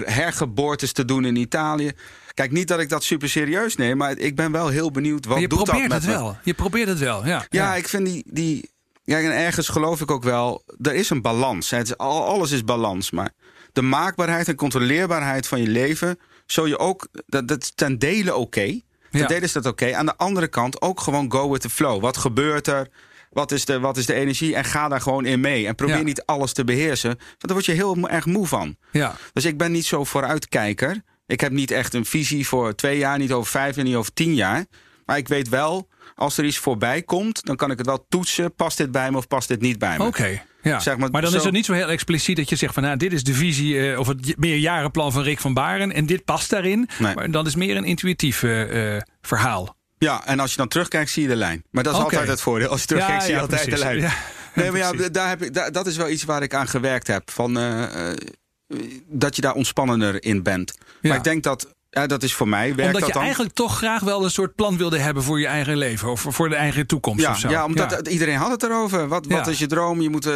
hergeboortes 0.04 0.92
te 0.92 1.04
doen 1.04 1.24
in 1.24 1.36
Italië. 1.36 1.92
Kijk, 2.38 2.52
niet 2.52 2.68
dat 2.68 2.80
ik 2.80 2.88
dat 2.88 3.04
super 3.04 3.28
serieus 3.28 3.76
neem, 3.76 3.96
maar 3.96 4.18
ik 4.18 4.36
ben 4.36 4.52
wel 4.52 4.68
heel 4.68 4.90
benieuwd 4.90 5.24
wat 5.24 5.40
je 5.40 5.48
doet 5.48 5.66
dat 5.66 5.78
met 5.78 5.92
het 5.92 6.04
wel. 6.04 6.36
Je 6.42 6.54
probeert 6.54 6.88
het 6.88 6.98
wel, 6.98 7.26
ja. 7.26 7.28
Ja, 7.28 7.46
ja. 7.48 7.74
ik 7.74 7.88
vind 7.88 8.06
die, 8.06 8.24
die, 8.26 8.70
ja, 9.04 9.18
en 9.18 9.32
ergens 9.32 9.68
geloof 9.68 10.00
ik 10.00 10.10
ook 10.10 10.22
wel, 10.22 10.62
er 10.82 10.94
is 10.94 11.10
een 11.10 11.22
balans. 11.22 11.70
Het 11.70 11.86
is, 11.86 11.96
alles 11.96 12.50
is 12.50 12.64
balans, 12.64 13.10
maar 13.10 13.30
de 13.72 13.82
maakbaarheid 13.82 14.48
en 14.48 14.54
controleerbaarheid 14.54 15.46
van 15.46 15.60
je 15.60 15.68
leven, 15.68 16.18
zul 16.46 16.66
je 16.66 16.78
ook, 16.78 17.08
dat, 17.26 17.48
dat 17.48 17.62
is 17.62 17.72
ten 17.74 17.98
dele 17.98 18.34
oké. 18.34 18.40
Okay. 18.40 18.84
Ten 19.10 19.28
dele 19.28 19.44
is 19.44 19.52
dat 19.52 19.66
oké. 19.66 19.94
Aan 19.94 20.06
de 20.06 20.16
andere 20.16 20.48
kant 20.48 20.80
ook 20.80 21.00
gewoon 21.00 21.32
go 21.32 21.50
with 21.50 21.60
the 21.60 21.70
flow. 21.70 22.00
Wat 22.00 22.16
gebeurt 22.16 22.66
er? 22.66 22.88
Wat 23.30 23.52
is, 23.52 23.64
de, 23.64 23.80
wat 23.80 23.96
is 23.96 24.06
de 24.06 24.14
energie? 24.14 24.54
En 24.54 24.64
ga 24.64 24.88
daar 24.88 25.00
gewoon 25.00 25.24
in 25.24 25.40
mee. 25.40 25.66
En 25.66 25.74
probeer 25.74 26.04
niet 26.04 26.24
alles 26.24 26.52
te 26.52 26.64
beheersen. 26.64 27.08
Want 27.08 27.38
daar 27.38 27.52
word 27.52 27.66
je 27.66 27.72
heel 27.72 28.08
erg 28.08 28.26
moe 28.26 28.46
van. 28.46 28.76
Ja. 28.92 29.16
Dus 29.32 29.44
ik 29.44 29.58
ben 29.58 29.72
niet 29.72 29.86
zo 29.86 30.04
vooruitkijker. 30.04 31.02
Ik 31.28 31.40
heb 31.40 31.52
niet 31.52 31.70
echt 31.70 31.94
een 31.94 32.04
visie 32.04 32.46
voor 32.46 32.74
twee 32.74 32.98
jaar, 32.98 33.18
niet 33.18 33.32
over 33.32 33.50
vijf 33.50 33.76
en 33.76 33.84
niet 33.84 33.94
over 33.94 34.12
tien 34.12 34.34
jaar. 34.34 34.64
Maar 35.04 35.16
ik 35.16 35.28
weet 35.28 35.48
wel, 35.48 35.88
als 36.14 36.38
er 36.38 36.44
iets 36.44 36.58
voorbij 36.58 37.02
komt, 37.02 37.44
dan 37.44 37.56
kan 37.56 37.70
ik 37.70 37.78
het 37.78 37.86
wel 37.86 38.06
toetsen. 38.08 38.54
Past 38.54 38.76
dit 38.76 38.90
bij 38.90 39.10
me 39.10 39.16
of 39.16 39.26
past 39.26 39.48
dit 39.48 39.60
niet 39.60 39.78
bij 39.78 39.98
me? 39.98 40.04
Oké. 40.04 40.42
Ja. 40.62 40.80
Zeg 40.80 40.96
maar, 40.96 41.10
maar, 41.10 41.22
dan 41.22 41.34
is 41.34 41.44
het 41.44 41.52
niet 41.52 41.64
zo 41.64 41.72
heel 41.72 41.88
expliciet 41.88 42.36
dat 42.36 42.48
je 42.48 42.56
zegt 42.56 42.74
van 42.74 42.82
nou, 42.82 42.96
dit 42.96 43.12
is 43.12 43.24
de 43.24 43.34
visie 43.34 43.74
uh, 43.74 43.98
of 43.98 44.06
het 44.06 44.38
meerjarenplan 44.38 45.12
van 45.12 45.22
Rick 45.22 45.40
van 45.40 45.54
Baren 45.54 45.92
en 45.92 46.06
dit 46.06 46.24
past 46.24 46.50
daarin. 46.50 46.88
Nee. 46.98 47.14
Maar 47.14 47.30
dan 47.30 47.46
is 47.46 47.54
meer 47.54 47.76
een 47.76 47.84
intuïtief 47.84 48.42
uh, 48.42 48.96
verhaal. 49.20 49.76
Ja, 49.98 50.26
en 50.26 50.40
als 50.40 50.50
je 50.50 50.56
dan 50.56 50.68
terugkijkt, 50.68 51.10
zie 51.10 51.22
je 51.22 51.28
de 51.28 51.36
lijn. 51.36 51.62
Maar 51.70 51.82
dat 51.82 51.92
is 51.92 51.98
okay. 51.98 52.12
altijd 52.12 52.30
het 52.30 52.40
voordeel. 52.40 52.68
Als 52.68 52.80
je 52.80 52.86
terugkijkt, 52.86 53.20
ja, 53.20 53.26
zie 53.26 53.34
je 53.34 53.36
ja, 53.36 53.42
altijd 53.42 53.62
precies. 53.62 53.80
de 53.80 53.88
lijn. 53.88 54.12
Nee, 54.54 54.70
maar 54.70 54.80
ja, 54.80 55.08
daar 55.08 55.28
heb 55.28 55.42
ik, 55.42 55.54
daar, 55.54 55.72
dat 55.72 55.86
is 55.86 55.96
wel 55.96 56.08
iets 56.08 56.24
waar 56.24 56.42
ik 56.42 56.54
aan 56.54 56.68
gewerkt 56.68 57.06
heb. 57.06 57.30
Van, 57.30 57.56
dat 59.06 59.36
je 59.36 59.42
daar 59.42 59.54
ontspannender 59.54 60.24
in 60.24 60.42
bent. 60.42 60.78
Maar 61.02 61.16
ik 61.16 61.24
denk 61.24 61.42
dat 61.42 61.76
Ja, 61.90 62.06
dat 62.06 62.22
is 62.22 62.34
voor 62.34 62.48
mij. 62.48 62.66
Werkt 62.66 62.80
omdat 62.84 62.98
dat 63.00 63.06
je 63.06 63.12
dan? 63.14 63.22
eigenlijk 63.22 63.54
toch 63.54 63.76
graag 63.76 64.00
wel 64.02 64.24
een 64.24 64.30
soort 64.30 64.54
plan 64.54 64.76
wilde 64.76 64.98
hebben 64.98 65.22
voor 65.22 65.40
je 65.40 65.46
eigen 65.46 65.76
leven. 65.76 66.10
Of 66.10 66.26
voor 66.28 66.48
de 66.48 66.54
eigen 66.54 66.86
toekomst 66.86 67.24
Ja, 67.24 67.30
of 67.30 67.38
zo. 67.38 67.48
ja 67.48 67.64
omdat 67.64 68.08
iedereen 68.08 68.36
had 68.36 68.50
het 68.50 68.62
erover. 68.62 69.08
Wat, 69.08 69.26
wat 69.26 69.44
Ja. 69.46 69.50
is 69.52 69.58
je 69.58 69.66
droom? 69.66 70.00
Je 70.00 70.10
moet, 70.10 70.26
eh, 70.26 70.34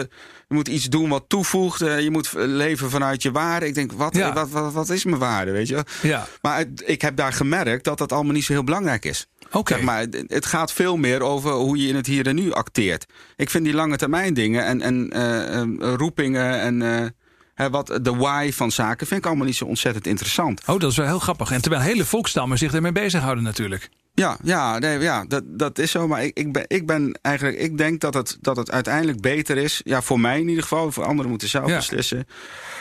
je 0.48 0.54
moet 0.54 0.68
iets 0.68 0.84
doen 0.88 1.08
wat 1.08 1.24
toevoegt. 1.28 1.80
eh, 1.80 2.00
je 2.00 2.10
moet 2.10 2.26
eh, 2.26 2.32
leven 2.46 2.90
vanuit 2.90 3.22
je 3.22 3.30
waarde. 3.32 3.66
Ik 3.66 3.74
denk, 3.74 3.92
wat, 3.92 4.16
wat, 4.16 4.50
wat, 4.50 4.72
wat 4.72 4.88
is 4.90 5.04
mijn 5.04 5.18
waarde? 5.18 5.50
Weet 5.50 5.68
je? 5.68 5.84
Ja. 6.02 6.26
Maar 6.42 6.58
het- 6.58 6.82
ik 6.86 7.02
heb 7.02 7.16
daar 7.16 7.32
gemerkt 7.32 7.84
dat 7.84 7.98
dat 7.98 8.12
allemaal 8.12 8.32
niet 8.32 8.44
zo 8.44 8.52
heel 8.52 8.64
belangrijk 8.64 9.04
is. 9.04 9.26
Oké. 9.50 9.74
Zeg 9.74 9.82
maar, 9.82 9.98
het- 10.00 10.24
het 10.26 10.46
gaat 10.46 10.72
veel 10.72 10.96
meer 10.96 11.20
over 11.22 11.50
hoe 11.52 11.76
je 11.76 11.88
in 11.88 11.96
het 11.96 12.06
hier 12.06 12.26
en 12.26 12.34
nu 12.34 12.52
acteert. 12.52 13.06
Ik 13.36 13.50
vind 13.50 13.64
die 13.64 13.74
lange 13.74 13.96
termijn 13.96 14.34
dingen 14.34 14.64
en, 14.64 14.80
en 14.80 15.96
roepingen 15.96 16.60
en 16.60 17.14
hè, 17.54 17.70
wat, 17.70 17.98
de 18.02 18.14
why 18.16 18.50
van 18.52 18.70
zaken 18.72 19.06
vind 19.06 19.20
ik 19.20 19.26
allemaal 19.26 19.46
niet 19.46 19.56
zo 19.56 19.64
ontzettend 19.64 20.06
interessant. 20.06 20.60
Oh, 20.66 20.78
dat 20.78 20.90
is 20.90 20.96
wel 20.96 21.06
heel 21.06 21.18
grappig. 21.18 21.50
En 21.50 21.60
terwijl 21.62 21.82
hele 21.82 22.04
volkstammen 22.04 22.58
zich 22.58 22.74
ermee 22.74 22.92
bezighouden 22.92 23.44
natuurlijk. 23.44 23.88
Ja, 24.14 24.36
ja, 24.42 24.78
nee, 24.78 24.98
ja 24.98 25.24
dat, 25.28 25.42
dat 25.46 25.78
is 25.78 25.90
zo. 25.90 26.08
Maar 26.08 26.24
ik, 26.24 26.36
ik, 26.38 26.52
ben, 26.52 26.64
ik 26.66 26.86
ben 26.86 27.18
eigenlijk, 27.22 27.58
ik 27.58 27.78
denk 27.78 28.00
dat 28.00 28.14
het, 28.14 28.36
dat 28.40 28.56
het 28.56 28.70
uiteindelijk 28.70 29.20
beter 29.20 29.56
is. 29.56 29.80
Ja, 29.84 30.02
voor 30.02 30.20
mij 30.20 30.40
in 30.40 30.48
ieder 30.48 30.62
geval. 30.62 30.92
Voor 30.92 31.04
anderen 31.04 31.30
moeten 31.30 31.48
zelf 31.48 31.68
Ja. 31.68 31.76
beslissen. 31.76 32.24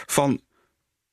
Van 0.05 0.39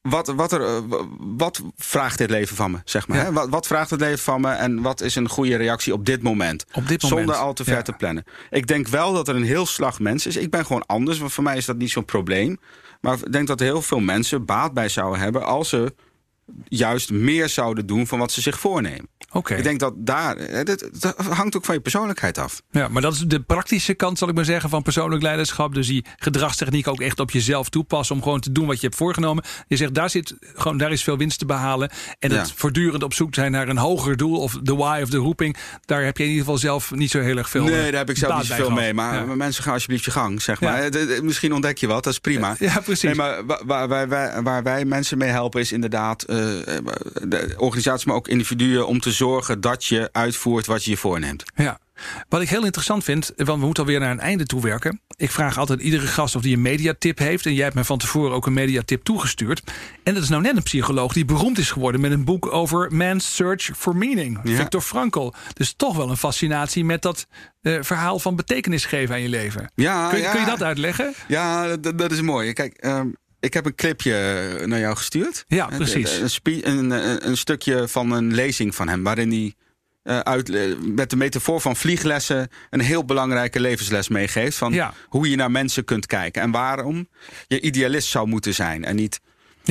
wat, 0.00 0.26
wat, 0.26 0.52
er, 0.52 0.60
eh, 0.62 0.78
wat 1.18 1.62
vraagt 1.76 2.18
dit 2.18 2.30
leven 2.30 2.56
van 2.56 2.70
me? 2.70 2.78
Zeg 2.84 3.08
maar, 3.08 3.18
Ja. 3.18 3.24
hè? 3.24 3.32
Wat, 3.32 3.48
wat 3.48 3.66
vraagt 3.66 3.90
het 3.90 4.00
leven 4.00 4.18
van 4.18 4.40
me? 4.40 4.50
En 4.50 4.82
wat 4.82 5.00
is 5.00 5.14
een 5.14 5.28
goede 5.28 5.56
reactie 5.56 5.92
op 5.92 6.06
dit 6.06 6.22
moment? 6.22 6.64
Op 6.72 6.88
dit 6.88 7.02
moment. 7.02 7.20
Zonder 7.20 7.34
al 7.34 7.52
te 7.52 7.64
ver 7.64 7.74
Ja. 7.74 7.82
te 7.82 7.92
plannen. 7.92 8.24
Ik 8.50 8.66
denk 8.66 8.88
wel 8.88 9.12
dat 9.12 9.28
er 9.28 9.36
een 9.36 9.42
heel 9.44 9.66
slag 9.66 10.00
mensen 10.00 10.30
is. 10.30 10.36
Ik 10.36 10.50
ben 10.50 10.66
gewoon 10.66 10.86
anders, 10.86 11.18
want 11.18 11.32
voor 11.32 11.44
mij 11.44 11.56
is 11.56 11.64
dat 11.64 11.76
niet 11.76 11.90
zo'n 11.90 12.04
probleem. 12.04 12.58
Maar 13.00 13.18
ik 13.18 13.32
denk 13.32 13.46
dat 13.46 13.60
heel 13.60 13.82
veel 13.82 14.00
mensen 14.00 14.44
baat 14.44 14.74
bij 14.74 14.88
zouden 14.88 15.20
hebben 15.20 15.44
als 15.44 15.68
ze 15.68 15.94
juist 16.64 17.10
meer 17.10 17.48
zouden 17.48 17.86
doen 17.86 18.06
van 18.06 18.18
wat 18.18 18.32
ze 18.32 18.40
zich 18.40 18.58
voornemen. 18.58 19.08
Ik 19.32 19.62
denk 19.62 19.80
dat 19.80 19.92
daar. 19.96 20.64
Dat, 20.64 20.88
dat 21.00 21.16
hangt 21.16 21.56
ook 21.56 21.64
van 21.64 21.74
je 21.74 21.80
persoonlijkheid 21.80 22.38
af. 22.38 22.62
Ja, 22.70 22.88
maar 22.88 23.02
dat 23.02 23.12
is 23.14 23.18
de 23.20 23.40
praktische 23.40 23.94
kant, 23.94 24.18
zal 24.18 24.28
ik 24.28 24.34
maar 24.34 24.44
zeggen, 24.44 24.70
van 24.70 24.82
persoonlijk 24.82 25.22
leiderschap. 25.22 25.74
Dus 25.74 25.86
die 25.86 26.04
gedragstechniek 26.16 26.88
ook 26.88 27.00
echt 27.00 27.20
op 27.20 27.30
jezelf 27.30 27.68
toepassen. 27.68 28.14
Om 28.16 28.22
gewoon 28.22 28.40
te 28.40 28.52
doen 28.52 28.66
wat 28.66 28.80
je 28.80 28.86
hebt 28.86 28.98
voorgenomen. 28.98 29.44
Je 29.66 29.76
zegt, 29.76 29.94
daar, 29.94 30.10
zit, 30.10 30.34
gewoon, 30.54 30.78
daar 30.78 30.92
is 30.92 31.02
veel 31.04 31.16
winst 31.16 31.38
te 31.38 31.46
behalen. 31.46 31.90
En 32.18 32.30
het 32.32 32.48
Ja. 32.48 32.54
voortdurend 32.56 33.02
op 33.02 33.14
zoek 33.14 33.34
zijn 33.34 33.52
naar 33.52 33.68
een 33.68 33.78
hoger 33.78 34.16
doel. 34.16 34.38
Of 34.40 34.58
de 34.62 34.74
why 34.74 35.00
of 35.02 35.08
de 35.10 35.16
roeping. 35.16 35.56
Daar 35.84 36.04
heb 36.04 36.16
je 36.16 36.22
in 36.22 36.28
ieder 36.28 36.44
geval 36.44 36.58
zelf 36.60 36.90
niet 36.94 37.10
zo 37.10 37.20
heel 37.20 37.36
erg 37.36 37.50
veel 37.50 37.64
nee, 37.64 37.74
eh, 37.74 37.82
daar 37.82 37.92
heb 37.92 38.10
ik 38.10 38.16
zelf 38.16 38.36
niet 38.36 38.46
zoveel 38.46 38.70
mee. 38.70 38.94
Maar 38.94 39.14
Ja. 39.26 39.34
mensen 39.34 39.62
gaan 39.62 39.72
alsjeblieft 39.72 40.04
je 40.04 40.10
gang, 40.10 40.42
zeg 40.42 40.60
Ja. 40.60 40.70
maar. 40.70 40.80
Eh, 40.82 40.86
d- 40.90 41.16
d- 41.16 41.22
Misschien 41.22 41.52
ontdek 41.54 41.78
je 41.78 41.86
wat, 41.86 42.04
dat 42.04 42.12
is 42.12 42.18
prima. 42.18 42.56
Ja, 42.58 42.80
precies. 42.80 43.02
Nee, 43.02 43.14
maar 43.14 43.46
wa- 43.46 43.60
waar, 43.66 43.88
waar, 43.88 44.08
wij- 44.08 44.42
waar 44.42 44.62
wij 44.62 44.84
mensen 44.84 45.18
mee 45.18 45.28
helpen 45.30 45.60
is 45.60 45.72
inderdaad 45.72 46.22
eh, 46.22 46.36
de 46.36 47.54
organisaties, 47.56 48.04
maar 48.04 48.14
ook 48.16 48.28
individuen, 48.28 48.86
om 48.86 49.00
te 49.00 49.12
zorgen 49.18 49.60
dat 49.60 49.84
je 49.84 50.08
uitvoert 50.12 50.66
wat 50.66 50.84
je 50.84 50.90
je 50.90 50.96
voorneemt. 50.96 51.44
Ja. 51.54 51.78
Wat 52.28 52.40
ik 52.40 52.48
heel 52.48 52.64
interessant 52.64 53.04
vind, 53.04 53.32
want 53.36 53.58
we 53.60 53.64
moeten 53.66 53.82
alweer 53.82 54.00
naar 54.00 54.10
een 54.10 54.20
einde 54.20 54.46
toe 54.46 54.60
werken. 54.60 55.00
Ik 55.16 55.30
vraag 55.30 55.58
altijd 55.58 55.80
iedere 55.80 56.06
gast 56.06 56.36
of 56.36 56.42
die 56.42 56.54
een 56.54 56.62
mediatip 56.62 57.18
heeft. 57.18 57.46
En 57.46 57.54
jij 57.54 57.64
hebt 57.64 57.74
me 57.74 57.84
van 57.84 57.98
tevoren 57.98 58.32
ook 58.32 58.46
een 58.46 58.52
mediatip 58.52 59.02
toegestuurd. 59.02 59.62
En 60.02 60.14
dat 60.14 60.22
is 60.22 60.28
nou 60.28 60.42
net 60.42 60.56
een 60.56 60.62
psycholoog 60.62 61.12
die 61.12 61.24
beroemd 61.24 61.58
is 61.58 61.70
geworden 61.70 62.00
met 62.00 62.10
een 62.10 62.24
boek 62.24 62.52
over 62.52 62.94
Man's 62.94 63.34
Search 63.34 63.70
for 63.76 63.96
Meaning. 63.96 64.40
Ja. 64.44 64.56
Victor 64.56 64.80
Frankl. 64.80 65.32
Dus 65.52 65.74
toch 65.76 65.96
wel 65.96 66.10
een 66.10 66.16
fascinatie 66.16 66.84
met 66.84 67.02
dat 67.02 67.26
eh, 67.60 67.78
verhaal 67.80 68.18
van 68.18 68.36
betekenis 68.36 68.84
geven 68.84 69.14
aan 69.14 69.22
je 69.22 69.28
leven. 69.28 69.70
Ja, 69.74 70.08
kun, 70.08 70.18
ja. 70.18 70.30
kun 70.30 70.40
je 70.40 70.46
dat 70.46 70.62
uitleggen? 70.62 71.14
Ja, 71.28 71.76
dat, 71.76 71.98
dat 71.98 72.12
is 72.12 72.20
mooi. 72.20 72.52
Kijk, 72.52 72.74
ehm, 72.74 73.08
ik 73.40 73.54
heb 73.54 73.66
een 73.66 73.74
clipje 73.74 74.12
naar 74.66 74.78
jou 74.78 74.96
gestuurd. 74.96 75.44
Ja, 75.48 75.70
Eh, 75.70 75.76
precies. 75.76 76.40
Een, 76.42 76.68
een, 76.68 76.90
een, 76.90 77.28
een 77.28 77.36
stukje 77.36 77.88
van 77.88 78.10
een 78.12 78.34
lezing 78.34 78.74
van 78.74 78.88
hem, 78.88 79.02
waarin 79.02 79.30
hij 79.30 79.54
eh, 80.02 80.18
uit, 80.18 80.50
eh, 80.50 80.62
met 80.80 81.10
de 81.10 81.16
metafoor 81.16 81.60
van 81.60 81.76
vlieglessen 81.76 82.48
een 82.70 82.80
heel 82.80 83.04
belangrijke 83.04 83.60
levensles 83.60 84.08
meegeeft. 84.08 84.56
Van 84.56 84.72
Ja. 84.72 84.94
hoe 85.06 85.30
je 85.30 85.36
naar 85.36 85.50
mensen 85.50 85.84
kunt 85.84 86.06
kijken 86.06 86.42
en 86.42 86.50
waarom 86.50 87.08
je 87.46 87.60
idealist 87.60 88.08
zou 88.08 88.26
moeten 88.28 88.54
zijn. 88.54 88.84
En 88.84 88.96
niet 88.96 89.20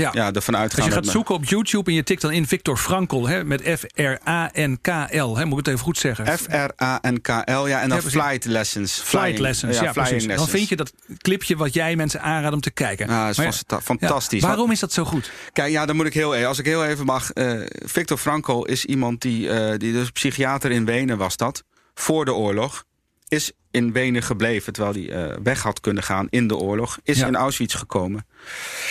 Ja. 0.01 0.10
ja, 0.13 0.31
ervan 0.33 0.53
Als 0.53 0.63
uitgaan 0.63 0.86
je 0.86 0.91
gaat 0.91 1.05
zoeken 1.07 1.36
op 1.36 1.45
YouTube 1.45 1.89
en 1.89 1.95
je 1.95 2.03
tikt 2.03 2.21
dan 2.21 2.31
in 2.31 2.47
Victor 2.47 2.77
Frankl 2.77 3.25
hè, 3.27 3.43
met 3.43 3.62
F-R-A-N-K-L. 3.62 5.38
hè, 5.38 5.45
Moet 5.45 5.60
ik 5.60 5.65
het 5.65 5.67
even 5.67 5.79
goed 5.79 5.97
zeggen? 5.97 6.38
F-R-A-N-K-L, 6.38 7.67
ja, 7.67 7.81
en 7.81 7.89
dan 7.89 7.97
Ja, 8.03 8.10
flight 8.10 8.45
lessons. 8.45 9.01
Flight 9.03 9.39
lessons, 9.39 9.73
ja, 9.75 9.79
flying 9.79 9.93
precies. 9.93 10.21
Dan 10.21 10.31
lessons. 10.36 10.49
vind 10.51 10.69
je 10.69 10.75
dat 10.75 10.93
clipje 11.17 11.55
wat 11.55 11.73
jij 11.73 11.95
mensen 11.95 12.21
aanraadt 12.21 12.53
om 12.53 12.62
te 12.62 12.71
kijken. 12.71 13.07
Ja, 13.07 13.27
dat 13.31 13.38
is 13.45 13.63
fantastisch. 13.83 14.41
Ja, 14.41 14.47
waarom 14.47 14.71
is 14.71 14.79
dat 14.79 14.93
zo 14.93 15.05
goed? 15.05 15.31
Kijk, 15.53 15.71
ja, 15.71 15.86
dan 15.86 15.95
moet 15.95 16.05
ik 16.05 16.13
heel 16.13 16.36
even. 16.36 16.47
Als 16.47 16.60
ik 16.60 16.65
heel 16.65 16.86
even 16.86 17.05
mag. 17.05 17.31
eh, 17.31 17.60
Victor 17.86 18.17
Frankl 18.17 18.62
is 18.63 18.86
iemand 18.86 19.21
die, 19.21 19.49
eh, 19.49 19.77
die 19.77 19.91
dus 19.93 20.10
psychiater 20.12 20.71
in 20.71 20.86
Wenen 20.86 21.17
was 21.17 21.38
dat. 21.38 21.63
Voor 21.93 22.25
de 22.25 22.33
oorlog. 22.33 22.86
Is 23.28 23.52
in 23.72 23.92
Wenen 23.92 24.24
gebleven 24.24 24.74
terwijl 24.74 24.96
hij 24.96 25.10
eh, 25.32 25.38
weg 25.44 25.62
had 25.62 25.80
kunnen 25.80 26.04
gaan 26.04 26.28
in 26.30 26.48
de 26.48 26.56
oorlog. 26.56 27.00
Is 27.04 27.18
Ja. 27.20 27.28
in 27.28 27.36
Auschwitz 27.36 27.76
gekomen. 27.78 28.26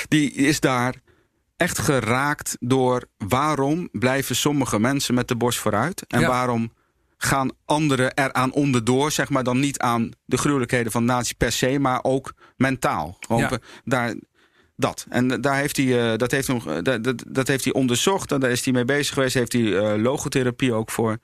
Die 0.09 0.33
is 0.33 0.61
daar 0.61 0.95
echt 1.57 1.79
geraakt 1.79 2.57
door 2.61 3.03
waarom 3.19 3.89
blijven 3.93 4.37
sommige 4.37 4.79
mensen 4.81 5.15
met 5.15 5.29
de 5.29 5.37
borst 5.37 5.59
vooruit. 5.59 6.07
En 6.07 6.21
Ja. 6.21 6.29
waarom 6.29 6.73
gaan 7.19 7.51
anderen 7.65 8.15
eraan 8.15 8.53
onderdoor. 8.53 9.11
Zeg 9.13 9.29
maar 9.31 9.45
dan 9.45 9.61
niet 9.61 9.79
aan 9.79 10.11
de 10.25 10.37
gruwelijkheden 10.37 10.93
van 10.93 11.05
nazi 11.05 11.35
per 11.35 11.53
se. 11.53 11.79
Maar 11.79 11.99
ook 12.03 12.33
mentaal. 12.57 13.17
Gewoon 13.21 13.43
Ja. 13.43 13.49
be- 13.49 13.61
daar, 13.85 14.15
dat. 14.77 15.07
En 15.09 15.41
daar 15.41 15.57
heeft 15.57 15.77
hij, 15.77 16.13
eh, 16.13 16.19
dat, 16.19 16.31
heeft 16.31 16.47
hem, 16.47 16.61
eh, 16.67 16.83
dat, 16.83 17.05
dat, 17.05 17.25
dat 17.29 17.49
heeft 17.49 17.65
hij 17.65 17.73
onderzocht. 17.73 18.33
En 18.33 18.41
daar 18.41 18.51
is 18.51 18.65
hij 18.65 18.73
mee 18.73 18.85
bezig 18.85 19.15
geweest. 19.15 19.35
Heeft 19.35 19.53
hij 19.53 19.79
eh, 19.79 20.03
logotherapie 20.03 20.73
ook 20.73 20.91
voor, 20.91 21.19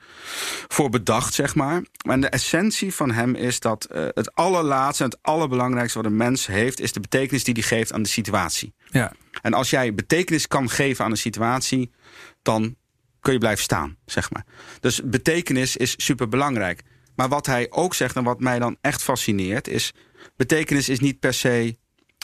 voor 0.69 0.89
bedacht, 0.89 1.35
zeg 1.35 1.55
maar. 1.55 1.83
En 2.09 2.21
de 2.21 2.29
essentie 2.29 2.95
van 2.95 3.11
hem 3.11 3.35
is 3.35 3.61
dat 3.61 3.87
het 3.91 4.35
allerlaatste... 4.35 5.05
en 5.05 5.11
het 5.11 5.19
allerbelangrijkste 5.23 5.99
wat 5.99 6.11
een 6.11 6.17
mens 6.17 6.47
heeft... 6.47 6.81
is 6.81 6.93
de 6.93 7.01
betekenis 7.01 7.45
die 7.45 7.55
hij 7.55 7.63
geeft 7.63 7.93
aan 7.93 8.03
de 8.03 8.09
situatie. 8.09 8.75
Ja. 8.91 9.13
En 9.43 9.55
als 9.55 9.71
jij 9.71 9.95
betekenis 9.95 10.49
kan 10.49 10.71
geven 10.71 11.05
aan 11.05 11.11
een 11.11 11.17
situatie... 11.17 11.91
dan 12.43 12.77
kun 13.21 13.33
je 13.33 13.39
blijven 13.39 13.63
staan, 13.63 13.97
zeg 14.07 14.31
maar. 14.31 14.45
Dus 14.81 15.01
betekenis 15.05 15.77
is 15.77 15.95
superbelangrijk. 15.97 16.83
Maar 17.15 17.29
wat 17.29 17.47
hij 17.47 17.67
ook 17.71 17.95
zegt 17.95 18.17
en 18.17 18.25
wat 18.25 18.41
mij 18.41 18.59
dan 18.59 18.77
echt 18.81 19.03
fascineert... 19.03 19.69
is 19.69 19.93
betekenis 20.37 20.89
is 20.89 21.01
niet 21.01 21.19
per 21.19 21.35
se 21.35 21.77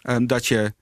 ehm, 0.02 0.26
dat 0.26 0.46
je 0.46 0.72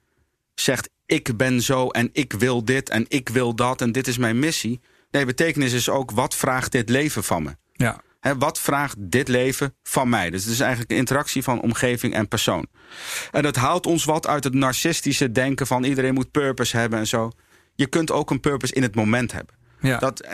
zegt... 0.60 0.88
ik 1.06 1.36
ben 1.36 1.62
zo 1.62 1.88
en 1.88 2.10
ik 2.12 2.32
wil 2.32 2.64
dit 2.64 2.88
en 2.88 3.04
ik 3.08 3.28
wil 3.28 3.54
dat 3.54 3.80
en 3.80 3.92
dit 3.92 4.06
is 4.06 4.18
mijn 4.18 4.38
missie. 4.38 4.80
Nee, 5.10 5.24
betekenis 5.24 5.72
is 5.72 5.88
ook 5.88 6.10
wat 6.10 6.34
vraagt 6.34 6.72
dit 6.72 6.88
leven 6.88 7.24
van 7.24 7.42
me? 7.42 7.56
Ja. 7.72 8.00
Hè, 8.20 8.38
wat 8.38 8.60
vraagt 8.60 8.96
dit 8.98 9.28
leven 9.28 9.74
van 9.82 10.08
mij? 10.08 10.30
Dus 10.30 10.44
het 10.44 10.52
is 10.52 10.60
eigenlijk 10.60 10.90
een 10.90 10.96
interactie 10.96 11.42
van 11.42 11.60
omgeving 11.60 12.14
en 12.14 12.28
persoon. 12.28 12.66
En 13.30 13.42
dat 13.42 13.56
haalt 13.56 13.86
ons 13.86 14.04
wat 14.04 14.26
uit 14.26 14.44
het 14.44 14.54
narcistische 14.54 15.32
denken 15.32 15.66
van 15.66 15.84
iedereen 15.84 16.14
moet 16.14 16.30
purpose 16.30 16.76
hebben 16.76 16.98
en 16.98 17.06
zo. 17.06 17.30
Je 17.74 17.86
kunt 17.86 18.10
ook 18.10 18.30
een 18.30 18.40
purpose 18.40 18.74
in 18.74 18.82
het 18.82 18.94
moment 18.94 19.32
hebben. 19.32 19.54
Ja. 19.80 19.98
Dat, 19.98 20.26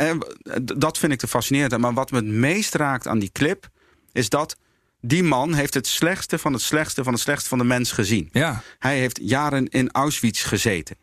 dat 0.76 0.98
vind 0.98 1.12
ik 1.12 1.18
te 1.18 1.28
fascinerend. 1.28 1.78
Maar 1.78 1.94
wat 1.94 2.10
me 2.10 2.16
het 2.16 2.26
meest 2.26 2.74
raakt 2.74 3.06
aan 3.06 3.18
die 3.18 3.32
clip... 3.32 3.68
is 4.12 4.28
dat 4.28 4.56
die 5.04 5.22
man 5.22 5.54
heeft 5.54 5.74
het 5.74 5.86
slechtste 5.86 6.38
van 6.38 6.52
het 6.52 6.62
slechtste 6.62 7.04
van 7.04 7.12
het 7.12 7.22
slechtste 7.22 7.48
van 7.48 7.58
de 7.58 7.64
mens 7.64 7.92
gezien. 7.92 8.28
ja. 8.32 8.62
Hij 8.78 8.98
heeft 8.98 9.18
jaren 9.22 9.68
in 9.68 9.90
Auschwitz 9.90 10.46
gezeten. 10.48 10.96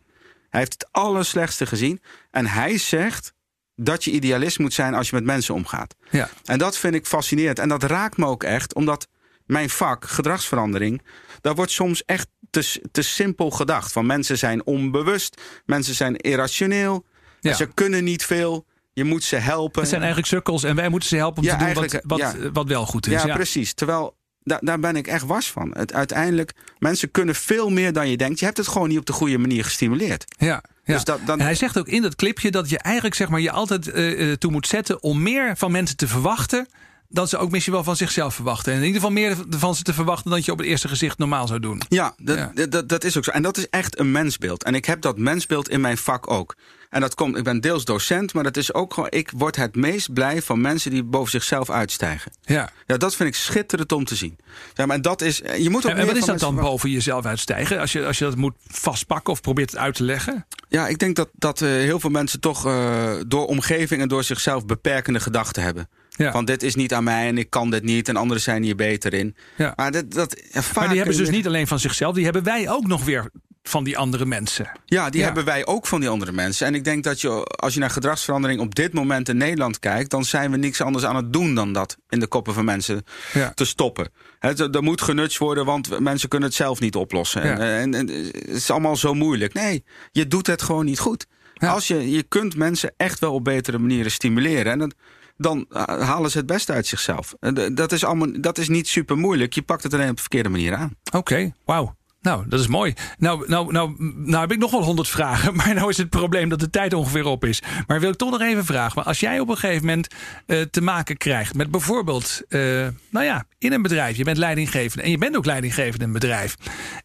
Hij 0.50 0.60
heeft 0.60 0.74
het 0.74 0.88
allerslechtste 0.92 1.66
gezien. 1.66 2.02
En 2.32 2.46
hij 2.48 2.78
zegt 2.78 3.34
dat 3.76 4.04
je 4.04 4.12
idealist 4.12 4.60
moet 4.60 4.74
zijn 4.74 4.94
als 4.94 5.10
je 5.10 5.16
met 5.16 5.24
mensen 5.26 5.54
omgaat. 5.54 5.96
Ja. 6.10 6.30
En 6.44 6.58
dat 6.58 6.78
vind 6.78 6.94
ik 6.96 7.06
fascinerend. 7.06 7.60
En 7.60 7.70
dat 7.70 7.84
raakt 7.84 8.18
me 8.18 8.26
ook 8.26 8.44
echt, 8.44 8.74
omdat 8.74 9.08
mijn 9.46 9.70
vak, 9.70 10.06
gedragsverandering, 10.06 11.02
daar 11.42 11.56
wordt 11.56 11.72
soms 11.72 12.04
echt 12.06 12.28
te, 12.50 12.82
te 12.92 13.02
simpel 13.02 13.50
gedacht. 13.52 13.92
Van 13.92 14.06
mensen 14.06 14.38
zijn 14.38 14.66
onbewust, 14.66 15.42
mensen 15.66 15.96
zijn 15.96 16.16
irrationeel, 16.16 17.06
Ja. 17.40 17.50
en 17.50 17.56
ze 17.58 17.66
kunnen 17.74 18.04
niet 18.04 18.26
veel. 18.26 18.66
Je 18.94 19.04
moet 19.04 19.24
ze 19.24 19.36
helpen. 19.36 19.80
Het 19.80 19.90
zijn 19.90 20.02
eigenlijk 20.02 20.32
sukkels 20.32 20.64
en 20.64 20.76
wij 20.76 20.90
moeten 20.90 21.10
ze 21.10 21.16
helpen 21.16 21.38
om 21.42 21.44
Ja, 21.50 21.58
te 21.58 21.64
doen 21.66 21.74
wat, 21.74 22.00
wat, 22.04 22.20
ja. 22.20 22.52
wat 22.54 22.68
wel 22.68 22.86
goed 22.86 23.08
is. 23.08 23.14
ja, 23.22 23.28
Ja, 23.28 23.36
precies. 23.36 23.74
Terwijl 23.74 24.18
daar, 24.44 24.60
daar 24.62 24.80
ben 24.80 24.96
ik 24.96 25.08
echt 25.08 25.26
was 25.26 25.52
van. 25.52 25.72
Het, 25.78 25.94
uiteindelijk, 25.94 26.54
mensen 26.80 27.12
kunnen 27.12 27.36
veel 27.36 27.70
meer 27.70 27.94
dan 27.94 28.10
je 28.10 28.18
denkt. 28.18 28.40
Je 28.40 28.46
hebt 28.46 28.58
het 28.58 28.68
gewoon 28.68 28.88
niet 28.90 28.98
op 28.98 29.06
de 29.06 29.14
goede 29.14 29.38
manier 29.38 29.64
gestimuleerd. 29.64 30.26
Ja, 30.38 30.64
ja. 30.84 30.94
Dus 30.94 31.04
dat- 31.04 31.20
dan- 31.26 31.40
En 31.40 31.46
hij 31.46 31.56
zegt 31.56 31.78
ook 31.78 31.88
in 31.88 32.02
dat 32.02 32.16
clipje 32.16 32.52
dat 32.52 32.70
je 32.70 32.78
eigenlijk 32.78 33.16
zeg 33.16 33.30
maar, 33.30 33.40
je 33.40 33.52
altijd 33.52 33.88
eh, 33.92 34.32
eh, 34.32 34.38
toe 34.38 34.52
moet 34.52 34.68
zetten 34.68 35.04
om 35.04 35.22
meer 35.22 35.58
van 35.58 35.72
mensen 35.72 35.98
te 35.98 36.08
verwachten 36.08 36.68
dat 37.12 37.30
ze 37.30 37.38
ook 37.38 37.52
misschien 37.52 37.74
wel 37.74 37.84
van 37.84 37.96
zichzelf 37.96 38.36
verwachten. 38.36 38.72
En 38.74 38.80
in 38.80 38.86
ieder 38.86 39.02
geval 39.02 39.16
meer 39.16 39.36
van 39.50 39.76
ze 39.76 39.84
te 39.84 39.94
verwachten 39.94 40.30
dan 40.32 40.42
je 40.44 40.52
op 40.52 40.58
het 40.58 40.68
eerste 40.68 40.88
gezicht 40.88 41.18
normaal 41.18 41.48
zou 41.48 41.60
doen. 41.60 41.82
Ja, 41.90 42.14
dat, 42.18 42.72
Dat, 42.72 42.90
dat 42.90 43.04
is 43.04 43.18
ook 43.18 43.24
zo. 43.24 43.32
En 43.32 43.42
dat 43.42 43.58
is 43.58 43.70
echt 43.70 44.00
een 44.00 44.12
mensbeeld. 44.12 44.64
En 44.64 44.76
ik 44.76 44.86
heb 44.86 45.02
dat 45.02 45.18
mensbeeld 45.18 45.70
in 45.70 45.82
mijn 45.82 45.98
vak 45.98 46.30
ook. 46.32 46.56
En 46.90 47.02
dat 47.02 47.16
komt, 47.16 47.38
ik 47.38 47.44
ben 47.44 47.62
deels 47.62 47.86
docent, 47.86 48.34
maar 48.34 48.44
dat 48.44 48.58
is 48.58 48.74
ook 48.74 48.94
gewoon. 48.94 49.10
Ik 49.12 49.32
word 49.36 49.56
het 49.56 49.76
meest 49.76 50.14
blij 50.14 50.42
van 50.42 50.62
mensen 50.62 50.92
die 50.92 51.04
boven 51.04 51.32
zichzelf 51.32 51.70
uitstijgen. 51.70 52.32
Ja. 52.42 52.70
Ja, 52.86 52.98
dat 52.98 53.16
vind 53.16 53.30
ik 53.30 53.36
schitterend 53.36 53.92
om 53.92 54.06
te 54.06 54.16
zien. 54.16 54.38
Ja, 54.74 54.86
maar 54.86 55.02
dat 55.02 55.22
is. 55.22 55.42
Je 55.58 55.70
moet 55.70 55.86
ook 55.86 55.92
en, 55.92 56.06
wat 56.06 56.16
is 56.16 56.26
dat 56.26 56.40
dan 56.40 56.56
boven 56.56 56.90
jezelf 56.90 57.26
uitstijgen? 57.26 57.80
Als 57.80 57.92
je, 57.92 58.06
als 58.06 58.18
je 58.18 58.24
dat 58.24 58.36
moet 58.36 58.56
vastpakken 58.68 59.34
of 59.34 59.42
probeert 59.42 59.72
het 59.72 59.80
uit 59.80 59.96
te 59.96 60.04
leggen? 60.04 60.46
Ja, 60.68 60.88
ik 60.88 61.00
denk 61.00 61.16
dat, 61.16 61.30
dat 61.34 61.62
uh, 61.62 61.70
heel 61.70 62.00
veel 62.00 62.10
mensen 62.10 62.40
toch 62.40 62.66
uh, 62.66 63.12
door 63.28 63.46
omgeving 63.48 64.02
en 64.02 64.08
door 64.08 64.24
zichzelf 64.24 64.66
beperkende 64.66 65.20
gedachten 65.20 65.64
hebben. 65.64 65.90
Ja. 66.10 66.32
Van 66.32 66.46
dit 66.46 66.64
is 66.64 66.76
niet 66.76 66.94
aan 66.94 67.04
mij 67.04 67.28
en 67.28 67.38
ik 67.38 67.50
kan 67.50 67.72
dit 67.72 67.84
niet 67.84 68.10
en 68.10 68.16
anderen 68.16 68.44
zijn 68.44 68.64
hier 68.64 68.76
beter 68.76 69.14
in. 69.14 69.36
Ja. 69.58 69.74
Maar, 69.76 69.92
dat, 69.92 70.12
dat, 70.12 70.36
maar 70.76 70.88
die 70.88 70.98
hebben 70.98 71.16
ze 71.16 71.22
dus 71.22 71.30
niet 71.30 71.48
alleen 71.48 71.68
van 71.68 71.80
zichzelf, 71.80 72.16
die 72.16 72.24
hebben 72.24 72.44
wij 72.44 72.70
ook 72.70 72.88
nog 72.88 73.06
weer 73.06 73.30
van 73.70 73.84
die 73.84 73.98
andere 73.98 74.26
mensen. 74.26 74.72
Ja, 74.86 75.10
die 75.10 75.24
hebben 75.24 75.46
wij 75.46 75.66
ook 75.66 75.88
van 75.88 76.00
die 76.00 76.10
andere 76.10 76.32
mensen. 76.32 76.68
En 76.68 76.76
ik 76.76 76.84
denk 76.84 77.04
dat 77.04 77.22
je, 77.22 77.44
als 77.44 77.74
je 77.74 77.80
naar 77.80 77.90
gedragsverandering 77.90 78.60
op 78.60 78.76
dit 78.76 78.94
moment 78.94 79.30
in 79.30 79.38
Nederland 79.38 79.80
kijkt, 79.80 80.10
dan 80.10 80.26
zijn 80.26 80.52
we 80.52 80.58
niks 80.58 80.82
anders 80.82 81.06
aan 81.06 81.16
het 81.16 81.34
doen 81.34 81.56
dan 81.56 81.74
dat 81.74 81.98
in 82.10 82.20
de 82.20 82.28
koppen 82.28 82.54
van 82.54 82.66
mensen 82.66 83.04
ja. 83.34 83.52
te 83.56 83.66
stoppen. 83.66 84.12
Er 84.40 84.84
moet 84.84 85.02
genutst 85.02 85.38
worden, 85.38 85.66
want 85.66 86.00
mensen 86.00 86.30
kunnen 86.30 86.48
het 86.48 86.58
zelf 86.58 86.80
niet 86.80 86.96
oplossen. 86.96 87.42
En, 87.42 87.60
en, 87.60 87.94
en, 87.94 88.08
het 88.08 88.48
is 88.48 88.72
allemaal 88.72 88.96
zo 88.96 89.14
moeilijk. 89.14 89.54
Nee, 89.54 89.84
je 90.12 90.28
doet 90.28 90.48
het 90.48 90.62
gewoon 90.62 90.86
niet 90.86 91.00
goed. 91.00 91.26
Als 91.54 91.88
je, 91.88 92.12
je 92.12 92.24
kunt 92.24 92.56
mensen 92.56 92.94
echt 92.98 93.20
wel 93.20 93.34
op 93.34 93.44
betere 93.44 93.78
manieren 93.78 94.12
stimuleren. 94.12 94.72
En 94.72 94.80
dat, 94.80 94.94
dan 95.38 95.66
halen 95.86 96.32
ze 96.32 96.38
het 96.38 96.46
beste 96.46 96.74
uit 96.74 96.88
zichzelf. 96.88 97.36
Dat 97.74 97.92
is, 97.92 98.04
allemaal, 98.04 98.42
dat 98.42 98.58
is 98.58 98.68
niet 98.68 98.88
super 98.88 99.18
moeilijk. 99.18 99.54
Je 99.54 99.62
pakt 99.62 99.84
het 99.84 99.94
alleen 99.94 100.10
op 100.10 100.16
de 100.16 100.22
verkeerde 100.22 100.50
manier 100.50 100.76
aan. 100.76 100.96
Oké, 101.12 101.54
wauw. 101.66 101.98
Nou, 102.22 102.44
dat 102.48 102.60
is 102.60 102.68
mooi. 102.68 102.94
Nou, 103.18 103.44
nou, 103.48 103.72
nou, 103.72 103.96
nou 104.16 104.42
heb 104.42 104.52
ik 104.52 104.58
nog 104.58 104.72
wel 104.72 104.84
honderd 104.84 105.08
vragen. 105.08 105.56
Maar 105.60 105.74
nou 105.74 105.90
is 105.90 105.98
het 105.98 106.10
probleem 106.10 106.50
dat 106.50 106.60
de 106.60 106.70
tijd 106.70 106.94
ongeveer 106.94 107.26
op 107.26 107.46
is. 107.46 107.62
Maar 107.88 108.00
wil 108.00 108.10
ik 108.10 108.16
toch 108.16 108.32
nog 108.32 108.42
even 108.42 108.66
vragen. 108.66 108.94
Maar 108.96 109.06
als 109.06 109.20
jij 109.20 109.40
op 109.40 109.50
een 109.50 109.58
gegeven 109.58 109.86
moment 109.86 110.08
uh, 110.46 110.62
te 110.62 110.82
maken 110.82 111.18
krijgt 111.18 111.54
met 111.54 111.72
bijvoorbeeld, 111.72 112.42
uh, 112.50 112.88
nou 113.10 113.26
ja, 113.26 113.46
in 113.58 113.74
een 113.74 113.82
bedrijf. 113.82 114.18
Je 114.18 114.24
bent 114.24 114.38
leidinggevende 114.38 115.04
en 115.04 115.12
je 115.12 115.18
bent 115.18 115.38
ook 115.38 115.46
leidinggevende 115.46 115.98
in 116.00 116.06
een 116.06 116.20
bedrijf. 116.20 116.56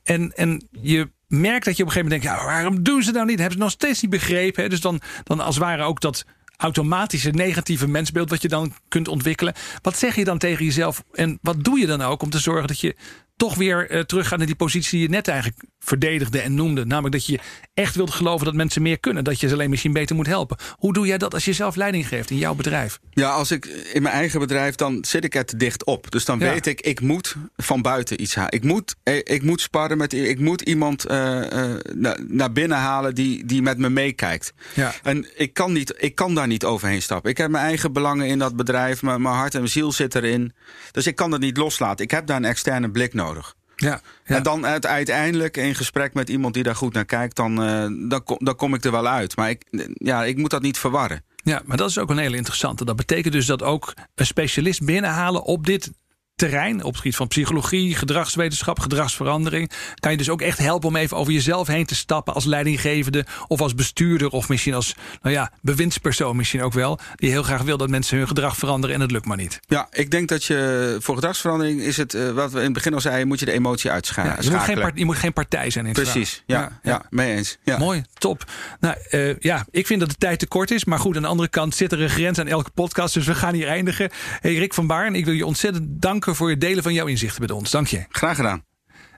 En, 0.02 0.32
en 0.36 0.68
je 0.70 1.10
merkt 1.26 1.64
dat 1.64 1.76
je 1.76 1.82
op 1.82 1.88
een 1.88 1.94
gegeven 1.94 2.12
moment 2.12 2.22
denkt, 2.22 2.38
ja, 2.38 2.44
waarom 2.46 2.82
doen 2.82 3.02
ze 3.02 3.10
nou 3.10 3.26
niet? 3.26 3.38
Hebben 3.38 3.56
ze 3.56 3.62
nog 3.62 3.72
steeds 3.72 4.02
niet 4.02 4.10
begrepen? 4.10 4.62
Hè? 4.62 4.68
Dus 4.68 4.80
dan, 4.80 5.00
dan 5.24 5.40
als 5.40 5.54
het 5.54 5.64
ware 5.64 5.82
ook 5.82 6.00
dat 6.00 6.24
automatische 6.56 7.30
negatieve 7.30 7.88
mensbeeld 7.88 8.30
wat 8.30 8.42
je 8.42 8.48
dan 8.48 8.72
kunt 8.88 9.08
ontwikkelen. 9.08 9.54
Wat 9.82 9.98
zeg 9.98 10.14
je 10.14 10.24
dan 10.24 10.38
tegen 10.38 10.64
jezelf 10.64 11.04
en 11.12 11.38
wat 11.42 11.64
doe 11.64 11.78
je 11.78 11.86
dan 11.86 12.02
ook 12.02 12.22
om 12.22 12.30
te 12.30 12.38
zorgen 12.38 12.68
dat 12.68 12.80
je 12.80 12.96
toch 13.36 13.54
weer 13.54 13.90
uh, 13.90 14.00
teruggaan 14.00 14.38
naar 14.38 14.46
die 14.46 14.56
positie 14.56 14.90
die 14.90 15.00
je 15.00 15.14
net 15.14 15.28
eigenlijk 15.28 15.64
verdedigde 15.84 16.40
en 16.40 16.54
noemde. 16.54 16.84
Namelijk 16.84 17.14
dat 17.14 17.26
je 17.26 17.38
echt 17.74 17.94
wilt 17.94 18.10
geloven 18.10 18.44
dat 18.44 18.54
mensen 18.54 18.82
meer 18.82 18.98
kunnen. 18.98 19.24
Dat 19.24 19.40
je 19.40 19.48
ze 19.48 19.54
alleen 19.54 19.70
misschien 19.70 19.92
beter 19.92 20.16
moet 20.16 20.26
helpen. 20.26 20.56
Hoe 20.76 20.92
doe 20.92 21.06
jij 21.06 21.18
dat 21.18 21.34
als 21.34 21.44
je 21.44 21.52
zelf 21.52 21.76
leiding 21.76 22.08
geeft 22.08 22.30
in 22.30 22.38
jouw 22.38 22.54
bedrijf? 22.54 22.98
Ja, 23.10 23.30
als 23.30 23.50
ik 23.50 23.66
in 23.66 24.02
mijn 24.02 24.14
eigen 24.14 24.40
bedrijf, 24.40 24.74
dan 24.74 25.04
zit 25.06 25.24
ik 25.24 25.42
te 25.42 25.56
dicht 25.56 25.84
op. 25.84 26.10
Dus 26.10 26.24
dan 26.24 26.38
weet 26.38 26.66
ik, 26.66 26.80
ik 26.80 27.00
moet 27.00 27.36
van 27.56 27.82
buiten 27.82 28.22
iets 28.22 28.34
halen. 28.34 28.52
Ik 28.52 28.64
moet, 28.64 28.94
eh, 29.02 29.16
ik 29.16 29.42
moet 29.42 29.60
sparren 29.60 29.98
met, 29.98 30.12
ik 30.12 30.38
moet 30.38 30.60
iemand 30.60 31.10
uh, 31.10 31.40
uh, 31.52 32.10
naar 32.28 32.52
binnen 32.52 32.78
halen 32.78 33.14
die, 33.14 33.44
die 33.44 33.62
met 33.62 33.78
me 33.78 33.88
meekijkt. 33.90 34.52
Ja. 34.74 34.94
En 35.02 35.26
ik 35.36 35.54
kan, 35.54 35.72
niet, 35.72 35.94
ik 35.96 36.14
kan 36.14 36.34
daar 36.34 36.46
niet 36.46 36.64
overheen 36.64 37.02
stappen. 37.02 37.30
Ik 37.30 37.36
heb 37.36 37.50
mijn 37.50 37.64
eigen 37.64 37.92
belangen 37.92 38.26
in 38.26 38.38
dat 38.38 38.56
bedrijf. 38.56 39.02
Mijn, 39.02 39.22
mijn 39.22 39.34
hart 39.34 39.54
en 39.54 39.60
mijn 39.60 39.72
ziel 39.72 39.92
zit 39.92 40.14
erin. 40.14 40.52
Dus 40.90 41.06
ik 41.06 41.16
kan 41.16 41.30
dat 41.30 41.40
niet 41.40 41.56
loslaten. 41.56 42.04
Ik 42.04 42.10
heb 42.10 42.26
daar 42.26 42.36
een 42.36 42.44
externe 42.44 42.90
blik 42.90 43.14
nodig. 43.14 43.54
Ja, 43.76 44.00
En 44.24 44.42
dan 44.42 44.66
uiteindelijk 44.66 45.56
in 45.56 45.74
gesprek 45.74 46.14
met 46.14 46.28
iemand 46.28 46.54
die 46.54 46.62
daar 46.62 46.76
goed 46.76 46.92
naar 46.92 47.04
kijkt, 47.04 47.36
dan, 47.36 47.62
uh, 47.62 48.08
dan, 48.08 48.22
kom, 48.24 48.36
dan 48.40 48.56
kom 48.56 48.74
ik 48.74 48.84
er 48.84 48.90
wel 48.90 49.06
uit. 49.06 49.36
Maar 49.36 49.50
ik, 49.50 49.64
ja, 49.92 50.24
ik 50.24 50.36
moet 50.36 50.50
dat 50.50 50.62
niet 50.62 50.78
verwarren. 50.78 51.24
Ja, 51.36 51.62
maar 51.64 51.76
dat 51.76 51.90
is 51.90 51.98
ook 51.98 52.10
een 52.10 52.18
hele 52.18 52.36
interessante. 52.36 52.84
Dat 52.84 52.96
betekent 52.96 53.32
dus 53.32 53.46
dat 53.46 53.62
ook 53.62 53.94
een 54.14 54.26
specialist 54.26 54.84
binnenhalen 54.84 55.42
op 55.42 55.66
dit 55.66 55.90
terrein, 56.36 56.82
op 56.82 56.86
het 56.92 56.96
gebied 56.96 57.16
van 57.16 57.28
psychologie, 57.28 57.94
gedragswetenschap, 57.94 58.80
gedragsverandering, 58.80 59.70
kan 59.94 60.10
je 60.10 60.16
dus 60.16 60.28
ook 60.28 60.40
echt 60.40 60.58
helpen 60.58 60.88
om 60.88 60.96
even 60.96 61.16
over 61.16 61.32
jezelf 61.32 61.66
heen 61.66 61.86
te 61.86 61.94
stappen 61.94 62.34
als 62.34 62.44
leidinggevende 62.44 63.26
of 63.46 63.60
als 63.60 63.74
bestuurder 63.74 64.30
of 64.30 64.48
misschien 64.48 64.74
als 64.74 64.94
nou 65.22 65.34
ja, 65.34 65.52
bewindspersoon 65.62 66.36
misschien 66.36 66.62
ook 66.62 66.72
wel, 66.72 66.98
die 67.14 67.30
heel 67.30 67.42
graag 67.42 67.62
wil 67.62 67.76
dat 67.76 67.88
mensen 67.88 68.18
hun 68.18 68.26
gedrag 68.26 68.56
veranderen 68.56 68.96
en 68.96 69.00
het 69.02 69.10
lukt 69.10 69.26
maar 69.26 69.36
niet. 69.36 69.60
Ja, 69.66 69.88
ik 69.90 70.10
denk 70.10 70.28
dat 70.28 70.44
je 70.44 70.96
voor 71.00 71.14
gedragsverandering 71.14 71.80
is 71.80 71.96
het, 71.96 72.14
uh, 72.14 72.30
wat 72.30 72.52
we 72.52 72.58
in 72.58 72.64
het 72.64 72.72
begin 72.72 72.94
al 72.94 73.00
zeiden, 73.00 73.28
moet 73.28 73.38
je 73.38 73.44
de 73.44 73.52
emotie 73.52 73.90
uitschakelen. 73.90 74.36
Ja, 74.36 74.42
je, 74.42 74.50
moet 74.50 74.60
geen 74.60 74.80
part, 74.80 74.98
je 74.98 75.04
moet 75.04 75.16
geen 75.16 75.32
partij 75.32 75.70
zijn 75.70 75.86
in 75.86 75.92
Precies, 75.92 76.42
ja, 76.46 76.60
ja, 76.60 76.78
ja, 76.82 77.02
mee 77.10 77.36
eens. 77.36 77.58
Ja. 77.62 77.78
Mooi, 77.78 78.04
top. 78.14 78.44
Nou 78.80 78.96
uh, 79.10 79.38
ja, 79.38 79.66
ik 79.70 79.86
vind 79.86 80.00
dat 80.00 80.08
de 80.08 80.16
tijd 80.18 80.38
te 80.38 80.46
kort 80.46 80.70
is, 80.70 80.84
maar 80.84 80.98
goed, 80.98 81.16
aan 81.16 81.22
de 81.22 81.28
andere 81.28 81.48
kant 81.48 81.74
zit 81.74 81.92
er 81.92 82.00
een 82.00 82.10
grens 82.10 82.38
aan 82.38 82.46
elke 82.46 82.70
podcast, 82.70 83.14
dus 83.14 83.26
we 83.26 83.34
gaan 83.34 83.54
hier 83.54 83.68
eindigen. 83.68 84.10
Hey, 84.40 84.54
Rick 84.54 84.74
van 84.74 84.86
Baarn, 84.86 85.14
ik 85.14 85.24
wil 85.24 85.34
je 85.34 85.46
ontzettend 85.46 86.02
danken 86.24 86.44
voor 86.44 86.50
het 86.50 86.60
delen 86.60 86.82
van 86.82 86.92
jouw 86.92 87.06
inzichten 87.06 87.40
met 87.40 87.50
ons. 87.50 87.70
Dank 87.70 87.86
je. 87.86 88.04
Graag 88.08 88.36
gedaan. 88.36 88.64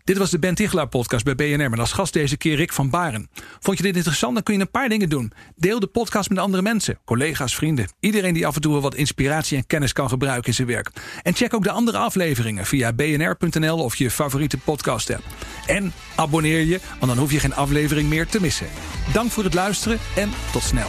Dit 0.04 0.18
was 0.18 0.30
de 0.30 0.38
Ben 0.38 0.54
Tichelaar 0.54 0.88
podcast 0.88 1.24
bij 1.24 1.34
BNR 1.34 1.70
met 1.70 1.78
als 1.78 1.92
gast 1.92 2.12
deze 2.12 2.36
keer 2.36 2.56
Rick 2.56 2.72
van 2.72 2.90
Baren. 2.90 3.28
Vond 3.60 3.76
je 3.76 3.82
dit 3.82 3.96
interessant? 3.96 4.34
Dan 4.34 4.42
kun 4.42 4.54
je 4.54 4.60
een 4.60 4.70
paar 4.70 4.88
dingen 4.88 5.08
doen. 5.08 5.32
Deel 5.56 5.80
de 5.80 5.86
podcast 5.86 6.28
met 6.28 6.38
andere 6.38 6.62
mensen, 6.62 6.98
collega's, 7.04 7.54
vrienden. 7.54 7.88
Iedereen 8.00 8.34
die 8.34 8.46
af 8.46 8.54
en 8.54 8.60
toe 8.60 8.72
wel 8.72 8.80
wat 8.80 8.94
inspiratie 8.94 9.56
en 9.56 9.66
kennis 9.66 9.92
kan 9.92 10.08
gebruiken 10.08 10.46
in 10.48 10.54
zijn 10.54 10.68
werk. 10.68 10.90
En 11.22 11.34
check 11.34 11.54
ook 11.54 11.62
de 11.62 11.70
andere 11.70 11.98
afleveringen 11.98 12.66
via 12.66 12.92
bnr.nl 12.92 13.78
of 13.78 13.96
je 13.96 14.10
favoriete 14.10 14.58
podcast 14.58 15.10
app. 15.10 15.24
En 15.66 15.92
abonneer 16.16 16.60
je, 16.60 16.80
want 16.98 17.12
dan 17.12 17.18
hoef 17.18 17.32
je 17.32 17.40
geen 17.40 17.54
aflevering 17.54 18.08
meer 18.08 18.26
te 18.26 18.40
missen. 18.40 18.66
Dank 19.12 19.30
voor 19.30 19.44
het 19.44 19.54
luisteren 19.54 19.98
en 20.16 20.30
tot 20.52 20.62
snel. 20.62 20.88